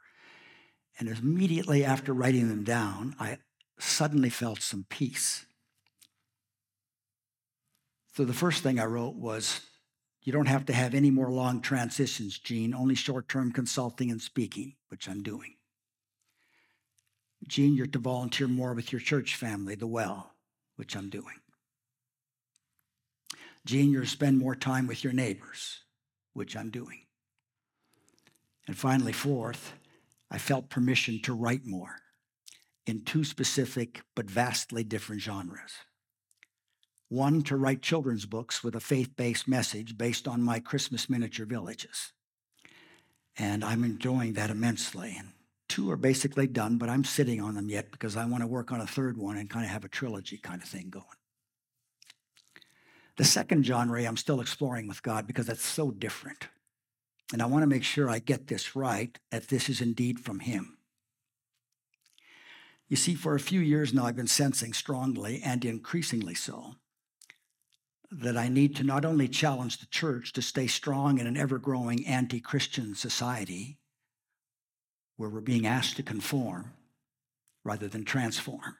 And 0.97 1.07
immediately 1.07 1.85
after 1.85 2.11
writing 2.11 2.49
them 2.49 2.63
down, 2.63 3.15
I 3.19 3.37
suddenly 3.77 4.31
felt 4.31 4.63
some 4.63 4.87
peace. 4.89 5.45
So 8.15 8.25
the 8.25 8.33
first 8.33 8.63
thing 8.63 8.79
I 8.79 8.85
wrote 8.85 9.13
was 9.13 9.61
you 10.23 10.31
don't 10.31 10.47
have 10.47 10.65
to 10.65 10.73
have 10.73 10.93
any 10.93 11.11
more 11.11 11.29
long 11.29 11.61
transitions, 11.61 12.39
Gene, 12.39 12.73
only 12.73 12.95
short 12.95 13.27
term 13.27 13.51
consulting 13.51 14.09
and 14.09 14.21
speaking, 14.21 14.75
which 14.89 15.09
I'm 15.09 15.21
doing. 15.21 15.55
Gene, 17.47 17.75
you're 17.75 17.87
to 17.87 17.99
volunteer 17.99 18.47
more 18.47 18.73
with 18.73 18.93
your 18.93 19.01
church 19.01 19.35
family, 19.35 19.75
the 19.75 19.87
well, 19.87 20.31
which 20.77 20.95
I'm 20.95 21.09
doing. 21.09 21.35
Gene, 23.65 23.91
you're 23.91 24.03
to 24.03 24.07
spend 24.07 24.37
more 24.37 24.55
time 24.55 24.87
with 24.87 25.03
your 25.03 25.13
neighbors, 25.13 25.83
which 26.33 26.55
I'm 26.55 26.69
doing. 26.69 26.99
And 28.67 28.77
finally, 28.77 29.11
fourth, 29.11 29.73
I 30.31 30.37
felt 30.37 30.69
permission 30.69 31.21
to 31.23 31.33
write 31.33 31.65
more 31.65 31.95
in 32.85 33.03
two 33.03 33.23
specific 33.23 34.01
but 34.15 34.29
vastly 34.29 34.83
different 34.83 35.21
genres 35.21 35.73
one 37.13 37.43
to 37.43 37.55
write 37.55 37.83
children's 37.83 38.25
books 38.25 38.63
with 38.63 38.75
a 38.75 38.79
faith 38.79 39.15
based 39.15 39.47
message 39.47 39.97
based 39.97 40.27
on 40.27 40.41
my 40.41 40.59
Christmas 40.59 41.09
miniature 41.09 41.45
villages. 41.45 42.11
And 43.37 43.63
I'm 43.63 43.83
enjoying 43.83 44.33
that 44.33 44.49
immensely. 44.49 45.15
And 45.17 45.29
two 45.69 45.91
are 45.91 45.97
basically 45.97 46.47
done, 46.47 46.77
but 46.77 46.89
I'm 46.89 47.03
sitting 47.03 47.39
on 47.39 47.53
them 47.53 47.69
yet 47.69 47.91
because 47.91 48.17
I 48.17 48.25
want 48.25 48.41
to 48.41 48.47
work 48.47 48.71
on 48.71 48.81
a 48.81 48.87
third 48.87 49.17
one 49.17 49.37
and 49.37 49.49
kind 49.49 49.63
of 49.63 49.71
have 49.71 49.85
a 49.85 49.89
trilogy 49.89 50.37
kind 50.37 50.61
of 50.61 50.67
thing 50.67 50.89
going. 50.89 51.05
The 53.17 53.23
second 53.23 53.63
genre 53.63 54.03
I'm 54.03 54.17
still 54.17 54.41
exploring 54.41 54.87
with 54.87 55.03
God 55.03 55.27
because 55.27 55.45
that's 55.45 55.65
so 55.65 55.91
different. 55.91 56.47
And 57.31 57.43
I 57.43 57.45
want 57.45 57.61
to 57.61 57.67
make 57.67 57.83
sure 57.83 58.09
I 58.09 58.19
get 58.19 58.47
this 58.47 58.75
right, 58.75 59.17
that 59.29 59.49
this 59.49 59.69
is 59.69 59.81
indeed 59.81 60.19
from 60.19 60.39
Him. 60.39 60.77
You 62.89 62.97
see, 62.97 63.13
for 63.13 63.35
a 63.35 63.39
few 63.39 63.59
years 63.59 63.93
now, 63.93 64.05
I've 64.05 64.15
been 64.15 64.27
sensing 64.27 64.73
strongly 64.73 65.41
and 65.43 65.63
increasingly 65.63 66.35
so 66.35 66.75
that 68.21 68.37
I 68.37 68.47
need 68.47 68.75
to 68.75 68.83
not 68.83 69.05
only 69.05 69.27
challenge 69.27 69.79
the 69.79 69.87
church 69.87 70.33
to 70.33 70.41
stay 70.41 70.67
strong 70.67 71.19
in 71.19 71.27
an 71.27 71.37
ever 71.37 71.57
growing 71.57 72.05
anti 72.05 72.39
Christian 72.39 72.95
society 72.95 73.79
where 75.17 75.29
we're 75.29 75.41
being 75.41 75.65
asked 75.65 75.95
to 75.97 76.03
conform 76.03 76.73
rather 77.63 77.87
than 77.87 78.05
transform, 78.05 78.77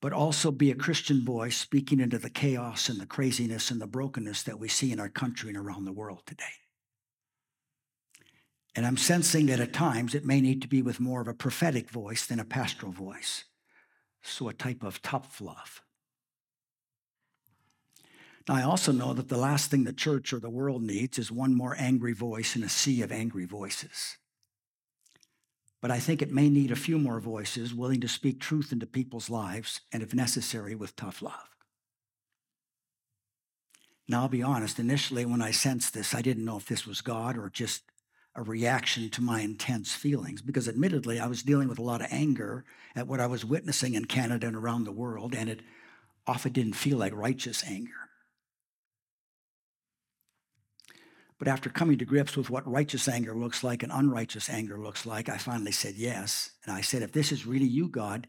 but 0.00 0.12
also 0.12 0.50
be 0.50 0.70
a 0.70 0.74
Christian 0.76 1.24
voice 1.24 1.56
speaking 1.56 2.00
into 2.00 2.18
the 2.18 2.30
chaos 2.30 2.88
and 2.88 3.00
the 3.00 3.06
craziness 3.06 3.70
and 3.70 3.80
the 3.80 3.86
brokenness 3.86 4.42
that 4.42 4.58
we 4.58 4.68
see 4.68 4.92
in 4.92 5.00
our 5.00 5.08
country 5.08 5.48
and 5.48 5.58
around 5.58 5.84
the 5.84 5.92
world 5.92 6.22
today. 6.26 6.44
And 8.74 8.86
I'm 8.86 8.96
sensing 8.96 9.46
that 9.46 9.60
at 9.60 9.72
times 9.72 10.14
it 10.14 10.24
may 10.24 10.40
need 10.40 10.62
to 10.62 10.68
be 10.68 10.82
with 10.82 11.00
more 11.00 11.20
of 11.20 11.28
a 11.28 11.34
prophetic 11.34 11.90
voice 11.90 12.26
than 12.26 12.40
a 12.40 12.44
pastoral 12.44 12.92
voice. 12.92 13.44
So, 14.22 14.48
a 14.48 14.54
type 14.54 14.82
of 14.82 15.00
top 15.02 15.26
love. 15.40 15.80
I 18.50 18.62
also 18.62 18.90
know 18.90 19.14
that 19.14 19.28
the 19.28 19.36
last 19.36 19.70
thing 19.70 19.84
the 19.84 19.92
church 19.92 20.32
or 20.32 20.40
the 20.40 20.50
world 20.50 20.82
needs 20.82 21.18
is 21.18 21.30
one 21.30 21.54
more 21.54 21.76
angry 21.78 22.12
voice 22.12 22.56
in 22.56 22.64
a 22.64 22.68
sea 22.68 23.00
of 23.02 23.12
angry 23.12 23.44
voices. 23.44 24.16
But 25.80 25.92
I 25.92 26.00
think 26.00 26.20
it 26.20 26.32
may 26.32 26.48
need 26.48 26.72
a 26.72 26.76
few 26.76 26.98
more 26.98 27.20
voices 27.20 27.72
willing 27.72 28.00
to 28.00 28.08
speak 28.08 28.40
truth 28.40 28.72
into 28.72 28.86
people's 28.86 29.30
lives 29.30 29.82
and, 29.92 30.02
if 30.02 30.12
necessary, 30.12 30.74
with 30.74 30.96
tough 30.96 31.22
love. 31.22 31.48
Now, 34.08 34.22
I'll 34.22 34.28
be 34.28 34.42
honest, 34.42 34.80
initially 34.80 35.24
when 35.24 35.40
I 35.40 35.52
sensed 35.52 35.94
this, 35.94 36.12
I 36.12 36.20
didn't 36.20 36.44
know 36.44 36.56
if 36.56 36.66
this 36.66 36.84
was 36.84 37.00
God 37.00 37.38
or 37.38 37.50
just 37.50 37.84
a 38.34 38.42
reaction 38.42 39.10
to 39.10 39.22
my 39.22 39.42
intense 39.42 39.94
feelings, 39.94 40.42
because 40.42 40.68
admittedly, 40.68 41.20
I 41.20 41.28
was 41.28 41.44
dealing 41.44 41.68
with 41.68 41.78
a 41.78 41.82
lot 41.82 42.00
of 42.00 42.08
anger 42.10 42.64
at 42.96 43.06
what 43.06 43.20
I 43.20 43.26
was 43.26 43.44
witnessing 43.44 43.94
in 43.94 44.06
Canada 44.06 44.48
and 44.48 44.56
around 44.56 44.84
the 44.84 44.92
world, 44.92 45.36
and 45.36 45.48
it 45.48 45.60
often 46.26 46.52
didn't 46.52 46.74
feel 46.74 46.98
like 46.98 47.14
righteous 47.14 47.62
anger. 47.64 48.09
But 51.40 51.48
after 51.48 51.70
coming 51.70 51.96
to 51.96 52.04
grips 52.04 52.36
with 52.36 52.50
what 52.50 52.70
righteous 52.70 53.08
anger 53.08 53.34
looks 53.34 53.64
like 53.64 53.82
and 53.82 53.90
unrighteous 53.90 54.50
anger 54.50 54.78
looks 54.78 55.06
like, 55.06 55.30
I 55.30 55.38
finally 55.38 55.72
said 55.72 55.94
yes. 55.94 56.50
And 56.64 56.76
I 56.76 56.82
said, 56.82 57.00
if 57.00 57.12
this 57.12 57.32
is 57.32 57.46
really 57.46 57.66
you, 57.66 57.88
God, 57.88 58.26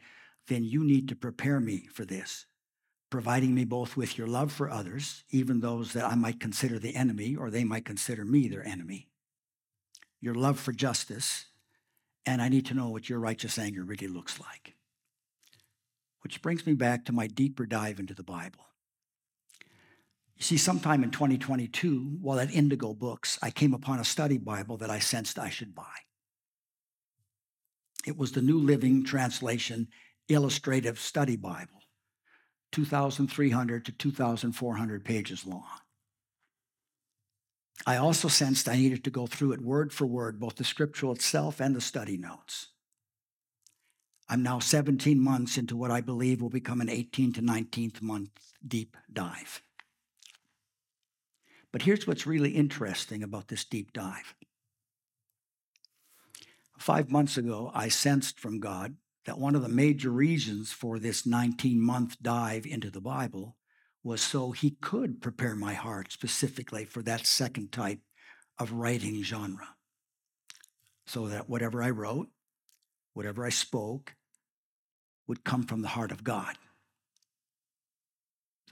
then 0.47 0.63
you 0.63 0.81
need 0.85 1.09
to 1.09 1.15
prepare 1.17 1.59
me 1.59 1.89
for 1.91 2.05
this, 2.05 2.45
providing 3.09 3.53
me 3.53 3.65
both 3.65 3.97
with 3.97 4.17
your 4.17 4.27
love 4.27 4.53
for 4.53 4.69
others, 4.69 5.25
even 5.29 5.59
those 5.59 5.91
that 5.91 6.05
I 6.05 6.15
might 6.15 6.39
consider 6.39 6.79
the 6.79 6.95
enemy 6.95 7.35
or 7.35 7.49
they 7.49 7.65
might 7.65 7.83
consider 7.83 8.23
me 8.23 8.47
their 8.47 8.65
enemy, 8.65 9.09
your 10.21 10.33
love 10.33 10.57
for 10.57 10.71
justice, 10.71 11.47
and 12.25 12.41
I 12.41 12.47
need 12.47 12.65
to 12.67 12.73
know 12.73 12.87
what 12.87 13.09
your 13.09 13.19
righteous 13.19 13.59
anger 13.59 13.83
really 13.83 14.07
looks 14.07 14.39
like. 14.39 14.75
Which 16.21 16.41
brings 16.41 16.65
me 16.65 16.75
back 16.75 17.03
to 17.05 17.11
my 17.11 17.27
deeper 17.27 17.65
dive 17.65 17.99
into 17.99 18.13
the 18.13 18.23
Bible. 18.23 18.70
You 20.41 20.45
see, 20.45 20.57
sometime 20.57 21.03
in 21.03 21.11
2022, 21.11 22.17
while 22.19 22.39
at 22.39 22.51
Indigo 22.51 22.95
Books, 22.95 23.37
I 23.43 23.51
came 23.51 23.75
upon 23.75 23.99
a 23.99 24.03
study 24.03 24.39
Bible 24.39 24.75
that 24.77 24.89
I 24.89 24.97
sensed 24.97 25.37
I 25.37 25.51
should 25.51 25.75
buy. 25.75 25.93
It 28.07 28.17
was 28.17 28.31
the 28.31 28.41
New 28.41 28.57
Living 28.57 29.05
Translation 29.05 29.89
Illustrated 30.29 30.97
Study 30.97 31.35
Bible, 31.35 31.83
2,300 32.71 33.85
to 33.85 33.91
2,400 33.91 35.05
pages 35.05 35.45
long. 35.45 35.63
I 37.85 37.97
also 37.97 38.27
sensed 38.27 38.67
I 38.67 38.77
needed 38.77 39.03
to 39.03 39.11
go 39.11 39.27
through 39.27 39.51
it 39.51 39.61
word 39.61 39.93
for 39.93 40.07
word, 40.07 40.39
both 40.39 40.55
the 40.55 40.63
scriptural 40.63 41.11
itself 41.11 41.61
and 41.61 41.75
the 41.75 41.81
study 41.81 42.17
notes. 42.17 42.69
I'm 44.27 44.41
now 44.41 44.57
17 44.57 45.19
months 45.19 45.59
into 45.59 45.77
what 45.77 45.91
I 45.91 46.01
believe 46.01 46.41
will 46.41 46.49
become 46.49 46.81
an 46.81 46.89
18 46.89 47.33
to 47.33 47.41
19th 47.43 48.01
month 48.01 48.31
deep 48.67 48.97
dive. 49.13 49.61
But 51.71 51.83
here's 51.83 52.05
what's 52.05 52.27
really 52.27 52.51
interesting 52.51 53.23
about 53.23 53.47
this 53.47 53.63
deep 53.63 53.93
dive. 53.93 54.35
Five 56.77 57.11
months 57.11 57.37
ago, 57.37 57.71
I 57.73 57.89
sensed 57.89 58.39
from 58.39 58.59
God 58.59 58.95
that 59.25 59.37
one 59.37 59.55
of 59.55 59.61
the 59.61 59.69
major 59.69 60.09
reasons 60.09 60.71
for 60.71 60.99
this 60.99 61.25
19 61.25 61.79
month 61.79 62.17
dive 62.21 62.65
into 62.65 62.89
the 62.89 63.01
Bible 63.01 63.55
was 64.03 64.21
so 64.21 64.51
he 64.51 64.71
could 64.81 65.21
prepare 65.21 65.55
my 65.55 65.73
heart 65.73 66.11
specifically 66.11 66.85
for 66.85 67.03
that 67.03 67.27
second 67.27 67.71
type 67.71 67.99
of 68.57 68.73
writing 68.73 69.21
genre. 69.21 69.75
So 71.05 71.27
that 71.27 71.49
whatever 71.49 71.83
I 71.83 71.91
wrote, 71.91 72.29
whatever 73.13 73.45
I 73.45 73.49
spoke, 73.49 74.15
would 75.27 75.43
come 75.43 75.63
from 75.63 75.81
the 75.81 75.89
heart 75.89 76.11
of 76.11 76.23
God. 76.23 76.57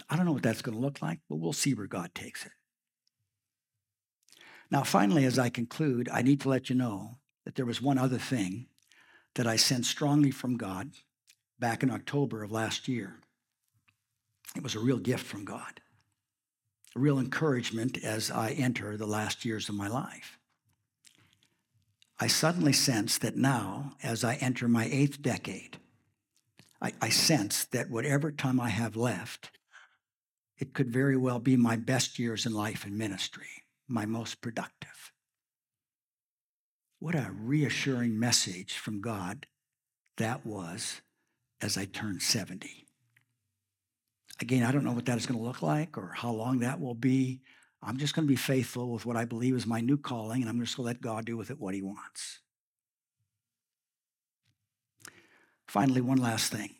I 0.10 0.16
don't 0.16 0.26
know 0.26 0.32
what 0.32 0.44
that's 0.44 0.62
going 0.62 0.76
to 0.76 0.82
look 0.82 1.02
like, 1.02 1.20
but 1.30 1.36
we'll 1.36 1.54
see 1.54 1.74
where 1.74 1.88
God 1.88 2.16
takes 2.16 2.46
it. 2.46 2.52
Now, 4.72 4.84
finally, 4.84 5.26
as 5.26 5.40
I 5.40 5.50
conclude, 5.50 6.10
I 6.12 6.22
need 6.22 6.42
to 6.42 6.50
let 6.50 6.70
you 6.70 6.76
know 6.76 7.18
that 7.46 7.56
there 7.56 7.66
was 7.66 7.82
one 7.82 7.98
other 7.98 8.20
thing 8.20 8.68
that 9.36 9.48
I 9.48 9.56
sensed 9.56 9.90
strongly 9.90 10.32
from 10.32 10.58
God 10.58 10.92
back 11.60 11.84
in 11.84 11.92
October 11.92 12.44
of 12.44 12.52
last 12.52 12.88
year. 12.88 13.20
It 14.56 14.64
was 14.64 14.76
a 14.76 14.80
real 14.80 15.00
gift 15.00 15.26
from 15.26 15.46
God, 15.46 15.82
a 16.96 17.00
real 17.00 17.20
encouragement 17.20 18.04
as 18.04 18.32
I 18.32 18.52
enter 18.52 18.98
the 18.98 19.08
last 19.08 19.46
years 19.46 19.70
of 19.70 19.76
my 19.76 19.88
life. 19.88 20.38
I 22.20 22.28
suddenly 22.28 22.74
sense 22.74 23.18
that 23.20 23.38
now, 23.38 23.94
as 24.04 24.24
I 24.24 24.36
enter 24.36 24.68
my 24.68 24.90
eighth 24.92 25.22
decade, 25.22 25.78
I, 26.82 26.94
I 27.02 27.10
sense 27.10 27.66
that 27.66 27.90
whatever 27.90 28.32
time 28.32 28.60
I 28.60 28.70
have 28.70 28.96
left, 28.96 29.52
it 30.58 30.74
could 30.74 30.92
very 30.92 31.16
well 31.16 31.40
be 31.40 31.56
my 31.56 31.78
best 31.78 32.20
years 32.20 32.46
in 32.46 32.54
life 32.54 32.86
and 32.86 32.98
ministry, 32.98 33.64
my 33.90 34.06
most 34.06 34.42
productive. 34.42 35.12
What 37.00 37.16
a 37.16 37.32
reassuring 37.34 38.20
message 38.20 38.74
from 38.74 39.02
God 39.02 39.48
that 40.18 40.46
was 40.46 41.02
as 41.62 41.78
I 41.78 41.86
turned 41.86 42.22
70. 42.22 42.86
Again, 44.42 44.64
I 44.64 44.72
don't 44.72 44.84
know 44.84 44.92
what 44.92 45.06
that 45.06 45.18
is 45.18 45.26
going 45.26 45.40
to 45.40 45.46
look 45.46 45.62
like 45.62 45.98
or 45.98 46.14
how 46.16 46.32
long 46.32 46.60
that 46.60 46.80
will 46.80 46.96
be. 46.96 47.42
I'm 47.82 47.98
just 47.98 48.14
going 48.14 48.28
to 48.28 48.32
be 48.32 48.36
faithful 48.36 48.92
with 48.92 49.06
what 49.06 49.16
I 49.16 49.26
believe 49.26 49.56
is 49.56 49.66
my 49.66 49.80
new 49.80 49.98
calling, 49.98 50.42
and 50.42 50.50
I'm 50.50 50.60
just 50.60 50.76
going 50.76 50.86
to 50.86 50.88
let 50.88 51.02
God 51.02 51.26
do 51.26 51.38
with 51.38 51.50
it 51.50 51.60
what 51.60 51.74
He 51.74 51.82
wants. 51.82 52.40
Finally, 55.68 56.02
one 56.02 56.18
last 56.18 56.52
thing. 56.52 56.76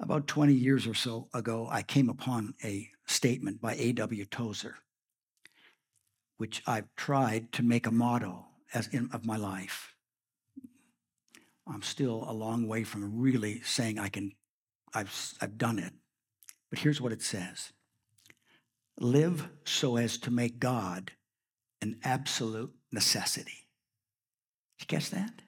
About 0.00 0.26
20 0.26 0.52
years 0.52 0.86
or 0.86 0.94
so 0.94 1.28
ago, 1.32 1.68
I 1.70 1.82
came 1.82 2.08
upon 2.08 2.54
a 2.64 2.88
statement 3.12 3.60
by 3.60 3.74
A.W. 3.74 4.24
Tozer, 4.24 4.76
which 6.38 6.62
I've 6.66 6.94
tried 6.96 7.52
to 7.52 7.62
make 7.62 7.86
a 7.86 7.92
motto 7.92 8.46
in, 8.90 9.10
of 9.12 9.24
my 9.24 9.36
life. 9.36 9.94
I'm 11.66 11.82
still 11.82 12.24
a 12.28 12.32
long 12.32 12.66
way 12.66 12.82
from 12.84 13.20
really 13.20 13.60
saying 13.62 13.98
I 13.98 14.08
can, 14.08 14.32
I've, 14.94 15.34
I've 15.40 15.58
done 15.58 15.78
it. 15.78 15.92
But 16.70 16.80
here's 16.80 17.00
what 17.00 17.12
it 17.12 17.22
says 17.22 17.72
Live 18.98 19.48
so 19.64 19.96
as 19.96 20.18
to 20.18 20.30
make 20.30 20.58
God 20.58 21.12
an 21.80 21.98
absolute 22.04 22.72
necessity. 22.90 23.68
Did 24.78 24.82
you 24.82 24.98
catch 24.98 25.10
that? 25.10 25.42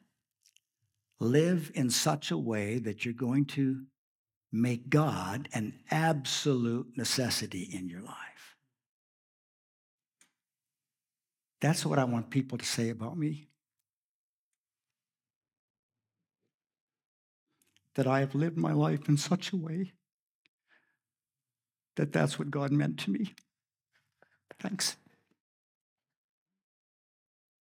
Live 1.21 1.71
in 1.75 1.91
such 1.91 2.31
a 2.31 2.39
way 2.39 2.79
that 2.79 3.05
you're 3.05 3.15
going 3.15 3.47
to 3.47 3.85
make 4.55 4.89
God 4.89 5.49
an 5.53 5.75
absolute 5.91 6.97
necessity 6.97 7.69
in 7.73 7.89
your 7.89 8.03
life. 8.03 8.57
That's 11.61 11.85
what 11.85 11.99
I 11.99 12.05
want 12.05 12.31
people 12.31 12.57
to 12.59 12.65
say 12.65 12.91
about 12.91 13.19
me. 13.19 13.49
That 17.97 18.07
I 18.07 18.21
have 18.21 18.35
lived 18.35 18.57
my 18.57 18.73
life 18.73 19.09
in 19.09 19.17
such 19.17 19.53
a 19.53 19.57
way 19.57 19.93
that 21.97 22.13
that's 22.13 22.39
what 22.39 22.51
God 22.51 22.73
meant 22.73 22.99
to 23.01 23.11
me. 23.11 23.35
Thanks. 24.61 24.97